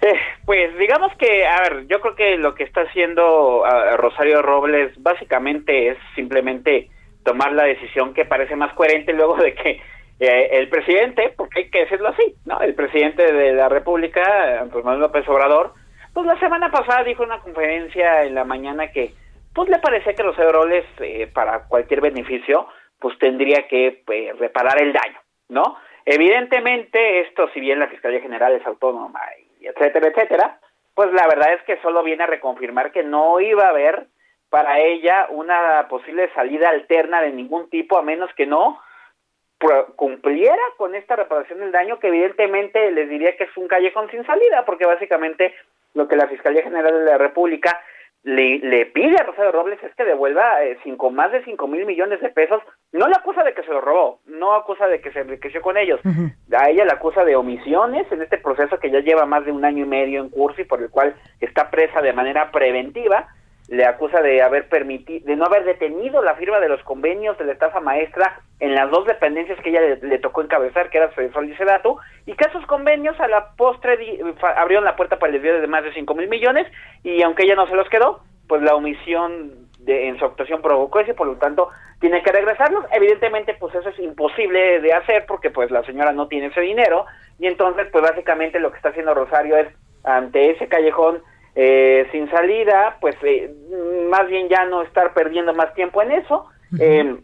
Eh, 0.00 0.18
pues 0.46 0.76
digamos 0.78 1.12
que, 1.18 1.46
a 1.46 1.60
ver, 1.60 1.86
yo 1.86 2.00
creo 2.00 2.14
que 2.14 2.36
lo 2.38 2.54
que 2.54 2.64
está 2.64 2.82
haciendo 2.82 3.62
uh, 3.62 3.96
Rosario 3.98 4.40
Robles 4.40 4.92
básicamente 5.02 5.88
es 5.88 5.98
simplemente 6.14 6.88
tomar 7.22 7.52
la 7.52 7.64
decisión 7.64 8.14
que 8.14 8.24
parece 8.24 8.56
más 8.56 8.72
coherente 8.74 9.12
luego 9.12 9.36
de 9.36 9.54
que 9.54 9.82
eh, 10.20 10.48
el 10.52 10.68
presidente, 10.68 11.34
porque 11.36 11.60
hay 11.60 11.70
que 11.70 11.80
decirlo 11.80 12.08
así, 12.08 12.34
¿no? 12.46 12.60
El 12.60 12.74
presidente 12.74 13.30
de 13.30 13.52
la 13.52 13.68
República, 13.68 14.60
Andrés 14.60 14.84
Manuel 14.84 15.00
López 15.00 15.28
Obrador, 15.28 15.74
pues 16.14 16.26
la 16.26 16.38
semana 16.38 16.70
pasada 16.70 17.04
dijo 17.04 17.24
en 17.24 17.30
una 17.30 17.40
conferencia 17.40 18.22
en 18.24 18.34
la 18.34 18.44
mañana 18.44 18.90
que 18.90 19.14
pues 19.54 19.68
le 19.68 19.78
parece 19.78 20.14
que 20.14 20.22
los 20.22 20.38
euroles 20.38 20.84
eh, 20.98 21.28
para 21.32 21.64
cualquier 21.68 22.00
beneficio 22.00 22.66
pues 22.98 23.18
tendría 23.18 23.68
que 23.68 24.02
pues, 24.04 24.38
reparar 24.38 24.80
el 24.82 24.92
daño, 24.92 25.18
¿no? 25.48 25.78
Evidentemente 26.04 27.20
esto, 27.20 27.48
si 27.54 27.60
bien 27.60 27.78
la 27.78 27.88
Fiscalía 27.88 28.20
General 28.20 28.52
es 28.52 28.66
autónoma 28.66 29.20
y 29.60 29.66
etcétera, 29.66 30.08
etcétera, 30.08 30.58
pues 30.94 31.12
la 31.12 31.26
verdad 31.26 31.54
es 31.54 31.62
que 31.62 31.80
solo 31.80 32.02
viene 32.02 32.24
a 32.24 32.28
reconfirmar 32.28 32.92
que 32.92 33.02
no 33.02 33.40
iba 33.40 33.64
a 33.64 33.70
haber 33.70 34.06
para 34.50 34.78
ella 34.80 35.26
una 35.30 35.86
posible 35.88 36.30
salida 36.34 36.68
alterna 36.68 37.20
de 37.20 37.32
ningún 37.32 37.68
tipo 37.70 37.98
a 37.98 38.02
menos 38.02 38.30
que 38.34 38.46
no 38.46 38.80
cumpliera 39.96 40.62
con 40.76 40.94
esta 40.94 41.16
reparación 41.16 41.60
del 41.60 41.72
daño 41.72 41.98
que 41.98 42.08
evidentemente 42.08 42.90
les 42.92 43.08
diría 43.08 43.36
que 43.36 43.44
es 43.44 43.56
un 43.56 43.66
callejón 43.66 44.10
sin 44.10 44.24
salida 44.26 44.64
porque 44.66 44.84
básicamente 44.84 45.54
lo 45.94 46.06
que 46.06 46.16
la 46.16 46.28
Fiscalía 46.28 46.62
General 46.62 46.92
de 46.92 47.10
la 47.10 47.18
República 47.18 47.80
le, 48.24 48.58
le 48.58 48.86
pide 48.86 49.16
a 49.16 49.24
Rosario 49.24 49.52
Robles 49.52 49.82
es 49.82 49.94
que 49.94 50.04
devuelva 50.04 50.64
eh, 50.64 50.78
cinco, 50.82 51.10
más 51.10 51.30
de 51.30 51.44
cinco 51.44 51.68
mil 51.68 51.84
millones 51.84 52.20
de 52.20 52.30
pesos. 52.30 52.62
No 52.90 53.06
la 53.06 53.18
acusa 53.18 53.44
de 53.44 53.52
que 53.52 53.62
se 53.62 53.70
lo 53.70 53.82
robó, 53.82 54.20
no 54.26 54.54
acusa 54.54 54.86
de 54.86 55.00
que 55.00 55.12
se 55.12 55.20
enriqueció 55.20 55.60
con 55.60 55.76
ellos. 55.76 56.00
A 56.58 56.70
ella 56.70 56.86
la 56.86 56.94
acusa 56.94 57.24
de 57.24 57.36
omisiones 57.36 58.10
en 58.10 58.22
este 58.22 58.38
proceso 58.38 58.78
que 58.78 58.90
ya 58.90 59.00
lleva 59.00 59.26
más 59.26 59.44
de 59.44 59.52
un 59.52 59.64
año 59.64 59.84
y 59.84 59.88
medio 59.88 60.22
en 60.22 60.30
curso 60.30 60.62
y 60.62 60.64
por 60.64 60.80
el 60.82 60.90
cual 60.90 61.14
está 61.40 61.70
presa 61.70 62.00
de 62.00 62.14
manera 62.14 62.50
preventiva 62.50 63.28
le 63.68 63.86
acusa 63.86 64.20
de 64.20 64.42
haber 64.42 64.68
permitido, 64.68 65.24
de 65.26 65.36
no 65.36 65.46
haber 65.46 65.64
detenido 65.64 66.22
la 66.22 66.34
firma 66.34 66.60
de 66.60 66.68
los 66.68 66.82
convenios 66.82 67.38
de 67.38 67.44
la 67.44 67.52
estafa 67.52 67.80
maestra 67.80 68.40
en 68.60 68.74
las 68.74 68.90
dos 68.90 69.06
dependencias 69.06 69.58
que 69.60 69.70
ella 69.70 69.98
le, 70.00 70.18
tocó 70.18 70.42
encabezar, 70.42 70.90
que 70.90 70.98
era 70.98 71.14
Sol 71.14 71.48
y 71.48 71.56
Sedato, 71.56 71.98
y 72.26 72.34
que 72.34 72.44
esos 72.44 72.64
convenios 72.66 73.18
a 73.20 73.28
la 73.28 73.52
postre 73.56 73.98
abrieron 74.56 74.84
la 74.84 74.96
puerta 74.96 75.18
para 75.18 75.32
el 75.32 75.40
desvío 75.40 75.60
de 75.60 75.66
más 75.66 75.82
de 75.82 75.94
cinco 75.94 76.14
mil 76.14 76.28
millones, 76.28 76.66
y 77.02 77.22
aunque 77.22 77.44
ella 77.44 77.54
no 77.54 77.66
se 77.66 77.76
los 77.76 77.88
quedó, 77.88 78.20
pues 78.48 78.60
la 78.62 78.74
omisión 78.74 79.68
de, 79.78 80.08
en 80.08 80.18
su 80.18 80.24
actuación 80.26 80.60
provocó 80.60 81.00
eso 81.00 81.12
y 81.12 81.14
por 81.14 81.26
lo 81.26 81.36
tanto 81.36 81.70
tiene 82.00 82.22
que 82.22 82.32
regresarlos. 82.32 82.84
Evidentemente, 82.92 83.54
pues 83.54 83.74
eso 83.74 83.88
es 83.88 83.98
imposible 83.98 84.80
de 84.80 84.92
hacer 84.92 85.24
porque 85.26 85.50
pues 85.50 85.70
la 85.70 85.82
señora 85.84 86.12
no 86.12 86.28
tiene 86.28 86.46
ese 86.48 86.60
dinero, 86.60 87.06
y 87.38 87.46
entonces 87.46 87.88
pues 87.90 88.02
básicamente 88.02 88.60
lo 88.60 88.70
que 88.70 88.76
está 88.76 88.90
haciendo 88.90 89.14
Rosario 89.14 89.56
es 89.56 89.68
ante 90.04 90.50
ese 90.50 90.68
callejón 90.68 91.22
eh, 91.56 92.08
sin 92.10 92.28
salida, 92.30 92.96
pues 93.00 93.14
eh, 93.22 93.48
más 94.10 94.26
bien 94.28 94.48
ya 94.48 94.64
no 94.64 94.82
estar 94.82 95.14
perdiendo 95.14 95.54
más 95.54 95.72
tiempo 95.74 96.02
en 96.02 96.10
eso, 96.12 96.46
eh, 96.80 97.16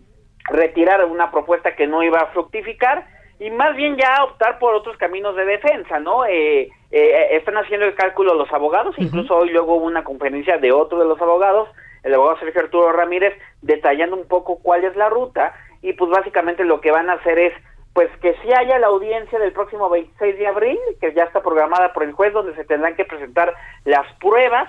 retirar 0.45 1.05
una 1.05 1.31
propuesta 1.31 1.75
que 1.75 1.87
no 1.87 2.03
iba 2.03 2.21
a 2.21 2.27
fructificar 2.27 3.07
y 3.41 3.51
más 3.51 3.75
bien 3.75 3.97
ya 3.97 4.23
optar 4.23 4.59
por 4.59 4.75
otros 4.75 4.97
caminos 4.99 5.35
de 5.35 5.45
defensa, 5.47 5.99
¿no? 5.99 6.25
están 6.25 7.57
haciendo 7.57 7.87
el 7.87 7.95
cálculo 7.95 8.35
los 8.35 8.53
abogados, 8.53 8.95
incluso 8.99 9.37
hoy 9.37 9.51
luego 9.51 9.77
hubo 9.77 9.87
una 9.87 10.05
conferencia 10.05 10.59
de 10.59 10.73
otro 10.73 10.99
de 10.99 11.07
los 11.07 11.21
abogados, 11.21 11.69
el 12.03 12.15
abogado 12.15 12.39
Sergio 12.39 12.63
Arturo 12.63 12.93
Ramírez, 12.93 13.35
detallando 13.63 14.17
un 14.17 14.27
poco 14.29 14.59
cuál 14.63 14.85
es 14.85 14.95
la 14.97 15.09
ruta 15.09 15.55
y 15.83 15.93
pues 15.95 16.11
básicamente 16.11 16.65
lo 16.65 16.81
que 16.81 16.91
van 16.91 17.11
a 17.11 17.15
hacer 17.15 17.39
es 17.39 17.55
pues 17.93 18.09
que 18.19 18.35
sí 18.43 18.53
haya 18.53 18.79
la 18.79 18.87
audiencia 18.87 19.39
del 19.39 19.53
próximo 19.53 19.89
26 19.91 20.39
de 20.39 20.47
abril, 20.47 20.79
que 21.01 21.13
ya 21.13 21.25
está 21.25 21.43
programada 21.43 21.93
por 21.93 22.05
el 22.05 22.13
juez, 22.13 22.33
donde 22.33 22.55
se 22.55 22.65
tendrán 22.65 22.95
que 22.95 23.05
presentar 23.05 23.55
las 23.85 24.07
pruebas 24.15 24.69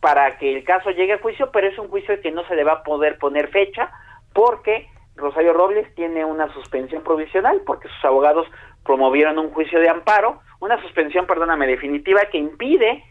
para 0.00 0.38
que 0.38 0.54
el 0.54 0.64
caso 0.64 0.90
llegue 0.90 1.14
a 1.14 1.18
juicio, 1.18 1.50
pero 1.50 1.66
es 1.66 1.78
un 1.78 1.88
juicio 1.88 2.20
que 2.20 2.30
no 2.30 2.46
se 2.46 2.54
le 2.54 2.64
va 2.64 2.72
a 2.72 2.82
poder 2.82 3.18
poner 3.18 3.48
fecha 3.48 3.90
porque 4.32 4.88
Rosario 5.16 5.52
Robles 5.52 5.92
tiene 5.94 6.24
una 6.24 6.52
suspensión 6.52 7.02
provisional 7.02 7.62
porque 7.64 7.88
sus 7.88 8.04
abogados 8.04 8.46
promovieron 8.84 9.38
un 9.38 9.50
juicio 9.50 9.80
de 9.80 9.88
amparo, 9.88 10.40
una 10.60 10.80
suspensión, 10.82 11.26
perdóname, 11.26 11.66
definitiva 11.66 12.26
que 12.26 12.38
impide 12.38 13.02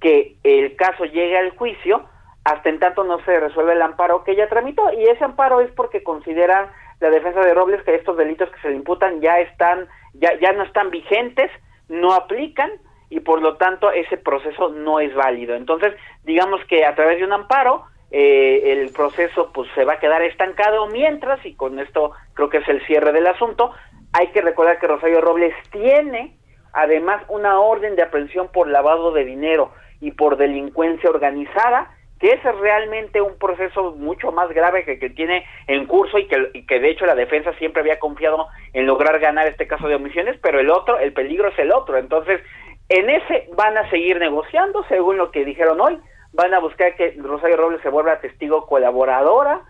que 0.00 0.36
el 0.42 0.74
caso 0.76 1.04
llegue 1.04 1.38
al 1.38 1.56
juicio 1.56 2.04
hasta 2.44 2.68
en 2.68 2.80
tanto 2.80 3.04
no 3.04 3.24
se 3.24 3.38
resuelve 3.38 3.74
el 3.74 3.82
amparo 3.82 4.24
que 4.24 4.32
ella 4.32 4.48
tramitó. 4.48 4.92
Y 4.92 5.04
ese 5.04 5.24
amparo 5.24 5.60
es 5.60 5.70
porque 5.72 6.02
considera 6.02 6.72
la 7.02 7.10
defensa 7.10 7.40
de 7.40 7.52
Robles 7.52 7.82
que 7.82 7.96
estos 7.96 8.16
delitos 8.16 8.48
que 8.50 8.60
se 8.60 8.70
le 8.70 8.76
imputan 8.76 9.20
ya 9.20 9.40
están, 9.40 9.88
ya, 10.14 10.38
ya 10.40 10.52
no 10.52 10.62
están 10.62 10.90
vigentes, 10.90 11.50
no 11.88 12.14
aplican 12.14 12.70
y 13.10 13.20
por 13.20 13.42
lo 13.42 13.56
tanto 13.56 13.90
ese 13.90 14.16
proceso 14.16 14.68
no 14.68 15.00
es 15.00 15.12
válido. 15.12 15.56
Entonces, 15.56 15.94
digamos 16.22 16.64
que 16.66 16.86
a 16.86 16.94
través 16.94 17.18
de 17.18 17.24
un 17.24 17.32
amparo, 17.32 17.84
eh, 18.12 18.72
el 18.72 18.92
proceso 18.92 19.50
pues 19.52 19.68
se 19.74 19.84
va 19.84 19.94
a 19.94 19.98
quedar 19.98 20.22
estancado 20.22 20.86
mientras, 20.86 21.44
y 21.44 21.54
con 21.54 21.80
esto 21.80 22.12
creo 22.34 22.48
que 22.48 22.58
es 22.58 22.68
el 22.68 22.86
cierre 22.86 23.12
del 23.12 23.26
asunto, 23.26 23.72
hay 24.12 24.28
que 24.28 24.40
recordar 24.40 24.78
que 24.78 24.86
Rosario 24.86 25.20
Robles 25.20 25.54
tiene 25.72 26.36
además 26.72 27.22
una 27.28 27.58
orden 27.58 27.96
de 27.96 28.02
aprehensión 28.02 28.48
por 28.52 28.68
lavado 28.68 29.10
de 29.10 29.24
dinero 29.24 29.72
y 30.00 30.12
por 30.12 30.36
delincuencia 30.36 31.10
organizada, 31.10 31.90
que 32.22 32.28
ese 32.28 32.48
es 32.48 32.58
realmente 32.58 33.20
un 33.20 33.36
proceso 33.36 33.96
mucho 33.96 34.30
más 34.30 34.48
grave 34.50 34.84
que, 34.84 35.00
que 35.00 35.10
tiene 35.10 35.44
en 35.66 35.86
curso 35.86 36.18
y 36.18 36.28
que, 36.28 36.50
y 36.54 36.64
que 36.66 36.78
de 36.78 36.90
hecho 36.90 37.04
la 37.04 37.16
defensa 37.16 37.52
siempre 37.58 37.80
había 37.80 37.98
confiado 37.98 38.46
en 38.72 38.86
lograr 38.86 39.18
ganar 39.18 39.48
este 39.48 39.66
caso 39.66 39.88
de 39.88 39.96
omisiones, 39.96 40.38
pero 40.40 40.60
el 40.60 40.70
otro, 40.70 41.00
el 41.00 41.12
peligro 41.12 41.48
es 41.48 41.58
el 41.58 41.72
otro. 41.72 41.98
Entonces, 41.98 42.40
en 42.88 43.10
ese 43.10 43.48
van 43.56 43.76
a 43.76 43.90
seguir 43.90 44.20
negociando, 44.20 44.84
según 44.88 45.16
lo 45.16 45.32
que 45.32 45.44
dijeron 45.44 45.80
hoy, 45.80 45.98
van 46.32 46.54
a 46.54 46.60
buscar 46.60 46.94
que 46.94 47.12
Rosario 47.20 47.56
Robles 47.56 47.82
se 47.82 47.88
vuelva 47.88 48.20
testigo 48.20 48.66
colaboradora, 48.66 49.62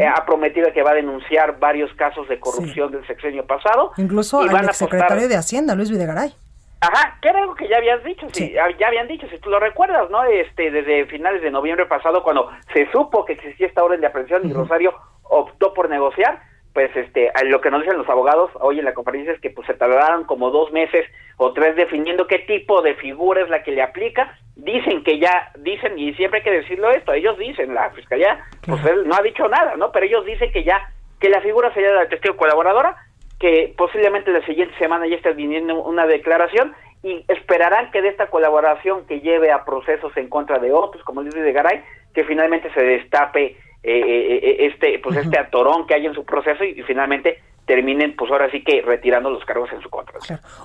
eh, 0.00 0.04
ha 0.04 0.26
prometido 0.26 0.72
que 0.72 0.82
va 0.82 0.90
a 0.90 0.94
denunciar 0.94 1.60
varios 1.60 1.94
casos 1.94 2.28
de 2.28 2.40
corrupción 2.40 2.90
del 2.90 3.06
sexenio 3.06 3.46
pasado. 3.46 3.92
Incluso 3.98 4.40
al 4.40 4.74
secretario 4.74 5.28
de 5.28 5.36
Hacienda, 5.36 5.76
Luis 5.76 5.92
Videgaray. 5.92 6.34
Ajá, 6.80 7.18
que 7.20 7.28
era 7.28 7.40
algo 7.40 7.54
que 7.54 7.68
ya 7.68 7.76
habías 7.76 8.02
dicho, 8.02 8.26
sí. 8.32 8.52
ya 8.52 8.86
habían 8.86 9.06
dicho, 9.06 9.26
si 9.28 9.38
tú 9.38 9.50
lo 9.50 9.60
recuerdas, 9.60 10.08
¿no? 10.10 10.24
Este, 10.24 10.70
desde 10.70 11.04
finales 11.06 11.42
de 11.42 11.50
noviembre 11.50 11.84
pasado, 11.84 12.22
cuando 12.22 12.50
se 12.72 12.90
supo 12.90 13.26
que 13.26 13.34
existía 13.34 13.66
esta 13.66 13.84
orden 13.84 14.00
de 14.00 14.06
aprehensión 14.06 14.48
y 14.48 14.52
Rosario 14.52 14.94
optó 15.24 15.74
por 15.74 15.90
negociar, 15.90 16.40
pues 16.72 16.94
este, 16.96 17.30
lo 17.44 17.60
que 17.60 17.70
nos 17.70 17.82
dicen 17.82 17.98
los 17.98 18.08
abogados 18.08 18.50
hoy 18.60 18.78
en 18.78 18.84
la 18.84 18.94
conferencia 18.94 19.32
es 19.32 19.40
que 19.40 19.50
pues 19.50 19.66
se 19.66 19.74
tardaron 19.74 20.24
como 20.24 20.50
dos 20.50 20.70
meses 20.72 21.04
o 21.36 21.52
tres 21.52 21.76
definiendo 21.76 22.26
qué 22.26 22.38
tipo 22.40 22.80
de 22.80 22.94
figura 22.94 23.42
es 23.42 23.50
la 23.50 23.62
que 23.62 23.72
le 23.72 23.82
aplica. 23.82 24.38
Dicen 24.54 25.02
que 25.02 25.18
ya, 25.18 25.50
dicen, 25.58 25.98
y 25.98 26.14
siempre 26.14 26.38
hay 26.38 26.44
que 26.44 26.50
decirlo 26.50 26.90
esto, 26.90 27.12
ellos 27.12 27.36
dicen, 27.38 27.74
la 27.74 27.90
fiscalía, 27.90 28.44
pues 28.66 28.84
él 28.86 29.06
no 29.06 29.16
ha 29.16 29.22
dicho 29.22 29.48
nada, 29.48 29.76
¿no? 29.76 29.90
Pero 29.90 30.06
ellos 30.06 30.24
dicen 30.24 30.52
que 30.52 30.64
ya, 30.64 30.92
que 31.18 31.28
la 31.28 31.40
figura 31.40 31.72
sería 31.74 31.92
la 31.92 32.08
testigo 32.08 32.36
colaboradora, 32.36 32.96
que 33.40 33.74
posiblemente 33.76 34.30
la 34.30 34.44
siguiente 34.44 34.76
semana 34.78 35.08
ya 35.08 35.16
esté 35.16 35.32
viniendo 35.32 35.82
una 35.82 36.06
declaración 36.06 36.74
y 37.02 37.24
esperarán 37.26 37.90
que 37.90 38.02
de 38.02 38.08
esta 38.08 38.26
colaboración 38.26 39.06
que 39.06 39.20
lleve 39.20 39.50
a 39.50 39.64
procesos 39.64 40.14
en 40.16 40.28
contra 40.28 40.58
de 40.58 40.72
otros, 40.72 41.02
como 41.04 41.24
dice 41.24 41.40
de 41.40 41.52
Garay, 41.52 41.82
que 42.14 42.24
finalmente 42.24 42.70
se 42.74 42.82
destape 42.82 43.46
eh, 43.46 43.56
eh, 43.82 44.40
eh, 44.42 44.66
este 44.66 44.98
pues 44.98 45.16
este 45.16 45.38
atorón 45.38 45.86
que 45.86 45.94
hay 45.94 46.04
en 46.04 46.12
su 46.12 46.22
proceso 46.24 46.62
y, 46.64 46.82
finalmente 46.82 47.38
terminen 47.64 48.14
pues 48.14 48.30
ahora 48.30 48.50
sí 48.50 48.62
que 48.62 48.82
retirando 48.82 49.30
los 49.30 49.42
cargos 49.46 49.72
en 49.72 49.80
su 49.80 49.88
contra. 49.88 50.18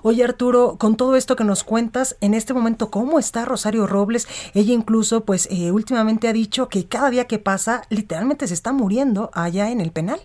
Oye 0.03 0.23
Arturo, 0.23 0.75
con 0.77 0.97
todo 0.97 1.15
esto 1.15 1.37
que 1.37 1.43
nos 1.45 1.63
cuentas, 1.63 2.17
en 2.19 2.33
este 2.33 2.53
momento, 2.53 2.89
¿cómo 2.91 3.19
está 3.19 3.45
Rosario 3.45 3.87
Robles? 3.87 4.27
Ella 4.53 4.73
incluso 4.73 5.23
pues 5.23 5.47
últimamente 5.71 6.27
ha 6.27 6.33
dicho 6.33 6.67
que 6.67 6.89
cada 6.89 7.09
día 7.09 7.25
que 7.25 7.37
pasa 7.37 7.83
literalmente 7.89 8.47
se 8.47 8.55
está 8.55 8.73
muriendo 8.73 9.29
allá 9.33 9.69
en 9.69 9.79
el 9.79 9.91
penal. 9.91 10.19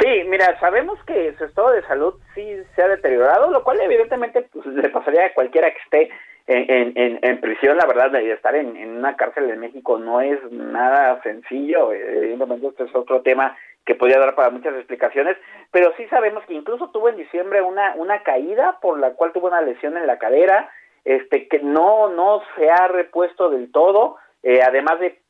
Sí, 0.00 0.24
mira, 0.26 0.58
sabemos 0.60 0.98
que 1.04 1.34
su 1.36 1.44
estado 1.44 1.72
de 1.72 1.82
salud 1.82 2.14
sí 2.34 2.62
se 2.74 2.82
ha 2.82 2.88
deteriorado, 2.88 3.50
lo 3.50 3.64
cual 3.64 3.80
evidentemente 3.80 4.42
pues, 4.52 4.66
le 4.66 4.88
pasaría 4.90 5.26
a 5.26 5.34
cualquiera 5.34 5.70
que 5.70 5.78
esté 5.78 6.10
en, 6.48 6.92
en, 6.96 7.18
en 7.22 7.40
prisión, 7.40 7.76
la 7.76 7.86
verdad, 7.86 8.14
estar 8.14 8.54
en, 8.54 8.76
en, 8.76 8.98
una 8.98 9.16
cárcel 9.16 9.48
de 9.48 9.56
México 9.56 9.98
no 9.98 10.20
es 10.20 10.38
nada 10.52 11.20
sencillo, 11.22 11.92
evidentemente 11.92 12.68
este 12.68 12.84
es 12.84 12.94
otro 12.94 13.22
tema 13.22 13.56
que 13.84 13.96
podría 13.96 14.18
dar 14.18 14.34
para 14.34 14.50
muchas 14.50 14.74
explicaciones, 14.74 15.36
pero 15.72 15.92
sí 15.96 16.06
sabemos 16.06 16.44
que 16.46 16.54
incluso 16.54 16.90
tuvo 16.90 17.08
en 17.08 17.16
diciembre 17.16 17.62
una, 17.62 17.94
una 17.96 18.22
caída 18.22 18.78
por 18.80 18.98
la 18.98 19.14
cual 19.14 19.32
tuvo 19.32 19.48
una 19.48 19.60
lesión 19.60 19.96
en 19.96 20.06
la 20.06 20.18
cadera, 20.18 20.70
este 21.04 21.48
que 21.48 21.60
no, 21.60 22.08
no 22.10 22.42
se 22.56 22.70
ha 22.70 22.88
repuesto 22.88 23.50
del 23.50 23.70
todo, 23.72 24.16
eh, 24.42 24.60
además 24.62 25.00
de 25.00 25.20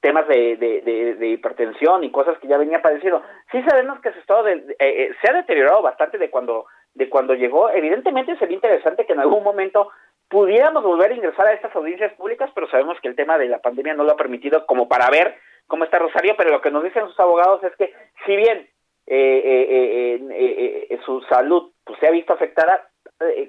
temas 0.00 0.26
de, 0.28 0.56
de, 0.56 1.28
hipertensión 1.28 2.04
y 2.04 2.10
cosas 2.10 2.38
que 2.38 2.48
ya 2.48 2.58
venía 2.58 2.82
padeciendo. 2.82 3.22
Sí 3.50 3.62
sabemos 3.68 4.00
que 4.00 4.12
su 4.12 4.18
estado 4.18 4.44
de, 4.44 4.52
eh, 4.52 4.76
eh, 4.78 5.10
se 5.20 5.30
ha 5.30 5.34
deteriorado 5.34 5.82
bastante 5.82 6.18
de 6.18 6.30
cuando 6.30 6.66
de 6.94 7.08
cuando 7.08 7.34
llegó. 7.34 7.70
Evidentemente 7.70 8.36
sería 8.38 8.56
interesante 8.56 9.04
que 9.04 9.12
en 9.12 9.20
algún 9.20 9.44
momento 9.44 9.90
pudiéramos 10.28 10.82
volver 10.82 11.12
a 11.12 11.14
ingresar 11.14 11.46
a 11.46 11.52
estas 11.52 11.74
audiencias 11.76 12.12
públicas, 12.14 12.50
pero 12.54 12.68
sabemos 12.68 12.98
que 13.00 13.08
el 13.08 13.16
tema 13.16 13.38
de 13.38 13.48
la 13.48 13.60
pandemia 13.60 13.94
no 13.94 14.04
lo 14.04 14.12
ha 14.12 14.16
permitido 14.16 14.66
como 14.66 14.88
para 14.88 15.08
ver 15.10 15.36
cómo 15.66 15.84
está 15.84 15.98
Rosario, 15.98 16.34
pero 16.36 16.50
lo 16.50 16.60
que 16.60 16.70
nos 16.70 16.82
dicen 16.82 17.06
sus 17.06 17.20
abogados 17.20 17.62
es 17.64 17.74
que 17.76 17.92
si 18.24 18.36
bien 18.36 18.68
eh, 19.06 20.18
eh, 20.20 20.86
eh, 20.90 20.98
su 21.04 21.20
salud 21.22 21.70
pues, 21.84 21.98
se 22.00 22.08
ha 22.08 22.10
visto 22.10 22.32
afectada, 22.32 22.88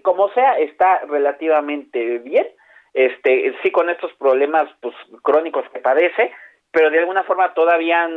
como 0.04 0.30
sea, 0.30 0.60
está 0.60 1.02
relativamente 1.08 2.20
bien, 2.20 2.48
este 2.94 3.54
sí 3.62 3.72
con 3.72 3.90
estos 3.90 4.14
problemas 4.14 4.70
pues 4.82 4.96
crónicos 5.22 5.66
que 5.72 5.80
padece, 5.80 6.32
pero 6.72 6.90
de 6.92 7.00
alguna 7.00 7.24
forma 7.24 7.54
todavía 7.54 8.08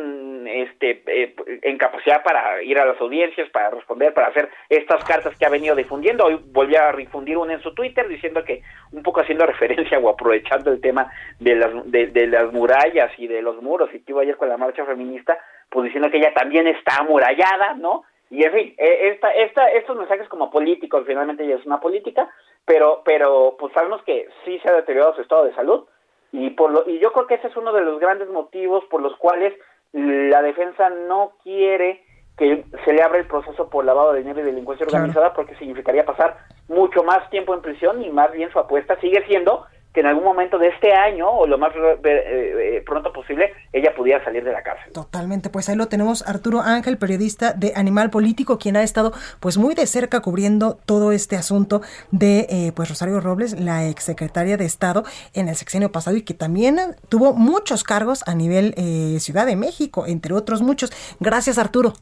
este, 0.46 1.02
eh, 1.06 1.34
en 1.62 1.78
capacidad 1.78 2.22
para 2.22 2.62
ir 2.62 2.78
a 2.78 2.84
las 2.84 3.00
audiencias, 3.00 3.48
para 3.50 3.70
responder, 3.70 4.12
para 4.12 4.28
hacer 4.28 4.50
estas 4.68 5.04
cartas 5.04 5.36
que 5.38 5.46
ha 5.46 5.50
venido 5.50 5.74
difundiendo. 5.74 6.24
Hoy 6.24 6.38
volvió 6.46 6.82
a 6.82 6.92
difundir 6.92 7.38
una 7.38 7.54
en 7.54 7.62
su 7.62 7.72
Twitter 7.74 8.08
diciendo 8.08 8.44
que, 8.44 8.62
un 8.92 9.02
poco 9.02 9.20
haciendo 9.20 9.46
referencia 9.54 9.98
o 9.98 10.08
aprovechando 10.08 10.70
el 10.72 10.80
tema 10.80 11.10
de 11.38 11.54
las, 11.54 11.70
de, 11.90 12.26
las 12.26 12.52
murallas 12.52 13.12
y 13.18 13.28
de 13.28 13.40
los 13.40 13.62
muros, 13.62 13.90
y 13.94 14.00
que 14.00 14.12
iba 14.12 14.22
ayer 14.22 14.36
con 14.36 14.48
la 14.48 14.56
marcha 14.56 14.84
feminista, 14.84 15.38
pues 15.70 15.84
diciendo 15.84 16.10
que 16.10 16.18
ella 16.18 16.34
también 16.34 16.66
está 16.66 16.96
amurallada, 16.98 17.74
¿no? 17.74 18.04
Y 18.30 18.44
en 18.44 18.52
fin, 18.52 18.74
e, 18.76 19.08
esta, 19.08 19.30
esta, 19.30 19.68
estos 19.68 19.96
mensajes 19.96 20.28
como 20.28 20.50
políticos, 20.50 21.04
finalmente 21.06 21.44
ella 21.44 21.56
es 21.56 21.66
una 21.66 21.80
política, 21.80 22.28
pero, 22.70 23.02
pero 23.04 23.56
pues 23.58 23.72
sabemos 23.72 24.00
que 24.04 24.28
sí 24.44 24.60
se 24.60 24.68
ha 24.68 24.74
deteriorado 24.74 25.16
su 25.16 25.22
estado 25.22 25.44
de 25.44 25.54
salud, 25.56 25.86
y, 26.30 26.50
por 26.50 26.70
lo, 26.70 26.88
y 26.88 27.00
yo 27.00 27.12
creo 27.12 27.26
que 27.26 27.34
ese 27.34 27.48
es 27.48 27.56
uno 27.56 27.72
de 27.72 27.80
los 27.80 27.98
grandes 27.98 28.28
motivos 28.28 28.84
por 28.84 29.02
los 29.02 29.16
cuales 29.16 29.52
la 29.92 30.40
defensa 30.40 30.88
no 30.88 31.32
quiere 31.42 32.04
que 32.38 32.64
se 32.84 32.92
le 32.92 33.02
abra 33.02 33.18
el 33.18 33.26
proceso 33.26 33.68
por 33.68 33.84
lavado 33.84 34.12
de 34.12 34.20
dinero 34.20 34.38
y 34.38 34.44
delincuencia 34.44 34.86
organizada 34.86 35.34
porque 35.34 35.56
significaría 35.56 36.06
pasar 36.06 36.38
mucho 36.68 37.02
más 37.02 37.28
tiempo 37.30 37.54
en 37.54 37.60
prisión 37.60 38.04
y 38.04 38.10
más 38.10 38.30
bien 38.30 38.52
su 38.52 38.60
apuesta 38.60 38.96
sigue 39.00 39.26
siendo 39.26 39.66
que 39.92 40.00
en 40.00 40.06
algún 40.06 40.24
momento 40.24 40.58
de 40.58 40.68
este 40.68 40.92
año 40.92 41.28
o 41.28 41.46
lo 41.46 41.58
más 41.58 41.72
eh, 41.74 41.98
eh, 42.04 42.82
pronto 42.86 43.12
posible 43.12 43.52
ella 43.72 43.94
pudiera 43.94 44.22
salir 44.24 44.44
de 44.44 44.52
la 44.52 44.62
cárcel. 44.62 44.92
Totalmente, 44.92 45.50
pues 45.50 45.68
ahí 45.68 45.76
lo 45.76 45.88
tenemos 45.88 46.26
Arturo 46.28 46.60
Ángel, 46.60 46.98
periodista 46.98 47.52
de 47.52 47.72
Animal 47.74 48.10
Político, 48.10 48.58
quien 48.58 48.76
ha 48.76 48.82
estado 48.82 49.12
pues 49.40 49.58
muy 49.58 49.74
de 49.74 49.86
cerca 49.86 50.20
cubriendo 50.20 50.78
todo 50.86 51.12
este 51.12 51.36
asunto 51.36 51.82
de 52.10 52.46
eh, 52.50 52.72
pues 52.74 52.88
Rosario 52.88 53.20
Robles, 53.20 53.58
la 53.58 53.86
exsecretaria 53.86 54.56
de 54.56 54.64
Estado 54.64 55.04
en 55.34 55.48
el 55.48 55.56
sexenio 55.56 55.90
pasado 55.90 56.16
y 56.16 56.22
que 56.22 56.34
también 56.34 56.78
tuvo 57.08 57.32
muchos 57.32 57.84
cargos 57.84 58.26
a 58.26 58.34
nivel 58.34 58.74
Ciudad 59.20 59.46
de 59.46 59.56
México, 59.56 60.06
entre 60.06 60.34
otros 60.34 60.62
muchos. 60.62 60.90
Gracias 61.20 61.58
Arturo. 61.58 61.92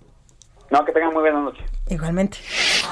No, 0.70 0.84
que 0.84 0.92
tengan 0.92 1.12
muy 1.12 1.22
buena 1.22 1.40
noche. 1.40 1.62
Igualmente. 1.88 2.38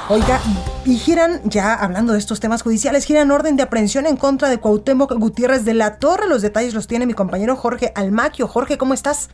Oiga, 0.08 0.38
y 0.86 0.96
giran, 0.96 1.40
ya 1.44 1.74
hablando 1.74 2.14
de 2.14 2.18
estos 2.18 2.40
temas 2.40 2.62
judiciales, 2.62 3.04
giran 3.04 3.30
orden 3.30 3.56
de 3.56 3.64
aprehensión 3.64 4.06
en 4.06 4.16
contra 4.16 4.48
de 4.48 4.58
Cuauhtémoc 4.58 5.12
Gutiérrez 5.14 5.64
de 5.64 5.74
la 5.74 5.98
Torre. 5.98 6.28
Los 6.28 6.40
detalles 6.40 6.74
los 6.74 6.86
tiene 6.86 7.06
mi 7.06 7.12
compañero 7.12 7.56
Jorge 7.56 7.92
Almaquio. 7.94 8.48
Jorge, 8.48 8.78
¿cómo 8.78 8.94
estás? 8.94 9.30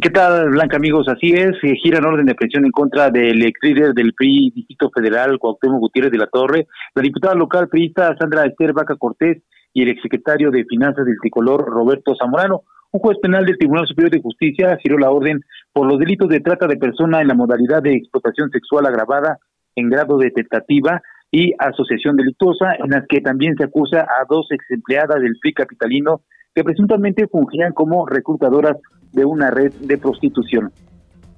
¿Qué 0.00 0.10
tal, 0.10 0.50
Blanca, 0.50 0.76
amigos? 0.76 1.06
Así 1.08 1.32
es, 1.32 1.52
eh, 1.62 1.74
giran 1.82 2.04
orden 2.04 2.26
de 2.26 2.32
aprehensión 2.32 2.64
en 2.64 2.70
contra 2.70 3.10
del 3.10 3.44
ex 3.44 3.58
líder 3.62 3.92
del 3.94 4.14
PRI 4.14 4.52
Distrito 4.54 4.90
Federal, 4.90 5.38
Cuauhtémoc 5.38 5.80
Gutiérrez 5.80 6.12
de 6.12 6.18
la 6.18 6.28
Torre, 6.28 6.66
la 6.94 7.02
diputada 7.02 7.34
local 7.34 7.68
priista 7.68 8.16
Sandra 8.18 8.46
Esther 8.46 8.72
Vaca 8.72 8.96
Cortés 8.96 9.42
y 9.74 9.82
el 9.82 9.88
exsecretario 9.88 10.50
de 10.50 10.64
Finanzas 10.64 11.04
del 11.06 11.18
Tricolor, 11.20 11.64
Roberto 11.64 12.14
Zamorano. 12.18 12.62
Un 12.92 13.00
juez 13.00 13.18
penal 13.22 13.46
del 13.46 13.56
Tribunal 13.56 13.86
Superior 13.86 14.10
de 14.10 14.20
Justicia 14.20 14.76
giró 14.82 14.98
la 14.98 15.10
orden 15.10 15.40
por 15.72 15.86
los 15.86 15.98
delitos 15.98 16.28
de 16.28 16.40
trata 16.40 16.66
de 16.66 16.76
persona 16.76 17.20
en 17.20 17.28
la 17.28 17.34
modalidad 17.34 17.82
de 17.82 17.94
explotación 17.94 18.50
sexual 18.50 18.86
agravada 18.86 19.38
en 19.74 19.88
grado 19.88 20.18
de 20.18 20.30
tentativa 20.30 21.00
y 21.30 21.54
asociación 21.58 22.16
delictuosa, 22.16 22.74
en 22.78 22.90
las 22.90 23.06
que 23.08 23.22
también 23.22 23.56
se 23.56 23.64
acusa 23.64 24.02
a 24.02 24.26
dos 24.28 24.46
ex 24.50 24.70
empleadas 24.70 25.20
del 25.22 25.38
PRI 25.40 25.54
capitalino 25.54 26.20
que 26.54 26.62
presuntamente 26.62 27.26
fungían 27.28 27.72
como 27.72 28.06
reclutadoras 28.06 28.76
de 29.12 29.24
una 29.24 29.50
red 29.50 29.72
de 29.72 29.96
prostitución. 29.96 30.70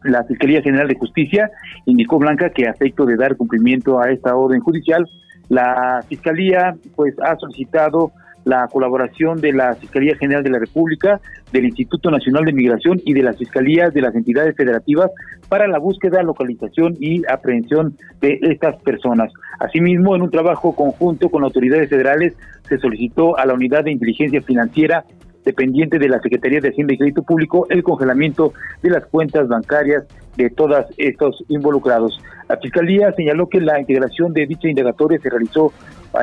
La 0.03 0.25
Fiscalía 0.25 0.63
General 0.63 0.89
de 0.89 0.99
Justicia 0.99 1.51
indicó 1.87 2.19
Blanca 2.19 2.51
que 2.51 2.67
a 2.67 2.73
efecto 2.73 3.07
de 3.07 3.17
dar 3.17 3.37
cumplimiento 3.37 4.01
a 4.01 4.11
esta 4.11 4.37
orden 4.37 4.61
judicial, 4.61 5.09
la 5.49 6.05
Fiscalía 6.09 6.75
pues 6.97 7.15
ha 7.23 7.37
solicitado 7.37 8.13
la 8.45 8.69
colaboración 8.69 9.41
de 9.41 9.53
la 9.53 9.75
Fiscalía 9.75 10.17
General 10.17 10.43
de 10.43 10.51
la 10.51 10.59
República, 10.59 11.21
del 11.53 11.65
Instituto 11.67 12.11
Nacional 12.11 12.45
de 12.45 12.53
Migración 12.53 13.01
y 13.05 13.13
de 13.15 13.23
las 13.23 13.39
Fiscalías 13.39 13.93
de 13.95 14.03
las 14.03 14.15
entidades 14.15 14.57
federativas 14.57 15.11
para 15.49 15.67
la 15.67 15.79
búsqueda, 15.79 16.23
localización 16.23 16.97
y 17.01 17.23
aprehensión 17.31 17.97
de 18.21 18.39
estas 18.43 18.77
personas. 18.83 19.33
Asimismo, 19.59 20.15
en 20.17 20.23
un 20.23 20.31
trabajo 20.31 20.75
conjunto 20.75 21.29
con 21.29 21.45
autoridades 21.45 21.89
federales, 21.89 22.35
se 22.69 22.79
solicitó 22.79 23.37
a 23.39 23.47
la 23.47 23.55
Unidad 23.55 23.85
de 23.85 23.93
Inteligencia 23.93 24.43
Financiera 24.43 25.05
dependiente 25.45 25.99
de 25.99 26.09
la 26.09 26.21
Secretaría 26.21 26.61
de 26.61 26.71
Hacienda 26.71 26.95
y 26.95 26.99
Crédito 26.99 27.23
Público, 27.23 27.67
el 27.71 27.83
congelamiento 27.83 28.53
de 28.83 28.91
las 28.91 29.07
cuentas 29.07 29.49
bancarias 29.49 30.05
de 30.37 30.51
todos 30.51 30.87
estos 30.97 31.45
involucrados. 31.49 32.21
La 32.49 32.57
Fiscalía 32.57 33.13
señaló 33.13 33.49
que 33.49 33.61
la 33.61 33.79
integración 33.79 34.33
de 34.33 34.47
dicha 34.47 34.69
indagatoria 34.69 35.19
se 35.19 35.31
realizó, 35.31 35.73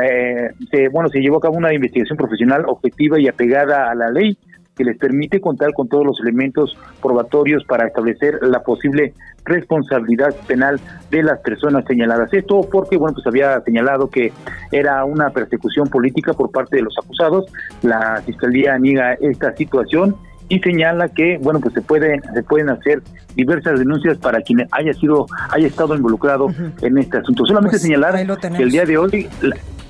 eh, 0.01 0.49
se, 0.69 0.89
bueno, 0.89 1.09
se 1.09 1.19
llevó 1.19 1.37
a 1.37 1.41
cabo 1.41 1.55
una 1.55 1.73
investigación 1.73 2.17
profesional 2.17 2.63
objetiva 2.67 3.19
y 3.19 3.27
apegada 3.27 3.89
a 3.89 3.95
la 3.95 4.09
ley 4.09 4.37
que 4.75 4.83
les 4.83 4.97
permite 4.97 5.41
contar 5.41 5.73
con 5.73 5.87
todos 5.87 6.05
los 6.05 6.19
elementos 6.21 6.77
probatorios 7.01 7.63
para 7.65 7.87
establecer 7.87 8.39
la 8.41 8.61
posible 8.63 9.13
responsabilidad 9.45 10.33
penal 10.47 10.79
de 11.09 11.23
las 11.23 11.39
personas 11.39 11.83
señaladas. 11.85 12.33
Esto 12.33 12.61
porque, 12.71 12.97
bueno, 12.97 13.13
pues 13.15 13.27
había 13.27 13.59
señalado 13.61 14.09
que 14.09 14.31
era 14.71 15.03
una 15.05 15.29
persecución 15.31 15.87
política 15.89 16.33
por 16.33 16.51
parte 16.51 16.77
de 16.77 16.83
los 16.83 16.95
acusados. 16.97 17.45
La 17.81 18.21
Fiscalía 18.25 18.77
niega 18.77 19.13
esta 19.15 19.55
situación 19.55 20.15
y 20.49 20.59
señala 20.59 21.07
que 21.07 21.37
bueno 21.41 21.61
pues 21.61 21.73
se 21.73 21.81
pueden 21.81 22.21
se 22.33 22.43
pueden 22.43 22.69
hacer 22.69 23.01
diversas 23.35 23.79
denuncias 23.79 24.17
para 24.17 24.41
quien 24.41 24.67
haya 24.71 24.91
sido 24.93 25.25
haya 25.49 25.65
estado 25.65 25.95
involucrado 25.95 26.47
en 26.81 26.97
este 26.97 27.19
asunto 27.19 27.45
solamente 27.45 27.75
Pues, 27.77 27.83
señalar 27.83 28.15
que 28.57 28.63
el 28.63 28.69
día 28.71 28.83
de 28.83 28.97
hoy 28.97 29.29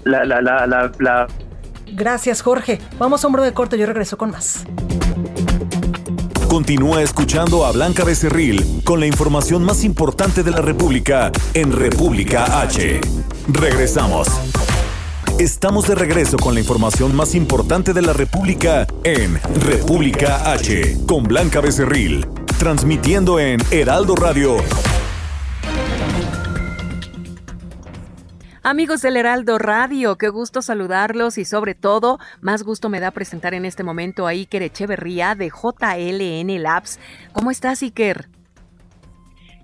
la 0.04 0.24
la 0.24 0.40
la 0.40 0.68
la, 0.68 0.92
la- 1.00 1.28
Gracias, 1.92 2.42
Jorge. 2.42 2.80
Vamos 2.98 3.24
a 3.24 3.28
un 3.28 3.34
breve 3.34 3.54
corte, 3.54 3.78
yo 3.78 3.86
regreso 3.86 4.18
con 4.18 4.32
más. 4.32 4.64
Continúa 6.48 7.02
escuchando 7.02 7.66
a 7.66 7.72
Blanca 7.72 8.04
Becerril 8.04 8.82
con 8.84 9.00
la 9.00 9.08
información 9.08 9.64
más 9.64 9.86
importante 9.86 10.44
de 10.44 10.52
la 10.52 10.62
República 10.62 11.32
en 11.54 11.72
República 11.72 12.62
H. 12.62 13.00
Regresamos. 13.48 14.28
Estamos 15.40 15.88
de 15.88 15.96
regreso 15.96 16.38
con 16.38 16.54
la 16.54 16.60
información 16.60 17.16
más 17.16 17.36
importante 17.36 17.94
de 17.94 18.02
la 18.02 18.14
República 18.14 18.86
en 19.04 19.40
República 19.62 20.52
H 20.52 20.98
con 21.08 21.24
Blanca 21.24 21.62
Becerril, 21.62 22.28
transmitiendo 22.60 23.40
en 23.40 23.60
Heraldo 23.72 24.16
Radio. 24.16 24.58
Amigos 28.64 29.02
del 29.02 29.18
Heraldo 29.18 29.58
Radio, 29.58 30.20
qué 30.20 30.30
gusto 30.30 30.62
saludarlos 30.62 31.40
y 31.40 31.46
sobre 31.46 31.74
todo, 31.74 32.20
más 32.42 32.62
gusto 32.62 32.90
me 32.90 33.00
da 33.00 33.10
presentar 33.10 33.56
en 33.56 33.66
este 33.66 33.84
momento 33.84 34.28
a 34.28 34.32
Iker 34.32 34.62
Echeverría 34.62 35.34
de 35.34 35.50
JLN 35.50 36.62
Labs. 36.62 37.00
¿Cómo 37.34 37.50
estás, 37.50 37.82
Iker? 37.82 38.30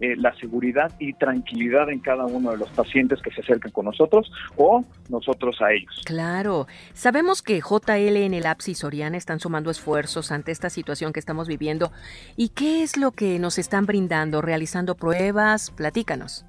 eh, 0.00 0.16
la 0.16 0.34
seguridad 0.36 0.92
y 0.98 1.12
tranquilidad 1.14 1.90
en 1.90 2.00
cada 2.00 2.26
uno 2.26 2.50
de 2.50 2.58
los 2.58 2.68
pacientes 2.70 3.20
que 3.22 3.30
se 3.30 3.40
acercan 3.40 3.72
con 3.72 3.86
nosotros 3.86 4.30
o 4.56 4.84
nosotros 5.08 5.60
a 5.60 5.72
ellos. 5.72 6.02
Claro, 6.04 6.66
sabemos 6.92 7.42
que 7.42 7.60
JLN 7.60 8.40
Labs 8.40 8.68
y 8.68 8.74
Soriana 8.74 9.16
están 9.16 9.40
sumando 9.40 9.70
esfuerzos 9.70 10.32
ante 10.32 10.52
esta 10.52 10.70
situación 10.70 11.12
que 11.12 11.20
estamos 11.20 11.48
viviendo. 11.48 11.92
¿Y 12.36 12.50
qué 12.50 12.82
es 12.82 12.96
lo 12.96 13.12
que 13.12 13.38
nos 13.38 13.58
están 13.58 13.86
brindando? 13.86 14.42
¿Realizando 14.42 14.94
pruebas? 14.94 15.70
Platícanos. 15.70 16.44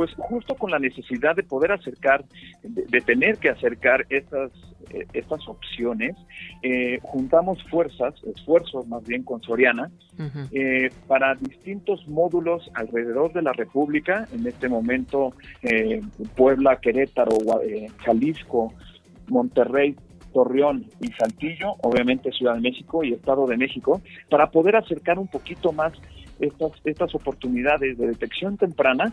Pues 0.00 0.14
justo 0.16 0.54
con 0.54 0.70
la 0.70 0.78
necesidad 0.78 1.36
de 1.36 1.42
poder 1.42 1.72
acercar, 1.72 2.24
de, 2.62 2.86
de 2.86 3.00
tener 3.02 3.36
que 3.36 3.50
acercar 3.50 4.06
estas, 4.08 4.50
eh, 4.94 5.06
estas 5.12 5.46
opciones, 5.46 6.16
eh, 6.62 7.00
juntamos 7.02 7.62
fuerzas, 7.64 8.14
esfuerzos 8.34 8.88
más 8.88 9.04
bien 9.04 9.24
con 9.24 9.42
Soriana, 9.42 9.90
eh, 10.52 10.88
para 11.06 11.34
distintos 11.34 12.08
módulos 12.08 12.70
alrededor 12.72 13.34
de 13.34 13.42
la 13.42 13.52
República, 13.52 14.26
en 14.32 14.46
este 14.46 14.70
momento 14.70 15.34
eh, 15.60 16.00
Puebla, 16.34 16.76
Querétaro, 16.76 17.36
eh, 17.62 17.88
Jalisco, 17.98 18.72
Monterrey, 19.28 19.96
Torreón 20.32 20.86
y 21.02 21.08
Saltillo, 21.08 21.74
obviamente 21.82 22.32
Ciudad 22.32 22.54
de 22.54 22.62
México 22.62 23.04
y 23.04 23.12
Estado 23.12 23.46
de 23.46 23.58
México, 23.58 24.00
para 24.30 24.50
poder 24.50 24.76
acercar 24.76 25.18
un 25.18 25.28
poquito 25.28 25.72
más 25.72 25.92
estas, 26.40 26.72
estas 26.86 27.14
oportunidades 27.14 27.98
de 27.98 28.06
detección 28.06 28.56
temprana 28.56 29.12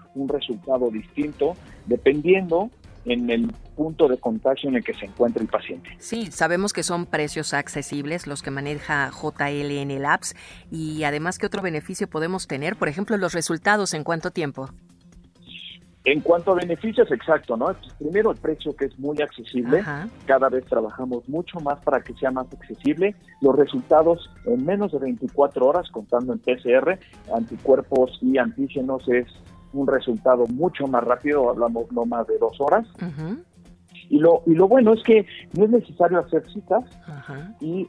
un 0.15 0.27
resultado 0.27 0.89
distinto 0.89 1.55
dependiendo 1.85 2.69
en 3.05 3.29
el 3.29 3.51
punto 3.75 4.07
de 4.07 4.17
contagio 4.17 4.69
en 4.69 4.75
el 4.75 4.83
que 4.83 4.93
se 4.93 5.05
encuentra 5.05 5.41
el 5.41 5.49
paciente. 5.49 5.89
Sí, 5.97 6.27
sabemos 6.31 6.71
que 6.73 6.83
son 6.83 7.05
precios 7.05 7.53
accesibles 7.53 8.27
los 8.27 8.43
que 8.43 8.51
maneja 8.51 9.09
JLN 9.09 10.01
Labs 10.01 10.35
y 10.69 11.03
además, 11.03 11.39
¿qué 11.39 11.47
otro 11.47 11.61
beneficio 11.61 12.07
podemos 12.07 12.47
tener? 12.47 12.75
Por 12.75 12.89
ejemplo, 12.89 13.17
los 13.17 13.33
resultados 13.33 13.93
en 13.93 14.03
cuánto 14.03 14.31
tiempo. 14.31 14.69
En 16.03 16.19
cuanto 16.21 16.51
a 16.51 16.55
beneficios, 16.55 17.11
exacto, 17.11 17.55
¿no? 17.55 17.65
Pues, 17.67 17.93
Primero 17.99 18.31
el 18.31 18.37
precio 18.37 18.75
que 18.75 18.85
es 18.85 18.97
muy 18.97 19.21
accesible, 19.21 19.83
cada 20.25 20.49
vez 20.49 20.65
trabajamos 20.65 21.29
mucho 21.29 21.59
más 21.59 21.79
para 21.83 22.01
que 22.01 22.13
sea 22.15 22.31
más 22.31 22.47
accesible. 22.51 23.15
Los 23.39 23.55
resultados 23.55 24.31
en 24.45 24.65
menos 24.65 24.91
de 24.91 24.97
24 24.97 25.63
horas, 25.63 25.87
contando 25.91 26.33
en 26.33 26.39
PCR, 26.39 26.97
anticuerpos 27.35 28.17
y 28.19 28.39
antígenos 28.39 29.07
es 29.09 29.27
un 29.73 29.87
resultado 29.87 30.45
mucho 30.47 30.87
más 30.87 31.03
rápido, 31.03 31.49
hablamos 31.49 31.91
no 31.91 32.05
más 32.05 32.27
de 32.27 32.37
dos 32.37 32.59
horas. 32.59 32.87
Y 34.09 34.19
lo, 34.19 34.43
y 34.45 34.55
lo 34.55 34.67
bueno 34.67 34.93
es 34.93 35.01
que 35.03 35.25
no 35.53 35.63
es 35.63 35.69
necesario 35.69 36.19
hacer 36.19 36.43
citas 36.51 36.83
y, 37.61 37.87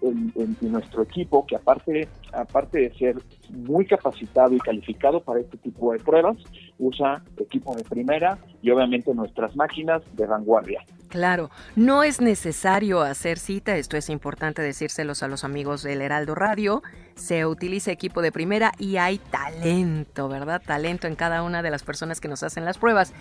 y 0.61 0.67
nuestro 0.67 1.03
equipo, 1.03 1.45
que 1.47 1.57
aparte, 1.57 2.09
aparte 2.33 2.79
de 2.79 2.95
ser 2.95 3.17
muy 3.51 3.87
capacitado 3.87 4.55
y 4.55 4.59
calificado 4.59 5.21
para 5.21 5.41
este 5.41 5.57
tipo 5.59 5.93
de 5.93 5.99
pruebas, 5.99 6.37
usa 6.79 7.25
equipo 7.39 7.75
de 7.75 7.83
primera 7.83 8.39
y 8.63 8.71
obviamente 8.71 9.13
nuestras 9.15 9.57
máquinas 9.57 10.03
de 10.15 10.27
vanguardia. 10.27 10.85
Claro, 11.13 11.51
no 11.77 12.05
es 12.05 12.23
necesario 12.23 13.03
hacer 13.03 13.39
cita, 13.39 13.77
esto 13.77 13.99
es 13.99 14.09
importante 14.09 14.63
decírselos 14.63 15.23
a 15.23 15.29
los 15.29 15.45
amigos 15.45 15.83
del 15.83 16.01
Heraldo 16.01 16.35
Radio. 16.35 16.83
Se 17.17 17.45
utiliza 17.45 17.93
equipo 17.93 18.23
de 18.23 18.33
primera 18.33 18.73
y 18.79 18.97
hay 18.97 19.19
talento, 19.19 20.31
¿verdad? 20.31 20.63
Talento 20.65 21.09
en 21.09 21.15
cada 21.15 21.43
una 21.43 21.63
de 21.63 21.71
las 21.71 21.83
personas 21.83 22.19
que 22.19 22.29
nos 22.29 22.43
hacen 22.43 22.65
las 22.65 22.79
pruebas. 22.79 23.13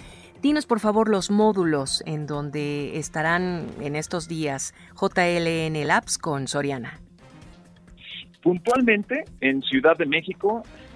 Dinos 0.42 0.68
por 0.68 0.80
favor 0.80 1.10
los 1.10 1.32
módulos 1.32 2.02
en 2.06 2.28
donde 2.28 2.98
estarán 2.98 3.68
en 3.82 3.98
estos 3.98 4.30
días 4.30 4.74
JLN 4.96 5.86
Labs 5.86 6.18
con 6.18 6.48
Soriana. 6.48 6.98
Puntualmente, 8.42 9.26
en 9.42 9.62
Ciudad 9.64 9.98
de 9.98 10.06
México, 10.06 10.64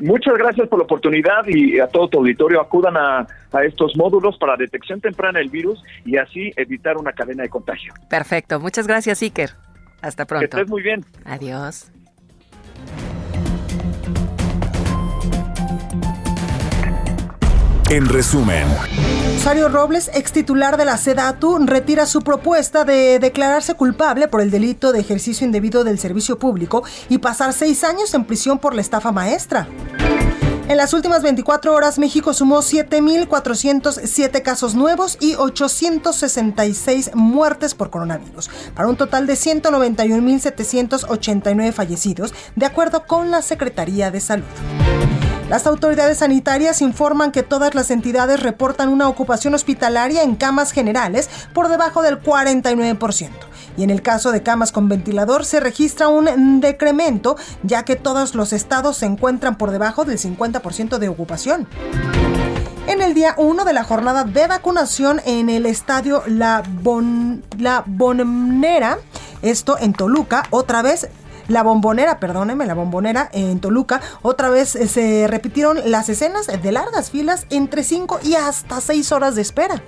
Muchas 0.00 0.34
gracias 0.36 0.68
por 0.68 0.78
la 0.78 0.84
oportunidad 0.84 1.46
y 1.46 1.78
a 1.80 1.86
todo 1.86 2.08
tu 2.08 2.18
auditorio 2.18 2.60
acudan 2.60 2.96
a, 2.96 3.26
estos 3.64 3.96
módulos 3.96 4.36
para 4.38 4.56
detección 4.56 5.00
temprana 5.00 5.38
del 5.38 5.48
virus 5.48 5.82
y 6.04 6.16
así 6.16 6.52
evitar 6.56 6.96
una 6.96 7.12
cadena 7.12 7.42
de 7.42 7.48
contagio. 7.48 7.94
Perfecto, 8.08 8.60
muchas 8.60 8.86
gracias 8.86 9.22
Iker. 9.22 9.50
Hasta 10.00 10.26
pronto. 10.26 10.48
Que 10.48 10.56
estés 10.56 10.68
muy 10.68 10.82
bien. 10.82 11.04
Adiós. 11.24 11.90
En 17.90 18.06
resumen, 18.06 18.66
Rosario 19.36 19.70
Robles, 19.70 20.10
ex 20.12 20.30
titular 20.30 20.76
de 20.76 20.84
la 20.84 20.98
SEDATU, 20.98 21.56
retira 21.64 22.04
su 22.04 22.20
propuesta 22.20 22.84
de 22.84 23.18
declararse 23.18 23.72
culpable 23.72 24.28
por 24.28 24.42
el 24.42 24.50
delito 24.50 24.92
de 24.92 25.00
ejercicio 25.00 25.46
indebido 25.46 25.84
del 25.84 25.98
servicio 25.98 26.38
público 26.38 26.84
y 27.08 27.16
pasar 27.16 27.54
seis 27.54 27.84
años 27.84 28.12
en 28.12 28.26
prisión 28.26 28.58
por 28.58 28.74
la 28.74 28.82
estafa 28.82 29.10
maestra. 29.10 29.66
En 30.68 30.76
las 30.76 30.92
últimas 30.92 31.22
24 31.22 31.72
horas, 31.72 31.98
México 31.98 32.34
sumó 32.34 32.58
7.407 32.58 34.42
casos 34.42 34.74
nuevos 34.74 35.16
y 35.18 35.36
866 35.36 37.12
muertes 37.14 37.74
por 37.74 37.88
coronavirus, 37.88 38.50
para 38.74 38.88
un 38.88 38.98
total 38.98 39.26
de 39.26 39.32
191.789 39.32 41.72
fallecidos, 41.72 42.34
de 42.54 42.66
acuerdo 42.66 43.06
con 43.06 43.30
la 43.30 43.40
Secretaría 43.40 44.10
de 44.10 44.20
Salud. 44.20 44.44
Las 45.48 45.66
autoridades 45.66 46.18
sanitarias 46.18 46.82
informan 46.82 47.32
que 47.32 47.42
todas 47.42 47.74
las 47.74 47.90
entidades 47.90 48.42
reportan 48.42 48.90
una 48.90 49.08
ocupación 49.08 49.54
hospitalaria 49.54 50.22
en 50.22 50.36
camas 50.36 50.72
generales 50.72 51.30
por 51.54 51.68
debajo 51.68 52.02
del 52.02 52.20
49%. 52.22 53.30
Y 53.78 53.82
en 53.82 53.88
el 53.88 54.02
caso 54.02 54.30
de 54.30 54.42
camas 54.42 54.72
con 54.72 54.90
ventilador 54.90 55.46
se 55.46 55.60
registra 55.60 56.08
un 56.08 56.60
decremento, 56.60 57.36
ya 57.62 57.84
que 57.84 57.96
todos 57.96 58.34
los 58.34 58.52
estados 58.52 58.98
se 58.98 59.06
encuentran 59.06 59.56
por 59.56 59.70
debajo 59.70 60.04
del 60.04 60.18
50% 60.18 60.98
de 60.98 61.08
ocupación. 61.08 61.66
En 62.86 63.00
el 63.00 63.14
día 63.14 63.34
1 63.38 63.64
de 63.64 63.72
la 63.72 63.84
jornada 63.84 64.24
de 64.24 64.46
vacunación 64.48 65.22
en 65.24 65.48
el 65.48 65.64
estadio 65.64 66.22
La, 66.26 66.62
bon 66.82 67.42
La 67.58 67.84
Bonera, 67.86 68.98
esto 69.40 69.78
en 69.78 69.94
Toluca, 69.94 70.42
otra 70.50 70.82
vez 70.82 71.08
la 71.48 71.62
bombonera, 71.62 72.20
perdóneme, 72.20 72.66
la 72.66 72.74
bombonera 72.74 73.28
en 73.32 73.58
Toluca, 73.60 74.00
otra 74.22 74.48
vez 74.50 74.76
eh, 74.76 74.86
se 74.86 75.26
repitieron 75.26 75.78
las 75.90 76.08
escenas 76.08 76.46
de 76.46 76.72
largas 76.72 77.10
filas 77.10 77.46
entre 77.50 77.82
5 77.82 78.20
y 78.22 78.34
hasta 78.34 78.80
6 78.80 79.12
horas 79.12 79.34
de 79.34 79.42
espera. 79.42 79.82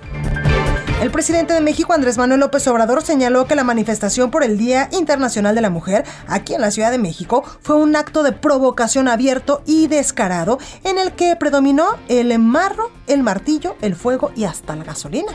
El 1.01 1.09
presidente 1.09 1.53
de 1.53 1.61
México, 1.61 1.93
Andrés 1.93 2.19
Manuel 2.19 2.41
López 2.41 2.67
Obrador, 2.67 3.01
señaló 3.01 3.47
que 3.47 3.55
la 3.55 3.63
manifestación 3.63 4.29
por 4.29 4.43
el 4.43 4.59
Día 4.59 4.87
Internacional 4.91 5.55
de 5.55 5.61
la 5.61 5.71
Mujer 5.71 6.03
aquí 6.27 6.53
en 6.53 6.61
la 6.61 6.69
Ciudad 6.69 6.91
de 6.91 6.99
México 6.99 7.43
fue 7.61 7.75
un 7.75 7.95
acto 7.95 8.21
de 8.21 8.33
provocación 8.33 9.07
abierto 9.07 9.63
y 9.65 9.87
descarado 9.87 10.59
en 10.83 10.99
el 10.99 11.13
que 11.13 11.35
predominó 11.35 11.87
el 12.07 12.37
marro, 12.37 12.91
el 13.07 13.23
martillo, 13.23 13.75
el 13.81 13.95
fuego 13.95 14.31
y 14.35 14.43
hasta 14.43 14.75
la 14.75 14.83
gasolina. 14.83 15.31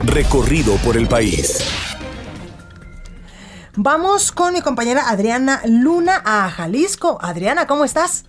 Recorrido 0.00 0.74
por 0.78 0.96
el 0.96 1.06
país. 1.06 1.64
Vamos 3.76 4.32
con 4.32 4.52
mi 4.52 4.62
compañera 4.62 5.02
Adriana 5.08 5.60
Luna 5.64 6.22
a 6.26 6.50
Jalisco. 6.50 7.18
Adriana, 7.22 7.68
¿cómo 7.68 7.84
estás? 7.84 8.26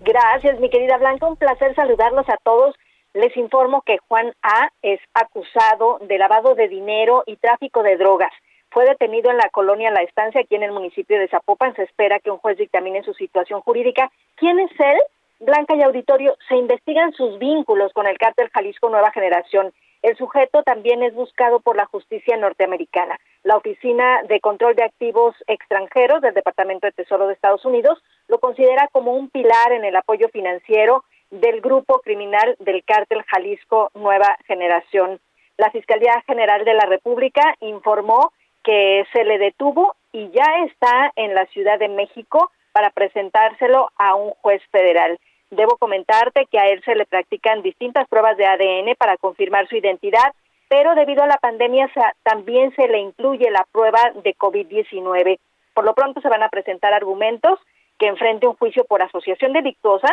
Gracias, 0.00 0.58
mi 0.58 0.70
querida 0.70 0.98
Blanca. 0.98 1.28
Un 1.28 1.36
placer 1.36 1.72
saludarlos 1.76 2.28
a 2.28 2.36
todos. 2.42 2.74
Les 3.14 3.36
informo 3.36 3.82
que 3.82 3.98
Juan 4.08 4.34
A. 4.42 4.70
es 4.82 4.98
acusado 5.14 5.98
de 6.00 6.18
lavado 6.18 6.56
de 6.56 6.66
dinero 6.66 7.22
y 7.26 7.36
tráfico 7.36 7.84
de 7.84 7.96
drogas. 7.96 8.32
Fue 8.70 8.84
detenido 8.84 9.30
en 9.30 9.36
la 9.36 9.50
colonia 9.50 9.92
La 9.92 10.02
Estancia, 10.02 10.40
aquí 10.40 10.56
en 10.56 10.64
el 10.64 10.72
municipio 10.72 11.16
de 11.20 11.28
Zapopan. 11.28 11.76
Se 11.76 11.84
espera 11.84 12.18
que 12.18 12.32
un 12.32 12.38
juez 12.38 12.58
dictamine 12.58 13.04
su 13.04 13.14
situación 13.14 13.60
jurídica. 13.60 14.10
¿Quién 14.34 14.58
es 14.58 14.72
él? 14.80 14.98
Blanca 15.38 15.76
y 15.76 15.82
Auditorio, 15.82 16.36
se 16.48 16.56
investigan 16.56 17.12
sus 17.12 17.38
vínculos 17.38 17.92
con 17.92 18.06
el 18.06 18.18
cártel 18.18 18.50
Jalisco 18.52 18.88
Nueva 18.88 19.12
Generación. 19.12 19.72
El 20.02 20.16
sujeto 20.16 20.64
también 20.64 21.02
es 21.04 21.14
buscado 21.14 21.60
por 21.60 21.76
la 21.76 21.86
justicia 21.86 22.36
norteamericana. 22.36 23.20
La 23.44 23.56
Oficina 23.56 24.22
de 24.24 24.40
Control 24.40 24.74
de 24.74 24.82
Activos 24.82 25.36
Extranjeros 25.46 26.20
del 26.20 26.34
Departamento 26.34 26.88
de 26.88 26.92
Tesoro 26.92 27.28
de 27.28 27.34
Estados 27.34 27.64
Unidos 27.64 28.02
lo 28.26 28.40
considera 28.40 28.88
como 28.90 29.12
un 29.12 29.30
pilar 29.30 29.70
en 29.70 29.84
el 29.84 29.94
apoyo 29.94 30.28
financiero 30.28 31.04
del 31.30 31.60
grupo 31.60 32.00
criminal 32.00 32.56
del 32.58 32.84
cártel 32.84 33.22
Jalisco 33.22 33.90
Nueva 33.94 34.36
Generación. 34.46 35.20
La 35.56 35.70
Fiscalía 35.70 36.20
General 36.26 36.64
de 36.64 36.74
la 36.74 36.86
República 36.86 37.54
informó 37.60 38.32
que 38.64 39.04
se 39.12 39.24
le 39.24 39.38
detuvo 39.38 39.94
y 40.12 40.30
ya 40.30 40.64
está 40.66 41.12
en 41.14 41.34
la 41.34 41.46
Ciudad 41.46 41.78
de 41.78 41.88
México 41.88 42.50
para 42.72 42.90
presentárselo 42.90 43.90
a 43.96 44.14
un 44.16 44.30
juez 44.30 44.62
federal. 44.72 45.18
Debo 45.52 45.76
comentarte 45.76 46.46
que 46.46 46.58
a 46.58 46.68
él 46.68 46.82
se 46.82 46.94
le 46.94 47.04
practican 47.04 47.60
distintas 47.60 48.08
pruebas 48.08 48.38
de 48.38 48.46
ADN 48.46 48.94
para 48.96 49.18
confirmar 49.18 49.68
su 49.68 49.76
identidad, 49.76 50.32
pero 50.70 50.94
debido 50.94 51.22
a 51.22 51.26
la 51.26 51.36
pandemia 51.36 51.90
también 52.22 52.74
se 52.74 52.88
le 52.88 53.00
incluye 53.00 53.50
la 53.50 53.66
prueba 53.70 54.00
de 54.24 54.34
COVID-19. 54.34 55.38
Por 55.74 55.84
lo 55.84 55.94
pronto 55.94 56.22
se 56.22 56.30
van 56.30 56.42
a 56.42 56.48
presentar 56.48 56.94
argumentos 56.94 57.58
que 57.98 58.06
enfrente 58.06 58.46
un 58.46 58.56
juicio 58.56 58.84
por 58.84 59.02
asociación 59.02 59.52
delictuosa, 59.52 60.08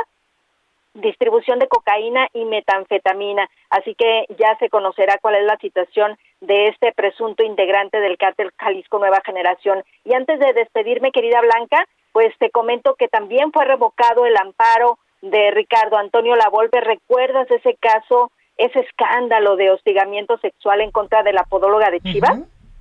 distribución 0.94 1.58
de 1.58 1.70
cocaína 1.70 2.28
y 2.34 2.44
metanfetamina. 2.44 3.50
Así 3.70 3.96
que 3.96 4.26
ya 4.38 4.58
se 4.60 4.70
conocerá 4.70 5.20
cuál 5.22 5.36
es 5.36 5.46
la 5.46 5.56
situación 5.60 6.18
de 6.42 6.66
este 6.66 6.92
presunto 6.92 7.44
integrante 7.44 8.02
del 8.02 8.18
cártel 8.18 8.52
Jalisco 8.60 9.00
Nueva 9.00 9.22
Generación. 9.26 9.86
Y 10.04 10.14
antes 10.14 10.38
de 10.38 10.52
despedirme, 10.52 11.14
querida 11.14 11.40
Blanca, 11.40 11.88
pues 12.12 12.38
te 12.40 12.50
comento 12.50 12.96
que 12.96 13.08
también 13.08 13.54
fue 13.54 13.64
revocado 13.64 14.26
el 14.26 14.36
amparo 14.36 14.98
de 15.22 15.52
Ricardo 15.52 15.98
Antonio 15.98 16.36
Lavolpe. 16.36 16.82
¿Recuerdas 16.82 17.50
ese 17.52 17.76
caso, 17.76 18.32
ese 18.58 18.80
escándalo 18.80 19.56
de 19.56 19.72
hostigamiento 19.72 20.38
sexual 20.38 20.82
en 20.82 20.92
contra 20.92 21.24
de 21.24 21.34
la 21.34 21.44
podóloga 21.44 21.90
de 21.92 22.02
Chivas? 22.02 22.40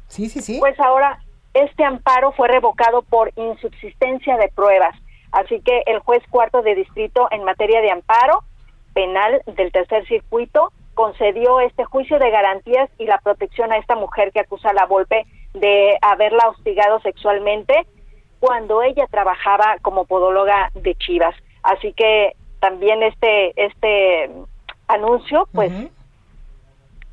Sí, 0.08 0.28
sí, 0.28 0.40
sí. 0.40 0.58
Pues 0.58 0.78
ahora 0.80 1.18
este 1.54 1.84
amparo 1.84 2.32
fue 2.32 2.48
revocado 2.48 3.02
por 3.02 3.32
insubsistencia 3.36 4.36
de 4.36 4.48
pruebas. 4.48 4.96
Así 5.32 5.60
que 5.60 5.82
el 5.86 5.98
juez 6.00 6.22
cuarto 6.30 6.62
de 6.62 6.74
distrito 6.74 7.28
en 7.30 7.44
materia 7.44 7.80
de 7.80 7.90
amparo 7.90 8.44
penal 8.94 9.42
del 9.46 9.70
tercer 9.72 10.06
circuito 10.06 10.72
concedió 10.94 11.60
este 11.60 11.84
juicio 11.84 12.18
de 12.18 12.30
garantías 12.30 12.90
y 12.98 13.06
la 13.06 13.18
protección 13.18 13.70
a 13.72 13.76
esta 13.76 13.94
mujer 13.94 14.32
que 14.32 14.40
acusa 14.40 14.70
a 14.70 14.72
la 14.72 14.86
Volpe 14.86 15.26
de 15.54 15.96
haberla 16.02 16.48
hostigado 16.48 16.98
sexualmente 17.00 17.86
cuando 18.40 18.82
ella 18.82 19.06
trabajaba 19.10 19.76
como 19.82 20.06
podóloga 20.06 20.70
de 20.74 20.94
Chivas. 20.96 21.34
Así 21.68 21.92
que 21.92 22.32
también 22.60 23.02
este, 23.02 23.52
este 23.62 24.30
anuncio, 24.86 25.46
pues, 25.52 25.70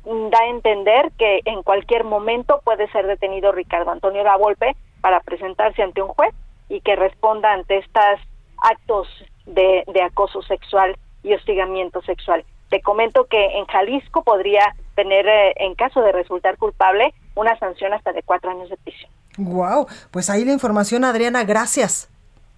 da 0.04 0.38
a 0.38 0.48
entender 0.48 1.12
que 1.18 1.40
en 1.44 1.62
cualquier 1.62 2.04
momento 2.04 2.62
puede 2.64 2.90
ser 2.90 3.06
detenido 3.06 3.52
Ricardo 3.52 3.90
Antonio 3.90 4.24
Lavolpe 4.24 4.74
para 5.02 5.20
presentarse 5.20 5.82
ante 5.82 6.00
un 6.00 6.08
juez 6.08 6.34
y 6.70 6.80
que 6.80 6.96
responda 6.96 7.52
ante 7.52 7.76
estos 7.76 8.18
actos 8.56 9.08
de, 9.44 9.84
de 9.92 10.02
acoso 10.02 10.40
sexual 10.40 10.96
y 11.22 11.34
hostigamiento 11.34 12.00
sexual. 12.02 12.42
Te 12.70 12.80
comento 12.80 13.26
que 13.26 13.58
en 13.58 13.66
Jalisco 13.66 14.24
podría 14.24 14.74
tener, 14.94 15.26
eh, 15.26 15.52
en 15.56 15.74
caso 15.74 16.00
de 16.00 16.12
resultar 16.12 16.56
culpable, 16.56 17.12
una 17.34 17.58
sanción 17.58 17.92
hasta 17.92 18.14
de 18.14 18.22
cuatro 18.22 18.50
años 18.50 18.70
de 18.70 18.78
prisión. 18.78 19.10
Wow, 19.36 19.86
pues 20.10 20.30
ahí 20.30 20.46
la 20.46 20.52
información, 20.52 21.04
Adriana, 21.04 21.44
gracias. 21.44 22.08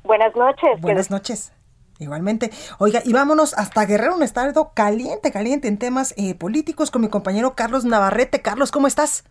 Buenas 0.05 0.37
noches. 0.37 0.81
Buenas 0.81 1.11
noches. 1.11 1.53
Igualmente. 1.99 2.51
Oiga, 2.79 3.01
y 3.05 3.13
vámonos 3.13 3.55
hasta 3.55 3.85
Guerrero, 3.85 4.15
un 4.17 4.23
estado 4.23 4.71
caliente, 4.75 5.33
caliente 5.33 5.69
en 5.69 5.79
temas 5.79 6.15
eh, 6.17 6.35
políticos 6.35 6.91
con 6.91 7.03
mi 7.03 7.09
compañero 7.09 7.55
Carlos 7.57 7.85
Navarrete. 7.85 8.41
Carlos, 8.41 8.71
¿cómo 8.71 8.87
estás? 8.87 9.29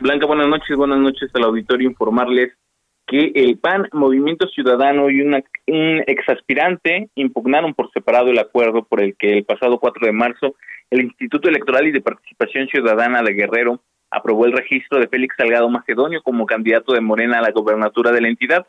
Blanca, 0.00 0.26
buenas 0.26 0.48
noches, 0.48 0.76
buenas 0.76 0.98
noches 0.98 1.30
al 1.34 1.44
auditorio. 1.44 1.88
Informarles 1.88 2.52
que 3.06 3.32
el 3.34 3.58
PAN, 3.58 3.88
Movimiento 3.92 4.48
Ciudadano 4.48 5.10
y 5.10 5.20
una, 5.20 5.42
un 5.68 6.02
exaspirante 6.06 7.10
impugnaron 7.14 7.74
por 7.74 7.90
separado 7.92 8.30
el 8.30 8.38
acuerdo 8.38 8.84
por 8.84 9.02
el 9.02 9.14
que 9.16 9.38
el 9.38 9.44
pasado 9.44 9.78
4 9.78 10.06
de 10.06 10.12
marzo 10.12 10.56
el 10.90 11.02
Instituto 11.02 11.48
Electoral 11.48 11.86
y 11.86 11.92
de 11.92 12.00
Participación 12.00 12.68
Ciudadana 12.68 13.22
de 13.22 13.34
Guerrero 13.34 13.80
aprobó 14.10 14.46
el 14.46 14.52
registro 14.52 15.00
de 15.00 15.08
Félix 15.08 15.34
Salgado 15.36 15.68
Macedonio 15.68 16.22
como 16.22 16.46
candidato 16.46 16.92
de 16.92 17.00
Morena 17.00 17.38
a 17.38 17.42
la 17.42 17.50
gobernatura 17.50 18.12
de 18.12 18.20
la 18.20 18.28
entidad. 18.28 18.66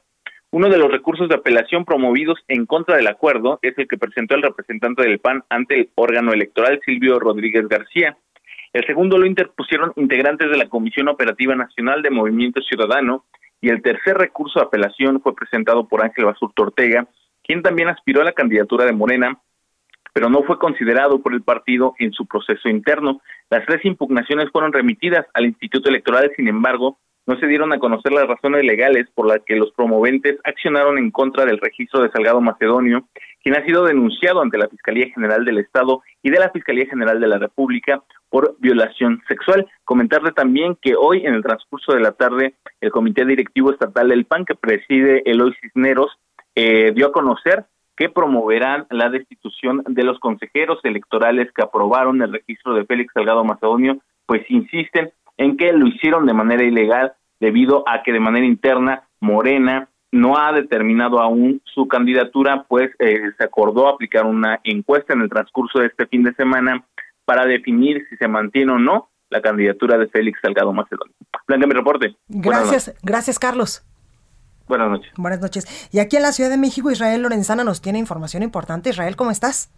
Uno 0.56 0.70
de 0.70 0.78
los 0.78 0.90
recursos 0.90 1.28
de 1.28 1.36
apelación 1.36 1.84
promovidos 1.84 2.40
en 2.48 2.66
contra 2.66 2.96
del 2.96 3.08
acuerdo 3.08 3.60
es 3.62 3.78
el 3.78 3.90
que 3.90 3.98
presentó 3.98 4.36
el 4.36 4.42
representante 4.42 5.04
del 5.04 5.20
PAN 5.20 5.44
ante 5.50 5.78
el 5.78 5.90
órgano 5.96 6.32
electoral 6.32 6.80
Silvio 6.86 7.20
Rodríguez 7.20 7.68
García. 7.68 8.18
El 8.72 8.86
segundo 8.86 9.18
lo 9.18 9.26
interpusieron 9.26 9.92
integrantes 9.98 10.50
de 10.50 10.56
la 10.56 10.70
Comisión 10.70 11.10
Operativa 11.10 11.56
Nacional 11.56 12.02
de 12.02 12.10
Movimiento 12.10 12.62
Ciudadano 12.62 13.26
y 13.60 13.68
el 13.68 13.82
tercer 13.82 14.18
recurso 14.18 14.62
de 14.62 14.68
apelación 14.68 15.20
fue 15.20 15.36
presentado 15.36 15.90
por 15.90 16.02
Ángel 16.02 16.24
Basurto 16.24 16.64
Ortega, 16.64 17.06
quien 17.44 17.62
también 17.62 17.90
aspiró 17.90 18.22
a 18.22 18.24
la 18.24 18.32
candidatura 18.32 18.86
de 18.86 18.94
Morena, 18.94 19.38
pero 20.14 20.30
no 20.30 20.44
fue 20.44 20.58
considerado 20.58 21.22
por 21.22 21.34
el 21.34 21.42
partido 21.42 21.96
en 22.00 22.14
su 22.14 22.28
proceso 22.28 22.70
interno. 22.70 23.20
Las 23.50 23.66
tres 23.66 23.84
impugnaciones 23.84 24.50
fueron 24.54 24.72
remitidas 24.72 25.26
al 25.34 25.48
Instituto 25.48 25.90
Electoral, 25.90 26.32
sin 26.38 26.48
embargo, 26.48 26.98
no 27.26 27.38
se 27.40 27.48
dieron 27.48 27.74
a 27.74 27.80
conocer 27.80 28.12
las 28.12 28.28
razones 28.28 28.64
legales 28.64 29.08
por 29.14 29.28
las 29.28 29.40
que 29.46 29.56
los 29.56 29.72
promoventes 29.72 30.38
accionaron 30.44 30.98
en 30.98 31.12
contra 31.12 31.46
del 31.46 31.60
registro 31.60 32.02
de 32.02 32.12
Salgado 32.12 32.42
Macedonio, 32.42 33.08
quien 33.44 33.58
ha 33.58 33.66
sido 33.66 33.86
denunciado 33.86 34.42
ante 34.42 34.58
la 34.58 34.68
Fiscalía 34.68 35.08
General 35.14 35.44
del 35.44 35.60
Estado 35.60 36.02
y 36.22 36.30
de 36.30 36.40
la 36.40 36.50
Fiscalía 36.52 36.88
General 36.88 37.20
de 37.20 37.28
la 37.28 37.38
República 37.38 38.04
por 38.30 38.56
violación 38.60 39.22
sexual. 39.28 39.68
Comentarle 39.84 40.32
también 40.32 40.78
que 40.82 40.96
hoy, 40.96 41.26
en 41.26 41.34
el 41.34 41.44
transcurso 41.44 41.94
de 41.94 42.02
la 42.02 42.12
tarde, 42.12 42.56
el 42.82 42.92
Comité 42.92 43.26
Directivo 43.26 43.72
Estatal 43.72 44.10
del 44.10 44.26
PAN, 44.26 44.46
que 44.46 44.56
preside 44.56 45.24
Eloy 45.30 45.54
Cisneros, 45.62 46.12
eh, 46.56 46.92
dio 46.94 47.08
a 47.08 47.12
conocer 47.12 47.66
que 47.98 48.10
promoverán 48.10 48.88
la 48.90 49.10
destitución 49.10 49.84
de 49.88 50.04
los 50.04 50.20
consejeros 50.20 50.80
electorales 50.84 51.52
que 51.54 51.64
aprobaron 51.64 52.22
el 52.22 52.34
registro 52.34 52.74
de 52.74 52.86
Félix 52.86 53.14
Salgado 53.14 53.44
Macedonio, 53.44 54.00
pues 54.26 54.44
insisten 54.50 55.12
en 55.38 55.58
que 55.58 55.72
lo 55.74 55.88
hicieron 55.88 56.26
de 56.26 56.34
manera 56.34 56.64
ilegal 56.64 57.14
debido 57.40 57.84
a 57.88 58.04
que 58.04 58.12
de 58.12 58.20
manera 58.20 58.46
interna 58.46 59.04
Morena 59.20 59.90
no 60.12 60.38
ha 60.38 60.54
determinado 60.54 61.20
aún 61.20 61.62
su 61.66 61.88
candidatura, 61.88 62.66
pues 62.68 62.92
eh, 63.00 63.32
se 63.38 63.44
acordó 63.44 63.90
aplicar 63.90 64.26
una 64.26 64.62
encuesta 64.64 65.14
en 65.14 65.22
el 65.22 65.30
transcurso 65.30 65.80
de 65.80 65.88
este 65.88 66.08
fin 66.08 66.24
de 66.24 66.34
semana 66.36 66.86
para 67.26 67.46
definir 67.46 68.06
si 68.10 68.16
se 68.16 68.28
mantiene 68.28 68.72
o 68.72 68.80
no 68.80 69.10
la 69.30 69.42
candidatura 69.42 69.98
de 69.98 70.08
Félix 70.08 70.40
Salgado 70.42 70.72
Macedonio. 70.72 71.14
Blanca, 71.48 71.68
mi 71.68 71.74
reporte. 71.74 72.16
Gracias, 72.30 72.96
gracias 73.04 73.40
Carlos. 73.40 73.84
Buenas 74.68 74.90
noches. 74.90 75.12
Buenas 75.18 75.42
noches. 75.42 75.90
Y 75.92 76.00
aquí 76.00 76.16
en 76.16 76.24
la 76.24 76.32
Ciudad 76.32 76.50
de 76.50 76.58
México, 76.58 76.90
Israel 76.90 77.22
Lorenzana 77.22 77.64
nos 77.64 77.82
tiene 77.82 78.00
información 78.00 78.42
importante. 78.42 78.90
Israel, 78.90 79.16
¿cómo 79.16 79.32
estás? 79.32 79.70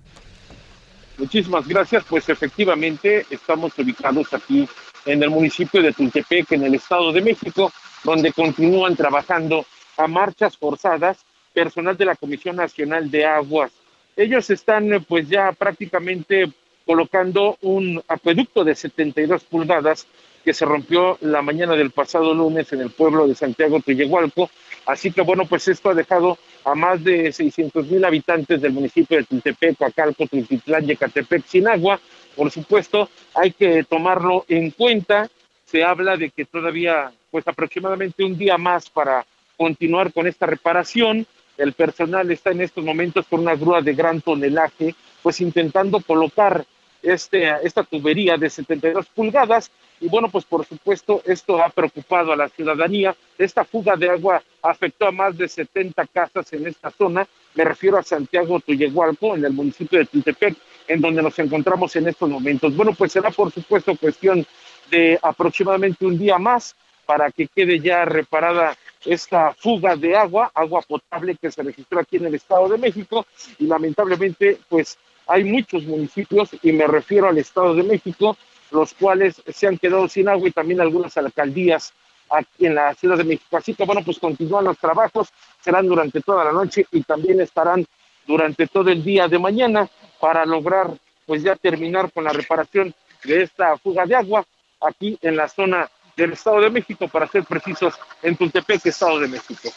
Muchísimas 1.18 1.68
gracias. 1.68 2.06
Pues 2.08 2.30
efectivamente 2.30 3.26
estamos 3.30 3.78
ubicados 3.78 4.34
aquí 4.34 4.68
en 5.08 5.24
el 5.24 5.30
municipio 5.30 5.82
de 5.82 5.94
Tultepec, 5.94 6.52
en 6.52 6.66
el 6.66 6.76
Estado 6.76 7.12
de 7.12 7.22
México, 7.22 7.72
donde 8.04 8.32
continúan 8.32 8.96
trabajando 8.96 9.66
a 9.98 10.08
marchas 10.08 10.56
forzadas 10.58 11.18
personal 11.54 11.98
de 11.98 12.06
la 12.06 12.16
Comisión 12.16 12.58
Nacional 12.58 13.10
de 13.10 13.26
Aguas. 13.26 13.72
Ellos 14.16 14.50
están 14.50 15.06
pues 15.08 15.28
ya 15.28 15.52
prácticamente 15.54 16.52
colocando 16.86 17.58
un 17.62 18.02
acueducto 18.08 18.64
de 18.64 18.76
72 18.76 19.44
pulgadas 19.44 20.08
que 20.44 20.54
se 20.54 20.66
rompió 20.66 21.18
la 21.22 21.42
mañana 21.42 21.76
del 21.76 21.92
pasado 21.92 22.34
lunes 22.34 22.72
en 22.72 22.82
el 22.82 22.90
pueblo 22.90 23.28
de 23.28 23.36
Santiago 23.36 23.80
Tuyehualco. 23.82 24.50
Así 24.86 25.12
que 25.12 25.22
bueno, 25.22 25.46
pues 25.46 25.68
esto 25.68 25.90
ha 25.90 25.94
dejado 25.94 26.38
a 26.64 26.74
más 26.76 27.04
de 27.04 27.32
600 27.34 27.88
mil 27.88 28.06
habitantes 28.06 28.62
del 28.62 28.72
municipio 28.72 29.18
de 29.18 29.26
Tultepec, 29.26 29.82
Acalco, 29.82 30.26
Tultitlán 30.28 30.88
y 30.88 30.94
Ecatepec 30.94 31.46
sin 31.46 31.68
agua. 31.68 32.00
Por 32.38 32.52
supuesto, 32.52 33.10
hay 33.34 33.52
que 33.52 33.84
tomarlo 33.84 34.46
en 34.48 34.70
cuenta. 34.70 35.28
Se 35.66 35.84
habla 35.84 36.16
de 36.16 36.30
que 36.30 36.46
todavía, 36.46 37.12
pues 37.32 37.48
aproximadamente 37.48 38.24
un 38.24 38.38
día 38.38 38.60
más 38.60 38.92
para 38.92 39.26
continuar 39.58 40.14
con 40.14 40.28
esta 40.28 40.46
reparación. 40.46 41.26
El 41.58 41.74
personal 41.74 42.30
está 42.30 42.52
en 42.52 42.62
estos 42.62 42.86
momentos 42.86 43.26
con 43.28 43.40
una 43.40 43.56
grúa 43.56 43.82
de 43.82 43.96
gran 43.96 44.22
tonelaje, 44.22 44.94
pues 45.24 45.42
intentando 45.42 46.00
colocar 46.00 46.64
este, 47.02 47.52
esta 47.64 47.84
tubería 47.84 48.38
de 48.38 48.52
72 48.52 49.08
pulgadas. 49.08 49.72
Y 50.00 50.08
bueno, 50.08 50.30
pues 50.30 50.46
por 50.46 50.64
supuesto 50.64 51.24
esto 51.26 51.60
ha 51.60 51.70
preocupado 51.70 52.32
a 52.32 52.36
la 52.36 52.50
ciudadanía. 52.50 53.16
Esta 53.36 53.66
fuga 53.66 53.96
de 53.96 54.12
agua 54.12 54.44
afectó 54.62 55.08
a 55.08 55.12
más 55.12 55.36
de 55.36 55.48
70 55.48 56.06
casas 56.06 56.54
en 56.54 56.68
esta 56.68 56.92
zona. 56.92 57.28
Me 57.56 57.64
refiero 57.64 57.98
a 57.98 58.04
Santiago 58.04 58.60
Tuyehualco, 58.60 59.36
en 59.36 59.44
el 59.44 59.54
municipio 59.54 59.98
de 59.98 60.06
Tultepec, 60.06 60.56
en 60.88 61.02
donde 61.02 61.22
nos 61.22 61.38
encontramos 61.40 61.96
en 61.96 62.08
estos 62.08 62.30
momentos. 62.30 62.76
Bueno, 62.76 62.94
pues 62.94 63.12
será 63.12 63.32
por 63.32 63.52
supuesto 63.52 63.96
cuestión 63.98 64.46
de 64.90 65.20
aproximadamente 65.22 66.06
un 66.06 66.18
día 66.18 66.38
más 66.38 66.76
para 67.06 67.32
que 67.32 67.48
quede 67.48 67.80
ya 67.80 68.06
reparada 68.06 68.78
esta 69.06 69.54
fuga 69.54 69.96
de 69.96 70.16
agua, 70.16 70.52
agua 70.54 70.82
potable 70.82 71.36
que 71.36 71.52
se 71.52 71.64
registró 71.64 72.00
aquí 72.00 72.18
en 72.18 72.26
el 72.26 72.36
Estado 72.36 72.68
de 72.68 72.78
México 72.78 73.26
y 73.60 73.66
lamentablemente 73.66 74.58
pues 74.68 74.98
hay 75.28 75.44
muchos 75.44 75.84
municipios, 75.84 76.50
y 76.64 76.72
me 76.72 76.88
refiero 76.88 77.28
al 77.28 77.38
Estado 77.38 77.76
de 77.76 77.84
México, 77.84 78.38
los 78.72 78.94
cuales 78.94 79.42
se 79.46 79.68
han 79.68 79.78
quedado 79.78 80.08
sin 80.08 80.30
agua 80.30 80.48
y 80.48 80.52
también 80.52 80.80
algunas 80.80 81.18
alcaldías 81.18 81.94
aquí 82.30 82.66
en 82.66 82.76
la 82.76 82.94
Ciudad 82.94 83.18
de 83.18 83.24
México. 83.24 83.58
Así 83.58 83.74
que 83.74 83.86
bueno, 83.86 84.02
pues 84.04 84.20
continúan 84.20 84.66
los 84.66 84.78
trabajos, 84.78 85.30
serán 85.62 85.88
durante 85.88 86.22
toda 86.22 86.46
la 86.46 86.52
noche 86.52 86.86
y 86.92 87.02
también 87.04 87.42
estarán 87.42 87.86
durante 88.26 88.68
todo 88.68 88.90
el 88.90 89.04
día 89.04 89.28
de 89.28 89.40
mañana 89.40 89.90
para 90.20 90.46
lograr 90.46 90.92
pues 91.26 91.44
ya 91.44 91.56
terminar 91.56 92.12
con 92.12 92.24
la 92.24 92.32
reparación 92.32 92.94
de 93.24 93.44
esta 93.44 93.78
fuga 93.78 94.06
de 94.06 94.16
agua 94.16 94.46
aquí 94.82 95.18
en 95.22 95.36
la 95.36 95.48
zona 95.48 95.90
del 96.16 96.34
Estado 96.34 96.62
de 96.62 96.70
México, 96.72 97.08
para 97.08 97.28
ser 97.28 97.44
precisos, 97.44 97.94
en 98.24 98.36
Tultepec, 98.36 98.86
Estado 98.86 99.20
de 99.20 99.28
México. 99.28 99.70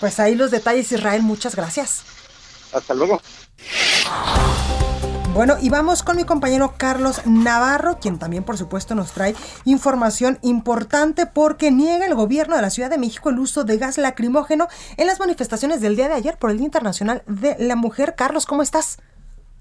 Pues 0.00 0.18
ahí 0.18 0.34
los 0.34 0.50
detalles, 0.50 0.90
Israel, 0.92 1.22
muchas 1.22 1.54
gracias. 1.54 2.04
Hasta 2.72 2.94
luego. 2.94 3.20
Bueno, 5.34 5.56
y 5.60 5.68
vamos 5.68 6.02
con 6.02 6.16
mi 6.16 6.24
compañero 6.24 6.74
Carlos 6.78 7.24
Navarro, 7.26 7.98
quien 8.00 8.18
también 8.18 8.44
por 8.44 8.56
supuesto 8.56 8.94
nos 8.94 9.12
trae 9.12 9.36
información 9.64 10.38
importante 10.42 11.26
porque 11.26 11.70
niega 11.70 12.06
el 12.06 12.14
gobierno 12.14 12.56
de 12.56 12.62
la 12.62 12.70
Ciudad 12.70 12.90
de 12.90 12.98
México 12.98 13.28
el 13.30 13.38
uso 13.38 13.62
de 13.62 13.76
gas 13.76 13.98
lacrimógeno 13.98 14.66
en 14.96 15.06
las 15.06 15.20
manifestaciones 15.20 15.80
del 15.80 15.96
día 15.96 16.08
de 16.08 16.14
ayer 16.14 16.38
por 16.38 16.50
el 16.50 16.56
Día 16.56 16.66
Internacional 16.66 17.22
de 17.26 17.56
la 17.58 17.76
Mujer. 17.76 18.14
Carlos, 18.16 18.46
¿cómo 18.46 18.62
estás? 18.62 18.98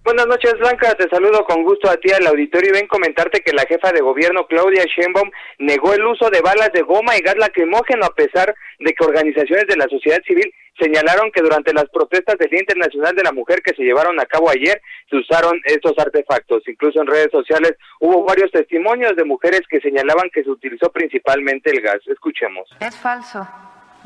Buenas 0.07 0.27
noches, 0.27 0.57
Blanca. 0.57 0.95
Te 0.95 1.09
saludo 1.09 1.43
con 1.43 1.65
gusto 1.65 1.89
a 1.89 1.97
ti 1.97 2.09
al 2.13 2.25
auditorio 2.27 2.69
y 2.69 2.79
ven 2.79 2.87
comentarte 2.87 3.41
que 3.41 3.51
la 3.51 3.65
jefa 3.67 3.91
de 3.91 3.99
gobierno, 3.99 4.47
Claudia 4.47 4.85
Sheinbaum, 4.85 5.29
negó 5.59 5.93
el 5.93 6.05
uso 6.05 6.29
de 6.29 6.39
balas 6.39 6.71
de 6.71 6.81
goma 6.81 7.17
y 7.17 7.19
gas 7.19 7.35
lacrimógeno 7.37 8.05
a 8.05 8.15
pesar 8.15 8.55
de 8.79 8.93
que 8.93 9.03
organizaciones 9.03 9.67
de 9.67 9.75
la 9.75 9.85
sociedad 9.89 10.21
civil 10.25 10.49
señalaron 10.79 11.29
que 11.33 11.41
durante 11.41 11.73
las 11.73 11.89
protestas 11.89 12.37
del 12.37 12.49
Día 12.49 12.61
Internacional 12.61 13.15
de 13.15 13.23
la 13.23 13.33
Mujer 13.33 13.61
que 13.61 13.75
se 13.75 13.83
llevaron 13.83 14.17
a 14.21 14.25
cabo 14.25 14.49
ayer 14.49 14.81
se 15.09 15.17
usaron 15.17 15.59
estos 15.65 15.99
artefactos. 15.99 16.63
Incluso 16.69 17.01
en 17.01 17.07
redes 17.07 17.29
sociales 17.29 17.73
hubo 17.99 18.23
varios 18.23 18.49
testimonios 18.49 19.13
de 19.17 19.25
mujeres 19.25 19.63
que 19.69 19.81
señalaban 19.81 20.29
que 20.29 20.41
se 20.41 20.49
utilizó 20.49 20.89
principalmente 20.89 21.69
el 21.69 21.81
gas. 21.81 21.99
Escuchemos. 22.07 22.69
Es 22.79 22.95
falso. 22.95 23.45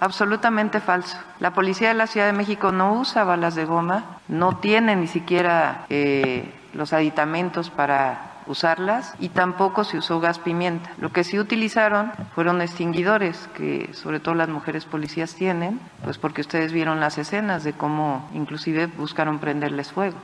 Absolutamente 0.01 0.79
falso. 0.79 1.15
La 1.39 1.53
policía 1.53 1.89
de 1.89 1.93
la 1.93 2.07
Ciudad 2.07 2.25
de 2.25 2.33
México 2.33 2.71
no 2.71 2.93
usa 2.93 3.23
balas 3.23 3.53
de 3.53 3.65
goma, 3.65 4.17
no 4.27 4.57
tiene 4.57 4.95
ni 4.95 5.05
siquiera 5.05 5.85
eh, 5.89 6.51
los 6.73 6.91
aditamentos 6.91 7.69
para 7.69 8.41
usarlas 8.47 9.13
y 9.19 9.29
tampoco 9.29 9.83
se 9.83 9.99
usó 9.99 10.19
gas 10.19 10.39
pimienta. 10.39 10.89
Lo 10.97 11.11
que 11.11 11.23
sí 11.23 11.37
utilizaron 11.37 12.13
fueron 12.33 12.63
extinguidores 12.63 13.47
que 13.55 13.93
sobre 13.93 14.19
todo 14.19 14.33
las 14.33 14.49
mujeres 14.49 14.85
policías 14.85 15.35
tienen, 15.35 15.79
pues 16.03 16.17
porque 16.17 16.41
ustedes 16.41 16.73
vieron 16.73 16.99
las 16.99 17.19
escenas 17.19 17.63
de 17.63 17.73
cómo 17.73 18.27
inclusive 18.33 18.87
buscaron 18.87 19.37
prenderles 19.37 19.91
fuego. 19.91 20.17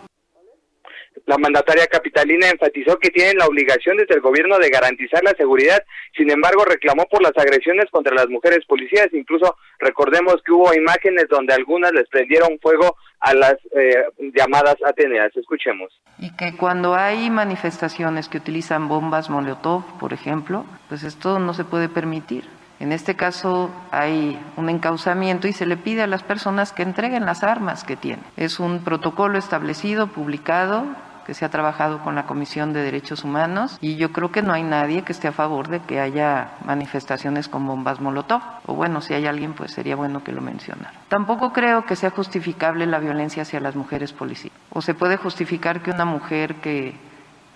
La 1.26 1.38
mandataria 1.38 1.88
capitalina 1.88 2.50
enfatizó 2.50 2.98
que 3.00 3.10
tienen 3.10 3.38
la 3.38 3.48
obligación 3.48 3.98
desde 3.98 4.16
el 4.16 4.22
gobierno 4.22 4.58
de 4.60 4.70
garantizar 4.70 5.24
la 5.24 5.34
seguridad, 5.38 5.84
sin 6.16 6.30
embargo 6.30 6.64
reclamó 6.66 7.06
por 7.06 7.22
las 7.22 7.38
agresiones 7.38 7.86
contra 7.92 8.14
las 8.14 8.28
mujeres 8.28 8.66
policías, 8.66 9.08
incluso 9.14 9.58
recordemos 9.80 10.36
que 10.46 10.52
hubo 10.52 10.74
imágenes 10.74 11.28
donde 11.30 11.54
algunas 11.54 11.92
les 11.94 12.08
prendieron 12.10 12.60
fuego 12.60 12.96
a 13.20 13.34
las 13.34 13.56
eh, 13.76 14.04
llamadas 14.36 14.76
Ateneas. 14.86 15.36
Escuchemos. 15.36 15.92
Y 16.20 16.36
que 16.36 16.56
cuando 16.56 16.96
hay 16.96 17.30
manifestaciones 17.30 18.30
que 18.30 18.38
utilizan 18.38 18.88
bombas 18.88 19.30
Molotov, 19.30 19.84
por 20.00 20.14
ejemplo, 20.14 20.66
pues 20.90 21.04
esto 21.04 21.40
no 21.40 21.54
se 21.54 21.66
puede 21.66 21.90
permitir. 21.90 22.44
En 22.80 22.92
este 22.92 23.16
caso 23.16 23.72
hay 23.92 24.40
un 24.56 24.70
encauzamiento 24.70 25.48
y 25.48 25.54
se 25.54 25.66
le 25.66 25.78
pide 25.78 26.04
a 26.04 26.08
las 26.08 26.22
personas 26.22 26.74
que 26.74 26.84
entreguen 26.84 27.26
las 27.26 27.44
armas 27.44 27.84
que 27.84 27.96
tienen. 27.96 28.24
Es 28.36 28.60
un 28.60 28.84
protocolo 28.84 29.40
establecido, 29.40 30.08
publicado, 30.08 30.86
que 31.28 31.34
se 31.34 31.44
ha 31.44 31.50
trabajado 31.50 32.00
con 32.00 32.16
la 32.16 32.26
Comisión 32.26 32.72
de 32.72 32.82
Derechos 32.82 33.26
Humanos 33.26 33.78
y 33.82 33.98
yo 33.98 34.14
creo 34.14 34.32
que 34.32 34.42
no 34.42 34.54
hay 34.54 34.64
nadie 34.64 35.02
que 35.02 35.12
esté 35.12 35.28
a 35.28 35.34
favor 35.34 35.68
de 35.68 35.82
que 35.82 36.00
haya 36.00 36.52
manifestaciones 36.64 37.50
con 37.50 37.68
bombas 37.68 38.00
molotov. 38.00 38.42
O 38.66 38.76
bueno, 38.76 39.02
si 39.02 39.14
hay 39.14 39.28
alguien, 39.28 39.52
pues 39.52 39.72
sería 39.72 39.98
bueno 39.98 40.24
que 40.24 40.32
lo 40.32 40.40
mencionara. 40.40 40.94
Tampoco 41.10 41.52
creo 41.52 41.86
que 41.86 41.98
sea 41.98 42.12
justificable 42.12 42.86
la 42.86 43.00
violencia 43.00 43.42
hacia 43.42 43.60
las 43.60 43.76
mujeres 43.76 44.14
policías. 44.14 44.54
O 44.72 44.82
se 44.82 44.94
puede 44.94 45.18
justificar 45.18 45.82
que 45.82 45.92
una 45.92 46.06
mujer 46.06 46.56
que 46.56 46.96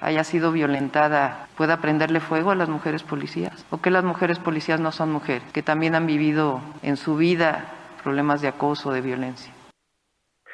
haya 0.02 0.26
sido 0.26 0.52
violentada 0.52 1.48
pueda 1.56 1.78
prenderle 1.78 2.20
fuego 2.20 2.52
a 2.52 2.56
las 2.56 2.68
mujeres 2.68 3.04
policías 3.04 3.66
o 3.70 3.78
que 3.78 3.90
las 3.90 4.04
mujeres 4.04 4.38
policías 4.38 4.82
no 4.82 4.92
son 4.92 5.14
mujeres, 5.14 5.44
que 5.54 5.64
también 5.64 5.96
han 5.96 6.08
vivido 6.08 6.60
en 6.82 6.98
su 6.98 7.16
vida 7.16 7.68
problemas 8.04 8.42
de 8.42 8.50
acoso, 8.50 8.92
de 8.92 9.00
violencia. 9.00 9.54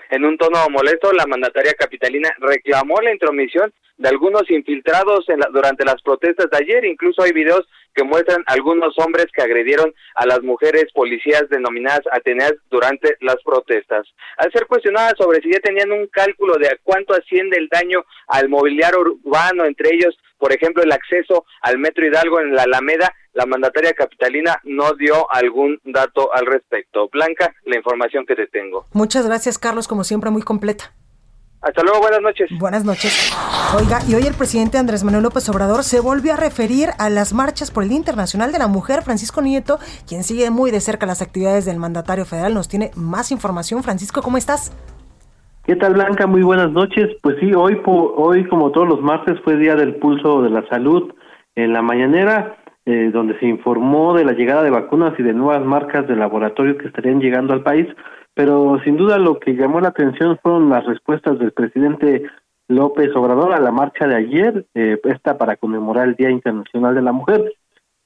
En 0.09 0.23
un 0.25 0.37
tono 0.37 0.57
molesto, 0.69 1.11
la 1.11 1.25
mandataria 1.25 1.73
capitalina 1.73 2.29
reclamó 2.39 3.01
la 3.01 3.11
intromisión 3.11 3.73
de 3.97 4.09
algunos 4.09 4.49
infiltrados 4.49 5.25
durante 5.51 5.85
las 5.85 6.01
protestas 6.01 6.49
de 6.51 6.57
ayer. 6.57 6.85
Incluso 6.85 7.23
hay 7.23 7.31
videos 7.31 7.67
que 7.97 8.03
muestran 8.03 8.43
algunos 8.45 8.93
hombres 8.99 9.25
que 9.33 9.41
agredieron 9.41 9.91
a 10.15 10.27
las 10.27 10.43
mujeres 10.43 10.85
policías 10.93 11.49
denominadas 11.49 12.01
Ateneas 12.11 12.53
durante 12.69 13.17
las 13.21 13.37
protestas. 13.43 14.05
Al 14.37 14.51
ser 14.51 14.67
cuestionada 14.67 15.13
sobre 15.17 15.41
si 15.41 15.51
ya 15.51 15.59
tenían 15.59 15.91
un 15.91 16.05
cálculo 16.07 16.57
de 16.59 16.77
cuánto 16.83 17.15
asciende 17.15 17.57
el 17.57 17.67
daño 17.69 18.03
al 18.27 18.49
mobiliario 18.49 18.99
urbano, 18.99 19.65
entre 19.65 19.95
ellos, 19.95 20.15
por 20.37 20.53
ejemplo, 20.53 20.83
el 20.83 20.91
acceso 20.91 21.45
al 21.61 21.79
Metro 21.79 22.05
Hidalgo 22.05 22.39
en 22.39 22.53
la 22.53 22.63
Alameda, 22.63 23.11
la 23.33 23.47
mandataria 23.47 23.93
capitalina 23.93 24.59
no 24.63 24.93
dio 24.93 25.31
algún 25.31 25.79
dato 25.83 26.31
al 26.33 26.45
respecto. 26.45 27.09
Blanca, 27.09 27.55
la 27.65 27.77
información 27.77 28.27
que 28.27 28.35
te 28.35 28.45
tengo. 28.45 28.85
Muchas 28.93 29.25
gracias, 29.25 29.57
Carlos, 29.57 29.87
como 29.87 30.03
siempre, 30.03 30.29
muy 30.29 30.43
completa. 30.43 30.93
Hasta 31.61 31.83
luego, 31.83 31.99
buenas 31.99 32.21
noches. 32.21 32.49
Buenas 32.59 32.85
noches. 32.85 33.33
Oiga, 33.77 33.99
y 34.07 34.15
hoy 34.15 34.23
el 34.23 34.35
presidente 34.35 34.77
Andrés 34.77 35.03
Manuel 35.03 35.23
López 35.23 35.49
Obrador 35.49 35.83
se 35.83 35.99
volvió 35.99 36.33
a 36.33 36.37
referir 36.37 36.89
a 36.99 37.09
las 37.09 37.33
marchas 37.33 37.71
por 37.71 37.83
el 37.83 37.89
Día 37.89 37.97
Internacional 37.97 38.51
de 38.51 38.59
la 38.59 38.67
Mujer. 38.67 39.01
Francisco 39.01 39.41
Nieto, 39.41 39.79
quien 40.07 40.23
sigue 40.23 40.49
muy 40.51 40.71
de 40.71 40.79
cerca 40.79 41.05
las 41.05 41.21
actividades 41.21 41.65
del 41.65 41.77
mandatario 41.77 42.25
federal, 42.25 42.53
nos 42.53 42.69
tiene 42.69 42.91
más 42.95 43.31
información. 43.31 43.83
Francisco, 43.83 44.21
¿cómo 44.21 44.37
estás? 44.37 44.71
¿Qué 45.65 45.75
tal, 45.75 45.95
Blanca? 45.95 46.27
Muy 46.27 46.43
buenas 46.43 46.71
noches. 46.71 47.09
Pues 47.21 47.35
sí, 47.39 47.51
hoy, 47.53 47.81
hoy 47.85 48.47
como 48.47 48.71
todos 48.71 48.87
los 48.87 49.01
martes, 49.01 49.39
fue 49.43 49.57
Día 49.57 49.75
del 49.75 49.95
Pulso 49.95 50.41
de 50.43 50.49
la 50.49 50.67
Salud 50.69 51.11
en 51.55 51.73
la 51.73 51.81
mañanera 51.81 52.57
eh, 52.89 53.09
donde 53.11 53.37
se 53.39 53.45
informó 53.45 54.13
de 54.13 54.23
la 54.23 54.31
llegada 54.31 54.63
de 54.63 54.69
vacunas 54.69 55.13
y 55.19 55.23
de 55.23 55.33
nuevas 55.33 55.61
marcas 55.65 56.07
de 56.07 56.15
laboratorio 56.15 56.77
que 56.77 56.87
estarían 56.87 57.19
llegando 57.19 57.51
al 57.51 57.61
país, 57.61 57.85
pero 58.37 58.79
sin 58.85 58.95
duda 58.95 59.17
lo 59.17 59.39
que 59.39 59.55
llamó 59.55 59.81
la 59.81 59.89
atención 59.89 60.39
fueron 60.41 60.69
las 60.69 60.85
respuestas 60.85 61.37
del 61.39 61.51
presidente 61.51 62.23
López 62.69 63.13
Obrador 63.15 63.53
a 63.53 63.59
la 63.59 63.71
marcha 63.71 64.07
de 64.07 64.15
ayer, 64.15 64.65
eh, 64.75 64.97
esta 65.03 65.37
para 65.37 65.57
conmemorar 65.57 66.07
el 66.07 66.15
Día 66.15 66.29
Internacional 66.29 66.95
de 66.95 67.01
la 67.01 67.11
Mujer. 67.11 67.51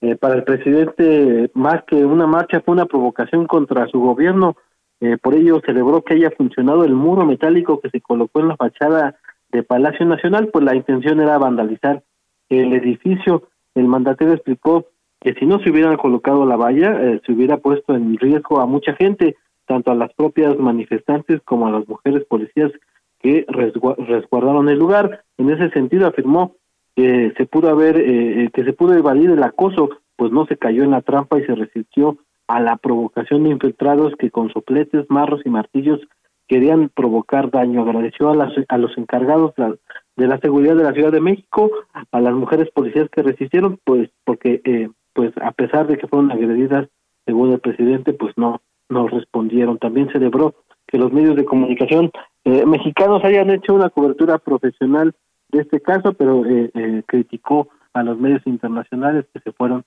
Eh, 0.02 0.16
para 0.16 0.34
el 0.34 0.44
presidente, 0.44 1.52
más 1.54 1.84
que 1.84 2.04
una 2.04 2.26
marcha, 2.26 2.62
fue 2.62 2.74
una 2.74 2.86
provocación 2.86 3.46
contra 3.46 3.86
su 3.88 4.00
gobierno. 4.00 4.56
Eh, 5.00 5.18
por 5.22 5.36
ello, 5.36 5.62
celebró 5.64 6.02
que 6.04 6.16
haya 6.16 6.32
funcionado 6.32 6.86
el 6.86 6.96
muro 6.96 7.26
metálico 7.26 7.80
que 7.80 7.90
se 7.90 8.02
colocó 8.02 8.40
en 8.40 8.48
la 8.48 8.56
fachada 8.56 9.18
de 9.52 9.62
Palacio 9.62 10.06
Nacional, 10.06 10.50
pues 10.52 10.66
la 10.66 10.76
intención 10.76 11.20
era 11.20 11.38
vandalizar 11.38 12.02
el 12.50 12.74
edificio 12.74 13.44
el 13.76 13.88
mandatario 13.88 14.34
explicó 14.34 14.88
que 15.20 15.34
si 15.36 15.46
no 15.46 15.60
se 15.60 15.70
hubieran 15.70 15.98
colocado 15.98 16.46
la 16.46 16.56
valla, 16.56 17.00
eh, 17.02 17.22
se 17.26 17.32
hubiera 17.32 17.58
puesto 17.58 17.96
en 17.96 18.18
riesgo 18.18 18.60
a 18.60 18.66
mucha 18.66 18.94
gente, 18.96 19.36
tanto 19.72 19.90
a 19.90 19.96
las 19.96 20.14
propias 20.16 20.60
manifestantes 20.60 21.42
como 21.46 21.66
a 21.66 21.72
las 21.72 21.88
mujeres 21.88 22.26
policías 22.26 22.74
que 23.22 23.46
resguardaron 23.48 24.68
el 24.68 24.78
lugar. 24.78 25.24
En 25.38 25.50
ese 25.50 25.70
sentido 25.70 26.08
afirmó 26.08 26.58
que 26.94 27.32
se 27.38 27.46
pudo 27.46 27.70
haber, 27.70 27.96
eh, 27.96 28.44
eh, 28.44 28.50
que 28.54 28.66
se 28.66 28.74
pudo 28.74 28.96
evadir 28.96 29.30
el 29.30 29.42
acoso, 29.42 29.88
pues 30.18 30.30
no 30.34 30.46
se 30.46 30.58
cayó 30.58 30.84
en 30.84 30.92
la 30.92 31.02
trampa 31.02 31.40
y 31.40 31.46
se 31.46 31.56
resistió 31.56 32.18
a 32.48 32.60
la 32.60 32.76
provocación 32.76 33.44
de 33.44 33.52
infiltrados 33.52 34.14
que 34.20 34.30
con 34.30 34.52
sopletes, 34.52 35.06
marros 35.08 35.40
y 35.46 35.50
martillos 35.50 36.02
querían 36.50 36.90
provocar 36.90 37.50
daño. 37.50 37.84
Agradeció 37.84 38.30
a, 38.30 38.36
las, 38.36 38.52
a 38.68 38.78
los 38.78 38.98
encargados 38.98 39.54
de 39.56 40.28
la 40.28 40.38
seguridad 40.40 40.76
de 40.76 40.84
la 40.84 40.92
Ciudad 40.92 41.14
de 41.14 41.22
México, 41.22 41.72
a 42.12 42.20
las 42.20 42.34
mujeres 42.34 42.70
policías 42.72 43.08
que 43.10 43.24
resistieron, 43.24 43.80
pues 43.86 44.10
porque 44.26 44.60
eh, 44.66 44.90
pues 45.14 45.32
a 45.42 45.54
pesar 45.54 45.88
de 45.88 45.98
que 45.98 46.08
fueron 46.08 46.30
agredidas, 46.30 46.90
según 47.26 47.54
el 47.54 47.62
presidente, 47.62 48.12
pues 48.12 48.34
no 48.36 48.60
no 48.92 49.08
respondieron. 49.08 49.78
También 49.78 50.12
celebró 50.12 50.56
que 50.88 50.98
los 50.98 51.12
medios 51.12 51.36
de 51.36 51.46
comunicación 51.46 52.12
eh, 52.44 52.66
mexicanos 52.66 53.24
hayan 53.24 53.50
hecho 53.50 53.74
una 53.74 53.90
cobertura 53.90 54.38
profesional 54.38 55.14
de 55.50 55.62
este 55.62 55.82
caso, 55.82 56.14
pero 56.14 56.46
eh, 56.46 56.72
eh 56.74 57.04
criticó 57.08 57.70
a 57.94 58.04
los 58.04 58.18
medios 58.20 58.46
internacionales 58.46 59.26
que 59.34 59.40
se 59.40 59.52
fueron 59.52 59.84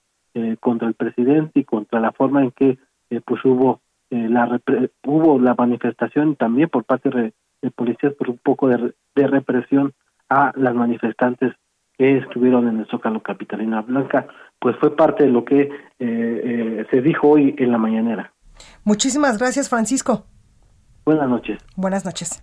contra 0.59 0.89
el 0.89 0.95
presidente 0.95 1.61
y 1.61 1.65
contra 1.65 2.01
la 2.01 2.11
forma 2.11 2.43
en 2.43 2.51
que 2.51 2.77
pues 3.25 3.45
hubo 3.45 3.81
eh, 4.15 4.29
la 4.29 4.61
hubo 5.07 5.41
la 5.41 5.55
manifestación 5.55 6.37
también 6.37 6.69
por 6.69 6.85
parte 6.85 7.11
de, 7.11 7.33
policías 7.73 8.13
por 8.15 8.31
un 8.31 8.39
poco 8.39 8.69
de, 8.69 8.93
represión 9.17 9.93
a 10.29 10.53
las 10.55 10.75
manifestantes 10.75 11.53
que 11.99 12.19
estuvieron 12.19 12.69
en 12.69 12.81
el 12.81 12.87
Zócalo 12.87 13.21
Capitalina 13.23 13.83
Blanca, 13.83 14.27
pues 14.61 14.77
fue 14.77 14.95
parte 14.95 15.25
de 15.25 15.31
lo 15.31 15.45
que 15.45 15.63
eh, 15.63 15.71
eh, 15.99 16.87
se 16.91 17.01
dijo 17.01 17.31
hoy 17.31 17.55
en 17.59 17.73
la 17.73 17.79
mañanera. 17.79 18.33
Muchísimas 18.85 19.39
gracias, 19.39 19.69
Francisco. 19.69 20.25
Buenas 21.07 21.29
noches. 21.29 21.59
Buenas 21.77 22.05
noches. 22.07 22.41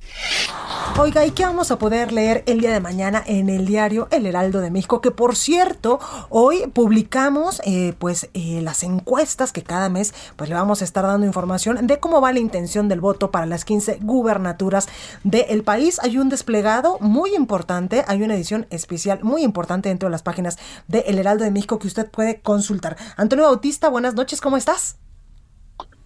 Oiga, 0.99 1.25
¿y 1.25 1.31
qué 1.31 1.43
vamos 1.43 1.71
a 1.71 1.79
poder 1.79 2.11
leer 2.11 2.43
el 2.45 2.59
día 2.59 2.71
de 2.71 2.79
mañana 2.79 3.23
en 3.25 3.49
el 3.49 3.65
diario 3.65 4.07
El 4.11 4.27
Heraldo 4.27 4.59
de 4.59 4.69
México? 4.69 5.01
Que 5.01 5.09
por 5.09 5.35
cierto, 5.35 5.99
hoy 6.29 6.67
publicamos 6.71 7.59
eh, 7.65 7.93
pues 7.97 8.29
eh, 8.35 8.61
las 8.61 8.83
encuestas 8.83 9.51
que 9.51 9.63
cada 9.63 9.89
mes 9.89 10.13
pues 10.35 10.49
le 10.49 10.55
vamos 10.55 10.81
a 10.81 10.85
estar 10.85 11.03
dando 11.03 11.25
información 11.25 11.87
de 11.87 11.99
cómo 11.99 12.21
va 12.21 12.33
la 12.33 12.39
intención 12.39 12.87
del 12.87 13.01
voto 13.01 13.31
para 13.31 13.47
las 13.47 13.65
15 13.65 13.97
gubernaturas 14.01 14.89
del 15.23 15.63
país. 15.63 15.99
Hay 16.03 16.19
un 16.19 16.29
desplegado 16.29 16.97
muy 16.99 17.33
importante, 17.35 18.03
hay 18.07 18.21
una 18.21 18.35
edición 18.35 18.67
especial 18.69 19.21
muy 19.23 19.41
importante 19.43 19.89
dentro 19.89 20.07
de 20.07 20.11
las 20.11 20.23
páginas 20.23 20.59
de 20.87 20.99
El 21.07 21.17
Heraldo 21.17 21.45
de 21.45 21.51
México 21.51 21.79
que 21.79 21.87
usted 21.87 22.11
puede 22.11 22.41
consultar. 22.41 22.95
Antonio 23.17 23.45
Bautista, 23.45 23.89
buenas 23.89 24.13
noches, 24.13 24.39
¿cómo 24.39 24.57
estás? 24.57 24.97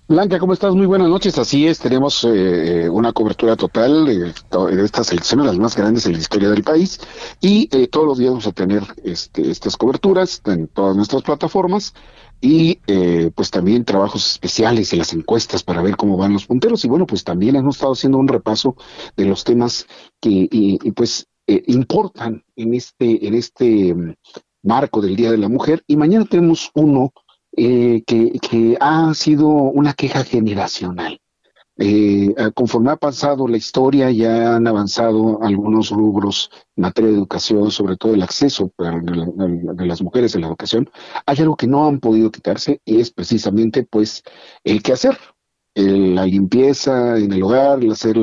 Blanca, 0.07 0.37
¿cómo 0.37 0.53
estás? 0.53 0.75
Muy 0.75 0.85
buenas 0.85 1.09
noches. 1.09 1.39
Así 1.39 1.65
es, 1.65 1.79
tenemos 1.79 2.23
eh, 2.25 2.87
una 2.91 3.11
cobertura 3.11 3.55
total 3.55 4.05
de, 4.05 4.33
estas 4.83 5.11
elecciones, 5.11 5.47
las 5.47 5.57
más 5.57 5.75
grandes 5.75 6.05
en 6.05 6.13
la 6.13 6.19
historia 6.19 6.49
del 6.49 6.61
país, 6.61 6.99
y 7.41 7.67
eh, 7.75 7.87
todos 7.87 8.05
los 8.05 8.19
días 8.19 8.29
vamos 8.29 8.45
a 8.45 8.51
tener 8.51 8.83
este, 9.03 9.49
estas 9.49 9.75
coberturas 9.77 10.43
en 10.45 10.67
todas 10.67 10.95
nuestras 10.95 11.23
plataformas 11.23 11.95
y 12.39 12.81
eh, 12.85 13.31
pues 13.33 13.49
también 13.49 13.83
trabajos 13.83 14.33
especiales 14.33 14.93
en 14.93 14.99
las 14.99 15.11
encuestas 15.11 15.63
para 15.63 15.81
ver 15.81 15.97
cómo 15.97 16.17
van 16.17 16.33
los 16.33 16.45
punteros 16.45 16.85
y 16.85 16.87
bueno, 16.87 17.07
pues 17.07 17.23
también 17.23 17.55
hemos 17.55 17.77
estado 17.77 17.93
haciendo 17.93 18.19
un 18.19 18.27
repaso 18.27 18.75
de 19.17 19.25
los 19.25 19.43
temas 19.43 19.87
que 20.21 20.47
y, 20.51 20.91
pues 20.91 21.25
importan 21.47 22.43
en 22.55 22.75
este 22.75 23.27
en 23.27 23.33
este 23.33 23.95
mm, 23.95 24.13
marco 24.61 25.01
del 25.01 25.15
Día 25.15 25.31
de 25.31 25.37
la 25.39 25.49
Mujer 25.49 25.83
y 25.87 25.95
mañana 25.95 26.25
tenemos 26.25 26.69
uno 26.75 27.11
eh, 27.57 28.03
que, 28.05 28.77
ha 28.79 29.13
sido 29.13 29.47
una 29.47 29.93
queja 29.93 30.23
generacional. 30.23 31.19
Eh, 31.77 32.33
conforme 32.53 32.91
ha 32.91 32.95
pasado 32.95 33.47
la 33.49 33.57
historia, 33.57 34.09
ya 34.09 34.55
han 34.55 34.65
avanzado 34.65 35.43
algunos 35.43 35.89
rubros 35.89 36.49
en 36.77 36.83
materia 36.83 37.11
de 37.11 37.17
educación, 37.17 37.69
sobre 37.69 37.97
todo 37.97 38.13
el 38.13 38.21
acceso 38.21 38.71
de, 38.77 39.85
las 39.85 40.01
mujeres 40.01 40.35
a 40.35 40.39
la 40.39 40.47
educación. 40.47 40.89
Hay 41.25 41.37
algo 41.39 41.57
que 41.57 41.67
no 41.67 41.85
han 41.87 41.99
podido 41.99 42.31
quitarse 42.31 42.81
y 42.85 43.01
es 43.01 43.11
precisamente 43.11 43.83
pues 43.83 44.23
el 44.63 44.81
qué 44.81 44.93
hacer, 44.93 45.17
la 45.75 46.25
limpieza 46.25 47.17
en 47.17 47.33
el 47.33 47.43
hogar, 47.43 47.83
el 47.83 47.91
hacer 47.91 48.17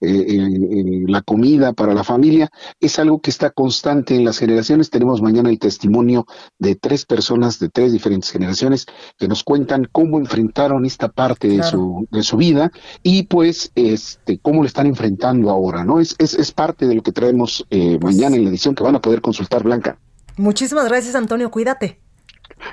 eh, 0.00 1.04
la 1.06 1.20
comida 1.20 1.74
para 1.74 1.92
la 1.92 2.04
familia, 2.04 2.48
es 2.80 2.98
algo 2.98 3.20
que 3.20 3.30
está 3.30 3.50
constante 3.50 4.16
en 4.16 4.24
las 4.24 4.38
generaciones. 4.38 4.88
Tenemos 4.88 5.20
mañana 5.20 5.50
el 5.50 5.58
testimonio 5.58 6.26
de 6.58 6.74
tres 6.74 7.04
personas 7.04 7.58
de 7.58 7.68
tres 7.68 7.92
diferentes 7.92 8.30
generaciones 8.30 8.86
que 9.18 9.28
nos 9.28 9.44
cuentan 9.44 9.86
cómo 9.92 10.18
enfrentaron 10.18 10.86
esta 10.86 11.08
parte 11.08 11.48
de, 11.48 11.62
su, 11.62 12.08
de 12.10 12.22
su 12.22 12.38
vida 12.38 12.70
y 13.02 13.24
pues 13.24 13.72
este 13.74 14.38
cómo 14.38 14.62
lo 14.62 14.66
están 14.66 14.86
enfrentando 14.86 15.50
ahora, 15.50 15.84
¿no? 15.84 16.00
Es, 16.00 16.16
es, 16.18 16.34
es 16.34 16.50
parte 16.52 16.86
de 16.86 16.94
lo 16.94 17.02
que 17.02 17.12
traemos 17.12 17.66
eh, 17.70 17.98
mañana 18.02 18.36
en 18.36 18.44
la 18.44 18.50
edición 18.50 18.74
que 18.74 18.82
van 18.82 18.96
a 18.96 19.00
poder 19.00 19.20
consultar, 19.20 19.62
Blanca. 19.62 19.98
Muchísimas 20.38 20.86
gracias, 20.88 21.14
Antonio. 21.14 21.50
Cuídate. 21.50 22.00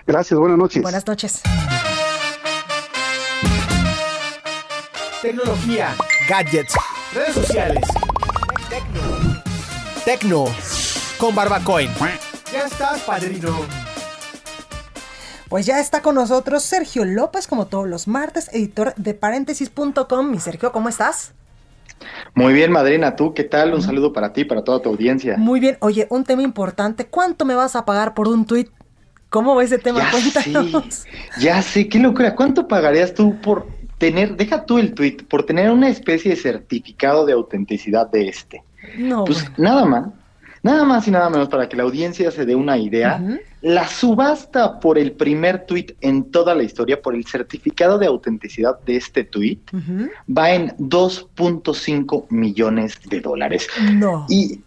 Gracias, 0.07 0.39
buenas 0.39 0.57
noches. 0.57 0.82
Buenas 0.82 1.05
noches. 1.05 1.41
Tecnología, 5.24 5.95
gadgets, 6.28 6.76
redes 7.13 7.34
sociales. 7.34 7.82
Tecno. 8.69 9.41
Tecno. 10.03 10.45
Con 11.17 11.34
Barbacoin. 11.34 11.89
Ya 12.51 12.65
estás, 12.65 12.99
padrino. 13.03 13.55
Pues 15.47 15.65
ya 15.65 15.80
está 15.80 16.01
con 16.01 16.15
nosotros 16.15 16.63
Sergio 16.63 17.05
López, 17.05 17.47
como 17.47 17.67
todos 17.67 17.88
los 17.88 18.05
martes, 18.05 18.49
editor 18.51 18.93
de 18.97 19.13
paréntesis.com. 19.13 20.30
Mi 20.30 20.41
Sergio, 20.41 20.74
¿cómo 20.74 20.89
estás? 20.89 21.32
Muy 22.36 22.51
bien, 22.51 22.74
Madrina, 22.74 23.15
¿tú 23.15 23.34
qué 23.34 23.45
tal? 23.45 23.74
Un 23.74 23.82
saludo 23.82 24.11
para 24.11 24.34
ti, 24.34 24.43
para 24.43 24.65
toda 24.65 24.82
tu 24.82 24.89
audiencia. 24.89 25.38
Muy 25.38 25.61
bien. 25.61 25.78
Oye, 25.80 26.05
un 26.09 26.26
tema 26.26 26.41
importante. 26.41 27.05
¿Cuánto 27.05 27.45
me 27.45 27.55
vas 27.55 27.78
a 27.78 27.86
pagar 27.86 28.13
por 28.13 28.28
un 28.28 28.45
tuit? 28.45 28.71
¿Cómo 29.30 29.55
va 29.55 29.63
ese 29.63 29.78
tema? 29.78 29.99
Ya 30.01 30.11
Cuéntanos. 30.11 30.93
sé, 30.93 31.09
ya 31.39 31.61
sé, 31.61 31.88
qué 31.88 31.99
locura. 31.99 32.36
¿Cuánto 32.36 32.67
pagarías 32.67 33.13
tú 33.13 33.39
por 33.39 33.65
tener, 33.98 34.36
deja 34.36 34.66
tú 34.66 34.78
el 34.78 34.94
tweet, 34.94 35.18
por 35.30 35.46
tener 35.46 35.72
una 35.72 35.89
especie 35.89 36.32
de 36.32 36.38
certificado 36.38 37.26
de 37.26 37.34
autenticidad 37.34 38.10
de 38.10 38.28
este? 38.28 38.64
No, 38.98 39.26
Pues 39.26 39.46
nada 39.58 39.86
más, 39.86 40.08
nada 40.62 40.84
más 40.86 41.08
y 41.08 41.12
nada 41.12 41.30
menos 41.30 41.50
para 41.50 41.70
que 41.70 41.78
la 41.78 41.84
audiencia 41.84 42.32
se 42.32 42.46
dé 42.46 42.56
una 42.56 42.78
idea. 42.78 43.22
La 43.62 43.88
subasta 43.88 44.80
por 44.80 44.98
el 44.98 45.14
primer 45.14 45.66
tweet 45.66 45.96
en 46.02 46.32
toda 46.32 46.54
la 46.56 46.64
historia, 46.64 47.02
por 47.02 47.16
el 47.16 47.26
certificado 47.26 47.98
de 47.98 48.08
autenticidad 48.08 48.80
de 48.82 48.98
este 48.98 49.24
tweet, 49.24 49.60
va 50.28 50.52
en 50.52 50.70
2.5 50.78 52.26
millones 52.30 53.00
de 53.10 53.22
dólares. 53.22 53.68
No. 53.94 54.26
Y, 54.30 54.62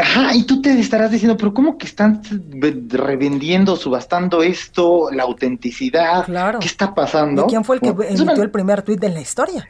ajá, 0.00 0.34
y 0.34 0.44
tú 0.44 0.60
te 0.62 0.78
estarás 0.78 1.10
diciendo, 1.10 1.36
pero 1.36 1.52
¿cómo 1.54 1.76
que 1.78 1.86
están 1.86 2.22
ve- 2.32 2.82
revendiendo, 2.88 3.76
subastando 3.76 4.42
esto, 4.42 5.10
la 5.12 5.24
autenticidad? 5.24 6.24
Claro. 6.26 6.58
¿Qué 6.60 6.66
está 6.66 6.94
pasando? 6.94 7.44
¿Y 7.44 7.50
quién 7.50 7.64
fue 7.64 7.76
el 7.76 7.80
que 7.82 7.90
Bueno, 7.92 8.10
es 8.10 8.16
emitió 8.20 8.34
una- 8.34 8.42
el 8.44 8.50
primer 8.50 8.82
tuit 8.82 9.00
de 9.00 9.08
la 9.10 9.20
historia? 9.20 9.68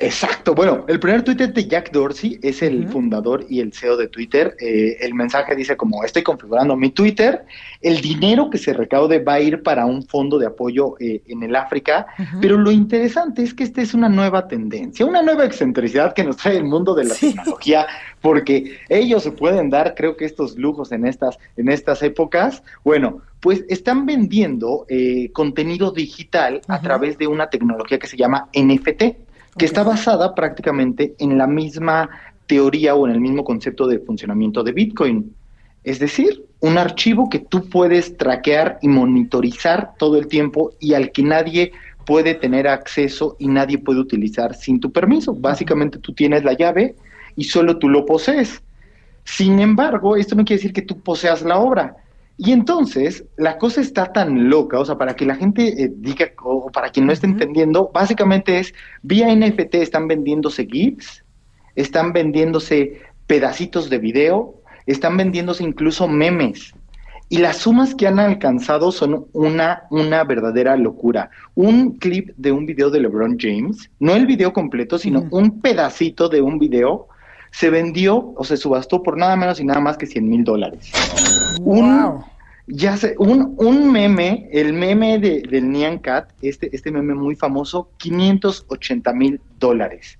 Exacto, 0.00 0.54
bueno, 0.54 0.84
el 0.86 1.00
primer 1.00 1.24
tuit 1.24 1.40
es 1.40 1.52
de 1.52 1.66
Jack 1.66 1.90
Dorsey, 1.90 2.38
es 2.40 2.62
el 2.62 2.86
fundador 2.86 3.44
y 3.48 3.58
el 3.58 3.72
CEO 3.72 3.96
de 3.96 4.06
Twitter. 4.06 4.56
Eh, 4.60 4.96
el 5.00 5.12
mensaje 5.12 5.56
dice 5.56 5.76
como, 5.76 6.04
estoy 6.04 6.22
configurando 6.22 6.76
mi 6.76 6.90
Twitter, 6.90 7.44
el 7.82 8.00
dinero 8.00 8.48
que 8.48 8.58
se 8.58 8.72
recaude 8.72 9.18
va 9.18 9.34
a 9.34 9.40
ir 9.40 9.60
para 9.64 9.86
un 9.86 10.04
fondo 10.04 10.38
de 10.38 10.46
apoyo 10.46 10.94
eh, 11.00 11.22
en 11.26 11.42
el 11.42 11.56
África, 11.56 12.06
pero 12.40 12.56
lo 12.56 12.70
interesante 12.70 13.42
es 13.42 13.52
que 13.52 13.64
esta 13.64 13.82
es 13.82 13.92
una 13.92 14.08
nueva 14.08 14.46
tendencia, 14.46 15.04
una 15.04 15.20
nueva 15.20 15.44
excentricidad 15.44 16.14
que 16.14 16.22
nos 16.22 16.36
trae 16.36 16.56
el 16.56 16.64
mundo 16.64 16.94
de 16.94 17.04
la 17.04 17.14
tecnología, 17.16 17.88
porque 18.20 18.78
ellos 18.88 19.24
se 19.24 19.32
pueden 19.32 19.68
dar, 19.68 19.96
creo 19.96 20.16
que 20.16 20.26
estos 20.26 20.56
lujos 20.56 20.92
en 20.92 21.08
estas, 21.08 21.38
en 21.56 21.70
estas 21.70 22.04
épocas, 22.04 22.62
bueno, 22.84 23.22
pues 23.40 23.64
están 23.68 24.06
vendiendo 24.06 24.86
eh, 24.88 25.30
contenido 25.32 25.90
digital 25.90 26.60
a 26.68 26.80
través 26.80 27.18
de 27.18 27.26
una 27.26 27.50
tecnología 27.50 27.98
que 27.98 28.06
se 28.06 28.16
llama 28.16 28.48
NFT 28.52 29.27
que 29.58 29.66
está 29.66 29.82
basada 29.82 30.34
prácticamente 30.34 31.14
en 31.18 31.36
la 31.36 31.46
misma 31.46 32.08
teoría 32.46 32.94
o 32.94 33.06
en 33.06 33.12
el 33.12 33.20
mismo 33.20 33.44
concepto 33.44 33.86
de 33.86 33.98
funcionamiento 33.98 34.62
de 34.62 34.72
Bitcoin. 34.72 35.34
Es 35.84 35.98
decir, 35.98 36.44
un 36.60 36.78
archivo 36.78 37.28
que 37.28 37.38
tú 37.38 37.68
puedes 37.68 38.16
traquear 38.16 38.78
y 38.82 38.88
monitorizar 38.88 39.92
todo 39.98 40.16
el 40.16 40.26
tiempo 40.26 40.72
y 40.80 40.94
al 40.94 41.12
que 41.12 41.22
nadie 41.22 41.72
puede 42.04 42.34
tener 42.34 42.66
acceso 42.66 43.36
y 43.38 43.48
nadie 43.48 43.78
puede 43.78 44.00
utilizar 44.00 44.54
sin 44.54 44.80
tu 44.80 44.90
permiso. 44.90 45.34
Básicamente 45.34 45.98
tú 45.98 46.14
tienes 46.14 46.42
la 46.42 46.54
llave 46.54 46.96
y 47.36 47.44
solo 47.44 47.78
tú 47.78 47.88
lo 47.88 48.06
posees. 48.06 48.62
Sin 49.24 49.60
embargo, 49.60 50.16
esto 50.16 50.34
no 50.34 50.44
quiere 50.44 50.58
decir 50.58 50.72
que 50.72 50.82
tú 50.82 51.00
poseas 51.00 51.42
la 51.42 51.58
obra. 51.58 51.96
Y 52.40 52.52
entonces 52.52 53.24
la 53.36 53.58
cosa 53.58 53.80
está 53.80 54.12
tan 54.12 54.48
loca, 54.48 54.78
o 54.78 54.84
sea, 54.84 54.96
para 54.96 55.16
que 55.16 55.26
la 55.26 55.34
gente 55.34 55.82
eh, 55.82 55.92
diga, 55.92 56.30
o 56.44 56.70
para 56.70 56.90
quien 56.90 57.06
no 57.06 57.12
esté 57.12 57.26
entendiendo, 57.26 57.90
básicamente 57.92 58.60
es, 58.60 58.72
vía 59.02 59.34
NFT 59.34 59.74
están 59.74 60.06
vendiéndose 60.06 60.64
GIFs, 60.64 61.24
están 61.74 62.12
vendiéndose 62.12 63.00
pedacitos 63.26 63.90
de 63.90 63.98
video, 63.98 64.54
están 64.86 65.16
vendiéndose 65.16 65.64
incluso 65.64 66.06
memes. 66.06 66.72
Y 67.28 67.38
las 67.38 67.58
sumas 67.58 67.94
que 67.96 68.06
han 68.06 68.20
alcanzado 68.20 68.92
son 68.92 69.26
una, 69.32 69.82
una 69.90 70.22
verdadera 70.22 70.76
locura. 70.76 71.30
Un 71.56 71.98
clip 71.98 72.30
de 72.36 72.52
un 72.52 72.66
video 72.66 72.88
de 72.88 73.00
LeBron 73.00 73.36
James, 73.38 73.90
no 73.98 74.14
el 74.14 74.26
video 74.26 74.52
completo, 74.52 74.96
sino 74.96 75.26
un 75.32 75.60
pedacito 75.60 76.28
de 76.28 76.40
un 76.40 76.58
video, 76.58 77.08
se 77.50 77.70
vendió 77.70 78.32
o 78.36 78.44
se 78.44 78.56
subastó 78.56 79.02
por 79.02 79.16
nada 79.16 79.36
menos 79.36 79.60
y 79.60 79.64
nada 79.64 79.80
más 79.80 79.96
que 79.96 80.06
100 80.06 80.28
mil 80.28 80.44
dólares. 80.44 80.92
Un, 81.60 82.22
ya 82.66 82.96
sé, 82.96 83.14
un, 83.18 83.54
un 83.56 83.90
meme, 83.90 84.48
el 84.52 84.72
meme 84.72 85.18
de, 85.18 85.42
del 85.42 85.70
Nyan 85.70 85.98
Cat, 85.98 86.30
este, 86.42 86.74
este 86.74 86.90
meme 86.90 87.14
muy 87.14 87.34
famoso, 87.34 87.90
580 87.98 89.12
mil 89.12 89.40
dólares. 89.58 90.18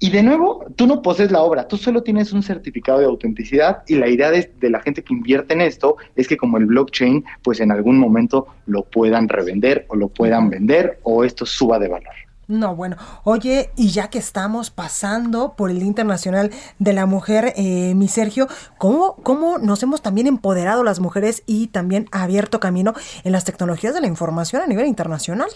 Y 0.00 0.10
de 0.10 0.22
nuevo, 0.22 0.64
tú 0.76 0.86
no 0.86 1.02
posees 1.02 1.32
la 1.32 1.42
obra, 1.42 1.66
tú 1.66 1.76
solo 1.76 2.04
tienes 2.04 2.32
un 2.32 2.44
certificado 2.44 3.00
de 3.00 3.06
autenticidad 3.06 3.82
y 3.88 3.96
la 3.96 4.08
idea 4.08 4.30
de, 4.30 4.52
de 4.60 4.70
la 4.70 4.80
gente 4.80 5.02
que 5.02 5.12
invierte 5.12 5.54
en 5.54 5.60
esto 5.60 5.96
es 6.14 6.28
que 6.28 6.36
como 6.36 6.56
el 6.56 6.66
blockchain, 6.66 7.24
pues 7.42 7.58
en 7.58 7.72
algún 7.72 7.98
momento 7.98 8.46
lo 8.66 8.84
puedan 8.84 9.28
revender 9.28 9.86
o 9.88 9.96
lo 9.96 10.08
puedan 10.08 10.50
vender 10.50 11.00
o 11.02 11.24
esto 11.24 11.44
suba 11.44 11.80
de 11.80 11.88
valor. 11.88 12.14
No, 12.48 12.74
bueno, 12.74 12.96
oye, 13.24 13.72
y 13.76 13.90
ya 13.90 14.08
que 14.08 14.18
estamos 14.18 14.70
pasando 14.70 15.52
por 15.54 15.70
el 15.70 15.82
Internacional 15.82 16.50
de 16.78 16.94
la 16.94 17.04
Mujer, 17.04 17.52
eh, 17.56 17.94
mi 17.94 18.08
Sergio, 18.08 18.48
¿cómo, 18.78 19.16
¿cómo 19.16 19.58
nos 19.58 19.82
hemos 19.82 20.00
también 20.00 20.26
empoderado 20.26 20.82
las 20.82 20.98
mujeres 20.98 21.42
y 21.44 21.66
también 21.66 22.08
abierto 22.10 22.58
camino 22.58 22.94
en 23.22 23.32
las 23.32 23.44
tecnologías 23.44 23.92
de 23.92 24.00
la 24.00 24.06
información 24.06 24.62
a 24.62 24.66
nivel 24.66 24.86
internacional? 24.86 25.50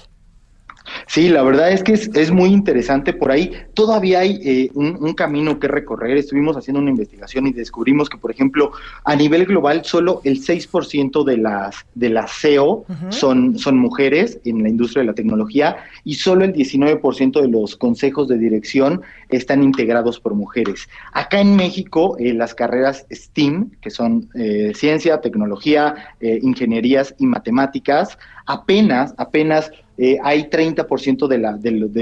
Sí, 1.06 1.28
la 1.28 1.42
verdad 1.42 1.72
es 1.72 1.82
que 1.82 1.92
es, 1.92 2.10
es 2.14 2.30
muy 2.30 2.50
interesante 2.50 3.12
por 3.12 3.30
ahí. 3.30 3.52
Todavía 3.74 4.20
hay 4.20 4.40
eh, 4.44 4.70
un, 4.74 4.96
un 5.00 5.14
camino 5.14 5.58
que 5.58 5.68
recorrer. 5.68 6.16
Estuvimos 6.16 6.56
haciendo 6.56 6.80
una 6.80 6.90
investigación 6.90 7.46
y 7.46 7.52
descubrimos 7.52 8.08
que, 8.08 8.18
por 8.18 8.30
ejemplo, 8.30 8.72
a 9.04 9.16
nivel 9.16 9.46
global 9.46 9.84
solo 9.84 10.20
el 10.24 10.40
6% 10.40 11.24
de 11.24 11.36
las, 11.36 11.76
de 11.94 12.08
las 12.10 12.32
CEO 12.32 12.84
son, 13.10 13.58
son 13.58 13.78
mujeres 13.78 14.38
en 14.44 14.62
la 14.62 14.68
industria 14.68 15.02
de 15.02 15.06
la 15.06 15.14
tecnología 15.14 15.76
y 16.04 16.14
solo 16.14 16.44
el 16.44 16.52
19% 16.52 17.40
de 17.40 17.48
los 17.48 17.76
consejos 17.76 18.28
de 18.28 18.38
dirección 18.38 19.02
están 19.28 19.62
integrados 19.62 20.20
por 20.20 20.34
mujeres. 20.34 20.88
Acá 21.12 21.40
en 21.40 21.56
México, 21.56 22.16
eh, 22.18 22.32
las 22.32 22.54
carreras 22.54 23.06
STEAM, 23.10 23.70
que 23.80 23.90
son 23.90 24.28
eh, 24.34 24.72
ciencia, 24.74 25.20
tecnología, 25.20 25.94
eh, 26.20 26.38
ingenierías 26.42 27.14
y 27.18 27.26
matemáticas, 27.26 28.18
apenas, 28.46 29.14
apenas 29.16 29.70
eh, 29.98 30.18
hay 30.22 30.44
30% 30.44 31.26
de 31.28 31.38
la, 31.38 31.52
del- 31.56 31.92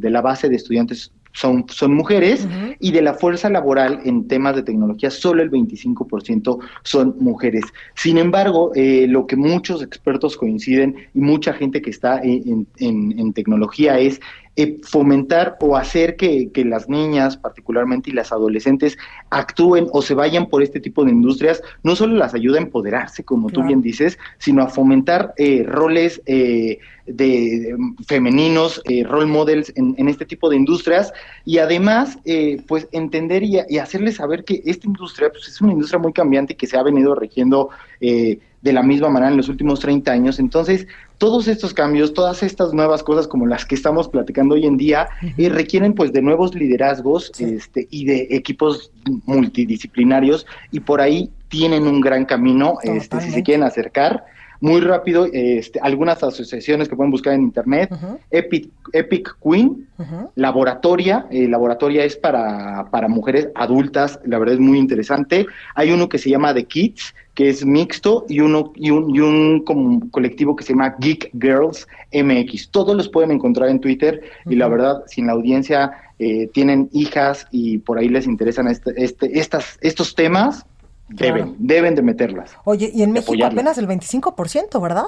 de 0.00 0.10
la 0.10 0.20
base 0.20 0.48
de 0.48 0.56
estudiantes 0.56 1.12
son, 1.32 1.66
son 1.68 1.94
mujeres 1.94 2.48
y 2.80 2.90
de 2.90 3.00
la 3.02 3.14
fuerza 3.14 3.48
laboral 3.50 4.00
en 4.04 4.26
temas 4.26 4.56
de 4.56 4.62
tecnología 4.62 5.10
solo 5.10 5.42
el 5.42 5.50
25% 5.50 6.58
son 6.82 7.14
mujeres. 7.20 7.64
Sin 7.94 8.18
embargo, 8.18 8.72
eh, 8.74 9.06
lo 9.08 9.26
que 9.26 9.36
muchos 9.36 9.82
expertos 9.82 10.36
coinciden 10.36 10.96
y 11.14 11.20
mucha 11.20 11.52
gente 11.52 11.80
que 11.80 11.90
está 11.90 12.20
en, 12.22 12.66
en- 12.78 13.18
en 13.18 13.32
tecnología 13.32 13.98
es 14.00 14.20
eh, 14.58 14.78
fomentar 14.82 15.56
o 15.60 15.76
hacer 15.76 16.16
que, 16.16 16.50
que 16.52 16.64
las 16.64 16.88
niñas 16.88 17.36
particularmente 17.36 18.10
y 18.10 18.12
las 18.12 18.32
adolescentes 18.32 18.98
actúen 19.30 19.86
o 19.92 20.02
se 20.02 20.14
vayan 20.14 20.46
por 20.46 20.62
este 20.62 20.80
tipo 20.80 21.04
de 21.04 21.12
industrias, 21.12 21.62
no 21.82 21.94
solo 21.94 22.16
las 22.16 22.34
ayuda 22.34 22.58
a 22.58 22.62
empoderarse, 22.62 23.22
como 23.24 23.48
tú 23.50 23.62
bien 23.62 23.80
dices, 23.80 24.18
sino 24.38 24.62
a 24.62 24.68
fomentar 24.68 25.32
eh, 25.36 25.62
roles 25.64 26.20
eh, 26.26 26.78
de, 27.06 27.24
de 27.24 27.76
femeninos, 28.06 28.82
eh, 28.84 29.04
role 29.04 29.26
models 29.26 29.72
en, 29.76 29.94
en 29.96 30.08
este 30.08 30.26
tipo 30.26 30.50
de 30.50 30.56
industrias. 30.56 31.12
Y 31.44 31.58
además, 31.58 32.18
eh, 32.24 32.60
pues 32.66 32.88
entender 32.92 33.42
y, 33.42 33.60
y 33.68 33.78
hacerles 33.78 34.16
saber 34.16 34.44
que 34.44 34.60
esta 34.64 34.86
industria 34.86 35.30
pues, 35.30 35.48
es 35.48 35.60
una 35.60 35.72
industria 35.72 35.98
muy 35.98 36.12
cambiante 36.12 36.52
y 36.52 36.56
que 36.56 36.66
se 36.66 36.76
ha 36.76 36.82
venido 36.82 37.14
regiendo 37.14 37.70
eh, 38.00 38.40
de 38.62 38.72
la 38.72 38.82
misma 38.82 39.08
manera 39.08 39.30
en 39.30 39.36
los 39.36 39.48
últimos 39.48 39.80
30 39.80 40.10
años. 40.10 40.38
Entonces, 40.38 40.86
todos 41.18 41.48
estos 41.48 41.74
cambios, 41.74 42.14
todas 42.14 42.42
estas 42.42 42.72
nuevas 42.72 43.02
cosas 43.02 43.26
como 43.26 43.46
las 43.46 43.64
que 43.64 43.74
estamos 43.74 44.08
platicando 44.08 44.54
hoy 44.54 44.66
en 44.66 44.76
día, 44.76 45.08
eh, 45.36 45.48
requieren 45.48 45.94
pues 45.94 46.12
de 46.12 46.22
nuevos 46.22 46.54
liderazgos 46.54 47.32
este, 47.38 47.86
y 47.90 48.04
de 48.04 48.28
equipos 48.30 48.90
multidisciplinarios 49.26 50.46
y 50.70 50.80
por 50.80 51.00
ahí 51.00 51.30
tienen 51.48 51.86
un 51.86 52.00
gran 52.00 52.24
camino 52.24 52.78
este, 52.82 53.20
si 53.20 53.30
se 53.30 53.42
quieren 53.42 53.64
acercar. 53.64 54.24
Muy 54.60 54.80
rápido, 54.80 55.28
este, 55.32 55.78
algunas 55.80 56.20
asociaciones 56.20 56.88
que 56.88 56.96
pueden 56.96 57.12
buscar 57.12 57.32
en 57.32 57.42
internet, 57.42 57.90
Epic, 58.28 58.68
Epic 58.92 59.36
Queen, 59.40 59.86
Laboratoria, 60.34 61.26
eh, 61.30 61.46
Laboratoria 61.46 62.04
es 62.04 62.16
para, 62.16 62.88
para 62.90 63.06
mujeres 63.06 63.50
adultas, 63.54 64.18
la 64.24 64.36
verdad 64.36 64.54
es 64.54 64.60
muy 64.60 64.78
interesante. 64.78 65.46
Hay 65.76 65.92
uno 65.92 66.08
que 66.08 66.18
se 66.18 66.30
llama 66.30 66.54
The 66.54 66.64
Kids, 66.64 67.14
que 67.38 67.48
es 67.48 67.64
mixto, 67.64 68.26
y 68.28 68.40
uno 68.40 68.72
y 68.74 68.90
un, 68.90 69.14
y 69.14 69.20
un 69.20 69.62
como 69.64 70.10
colectivo 70.10 70.56
que 70.56 70.64
se 70.64 70.72
llama 70.72 70.96
Geek 70.98 71.30
Girls 71.40 71.86
MX. 72.12 72.70
Todos 72.70 72.96
los 72.96 73.08
pueden 73.08 73.30
encontrar 73.30 73.68
en 73.68 73.78
Twitter 73.78 74.22
y 74.46 74.56
la 74.56 74.66
verdad, 74.66 75.04
si 75.06 75.20
en 75.20 75.28
la 75.28 75.34
audiencia 75.34 75.92
eh, 76.18 76.48
tienen 76.52 76.88
hijas 76.92 77.46
y 77.52 77.78
por 77.78 77.96
ahí 77.96 78.08
les 78.08 78.26
interesan 78.26 78.66
este, 78.66 78.92
este, 78.96 79.38
estas, 79.38 79.78
estos 79.82 80.16
temas, 80.16 80.66
deben, 81.10 81.44
Claro. 81.44 81.54
deben 81.60 81.94
de 81.94 82.02
meterlas. 82.02 82.50
Oye, 82.64 82.90
y 82.92 83.04
en 83.04 83.12
México 83.12 83.30
apoyarlas. 83.30 83.54
apenas 83.54 83.78
el 83.78 83.86
25%, 83.86 84.82
¿verdad? 84.82 85.04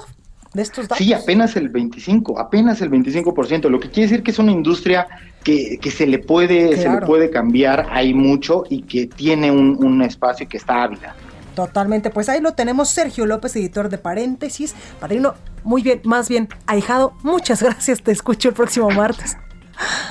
De 0.53 0.61
estos 0.61 0.87
datos. 0.87 1.05
Sí, 1.05 1.11
apenas 1.11 1.57
el 1.57 1.67
25, 1.67 2.39
apenas 2.39 2.81
el 2.81 2.89
25%, 2.91 3.67
lo 3.67 3.77
que 3.81 3.89
quiere 3.89 4.03
decir 4.09 4.23
que 4.23 4.31
es 4.31 4.39
una 4.39 4.53
industria 4.53 5.05
que, 5.43 5.77
que 5.81 5.91
se 5.91 6.07
le 6.07 6.19
puede 6.19 6.77
se 6.77 6.89
le 6.89 7.01
puede 7.01 7.29
cambiar, 7.29 7.87
hay 7.91 8.13
mucho 8.13 8.63
y 8.69 8.83
que 8.83 9.07
tiene 9.07 9.51
un, 9.51 9.83
un 9.83 10.01
espacio 10.01 10.45
y 10.45 10.47
que 10.47 10.55
está 10.55 10.83
ávida. 10.83 11.13
Totalmente, 11.55 12.09
pues 12.09 12.29
ahí 12.29 12.39
lo 12.39 12.53
tenemos 12.53 12.89
Sergio 12.89 13.25
López, 13.25 13.55
editor 13.55 13.89
de 13.89 13.97
paréntesis. 13.97 14.73
Padrino, 14.99 15.35
muy 15.63 15.81
bien, 15.81 16.01
más 16.05 16.29
bien, 16.29 16.47
ahijado, 16.65 17.13
muchas 17.23 17.61
gracias, 17.61 18.01
te 18.01 18.11
escucho 18.11 18.49
el 18.49 18.55
próximo 18.55 18.89
martes. 18.89 19.37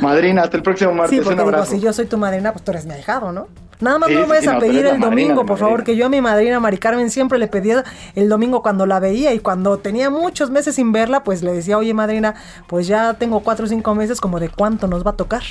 Madrina, 0.01 0.43
hasta 0.43 0.57
el 0.57 0.63
próximo 0.63 0.93
martes. 0.93 1.19
Sí, 1.19 1.25
porque 1.25 1.43
un 1.43 1.51
digo, 1.51 1.65
si 1.65 1.81
yo 1.81 1.93
soy 1.93 2.07
tu 2.07 2.19
madrina, 2.19 2.53
pues 2.53 2.65
tú 2.65 2.73
eres 2.73 2.87
mi 2.87 2.93
ahijado, 2.93 3.33
¿no? 3.33 3.49
Nada 3.81 3.99
más 3.99 4.11
Sí, 4.11 4.15
no 4.15 4.23
me 4.23 4.27
vayas 4.27 4.45
sí, 4.45 4.51
a 4.51 4.53
no, 4.55 4.61
pedir 4.61 4.87
el 4.87 5.01
domingo, 5.01 5.47
por 5.47 5.59
favor, 5.59 5.85
que 5.85 5.97
yo 5.97 6.07
a 6.07 6.09
mi 6.11 6.21
madrina 6.21 6.61
Mari 6.61 6.77
Carmen 6.77 7.11
siempre 7.11 7.39
le 7.39 7.47
pedía 7.49 7.83
el 8.15 8.29
domingo 8.29 8.63
cuando 8.63 8.85
la 8.85 9.01
veía 9.01 9.33
y 9.33 9.39
cuando 9.39 9.79
tenía 9.79 10.11
muchos 10.11 10.51
meses 10.51 10.75
sin 10.75 10.93
verla, 10.93 11.25
pues 11.25 11.43
le 11.43 11.53
decía, 11.53 11.79
oye 11.79 11.95
madrina, 11.95 12.35
pues 12.67 12.87
ya 12.87 13.15
tengo 13.15 13.41
cuatro 13.41 13.65
o 13.65 13.69
cinco 13.69 13.95
meses, 13.95 14.21
como 14.21 14.39
de 14.39 14.51
cuánto 14.51 14.87
nos 14.87 15.07
va 15.07 15.13
a 15.13 15.17
tocar. 15.17 15.43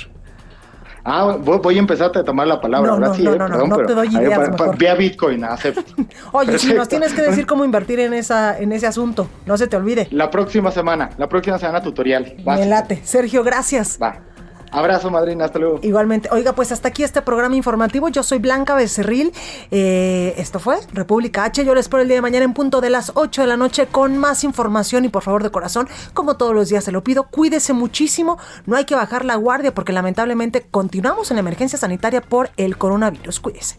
Ah, 1.04 1.36
voy, 1.40 1.76
a 1.76 1.78
empezarte 1.78 2.18
a 2.18 2.24
tomar 2.24 2.46
la 2.46 2.60
palabra. 2.60 2.88
No, 2.88 2.94
ahora 2.94 3.08
no, 3.08 3.14
sí, 3.14 3.22
no, 3.22 3.32
eh, 3.34 3.38
no, 3.38 3.48
no, 3.48 3.52
perdón, 3.54 3.68
no 3.70 3.76
pero 3.76 3.88
te 3.88 3.94
doy 3.94 4.08
ideas, 4.08 4.38
pa- 4.38 4.44
pa- 4.44 4.50
mejor. 4.64 4.78
Vía 4.78 4.94
Bitcoin, 4.94 5.44
acepto. 5.44 5.82
Oye, 6.32 6.58
si 6.58 6.74
nos 6.74 6.88
tienes 6.88 7.12
que 7.12 7.22
decir 7.22 7.46
cómo 7.46 7.64
invertir 7.64 8.00
en 8.00 8.12
esa, 8.14 8.58
en 8.58 8.72
ese 8.72 8.86
asunto, 8.86 9.28
no 9.46 9.56
se 9.56 9.66
te 9.66 9.76
olvide. 9.76 10.08
La 10.10 10.30
próxima 10.30 10.70
semana, 10.70 11.10
la 11.16 11.28
próxima 11.28 11.58
semana 11.58 11.80
tutorial. 11.82 12.34
Me 12.44 12.66
late. 12.66 13.00
Sergio, 13.04 13.42
gracias. 13.42 13.98
Va. 14.02 14.20
Abrazo, 14.70 15.10
madrina, 15.10 15.44
hasta 15.44 15.58
luego. 15.58 15.80
Igualmente. 15.82 16.28
Oiga, 16.32 16.52
pues 16.54 16.72
hasta 16.72 16.88
aquí 16.88 17.02
este 17.02 17.22
programa 17.22 17.56
informativo. 17.56 18.08
Yo 18.08 18.22
soy 18.22 18.38
Blanca 18.38 18.74
Becerril. 18.74 19.32
Eh, 19.70 20.34
esto 20.36 20.58
fue 20.58 20.78
República 20.92 21.44
H. 21.44 21.64
Yo 21.64 21.74
les 21.74 21.86
espero 21.86 22.02
el 22.02 22.08
día 22.08 22.16
de 22.16 22.22
mañana 22.22 22.44
en 22.44 22.54
punto 22.54 22.80
de 22.80 22.90
las 22.90 23.12
8 23.14 23.42
de 23.42 23.46
la 23.46 23.56
noche 23.56 23.86
con 23.86 24.16
más 24.18 24.44
información 24.44 25.04
y 25.04 25.08
por 25.08 25.22
favor 25.22 25.42
de 25.42 25.50
corazón, 25.50 25.88
como 26.14 26.36
todos 26.36 26.54
los 26.54 26.68
días 26.68 26.84
se 26.84 26.92
lo 26.92 27.02
pido, 27.02 27.24
cuídese 27.24 27.72
muchísimo. 27.72 28.38
No 28.66 28.76
hay 28.76 28.84
que 28.84 28.94
bajar 28.94 29.24
la 29.24 29.36
guardia 29.36 29.74
porque 29.74 29.92
lamentablemente 29.92 30.66
continuamos 30.70 31.30
en 31.30 31.36
la 31.36 31.40
emergencia 31.40 31.78
sanitaria 31.78 32.20
por 32.20 32.50
el 32.56 32.76
coronavirus. 32.78 33.40
Cuídese. 33.40 33.78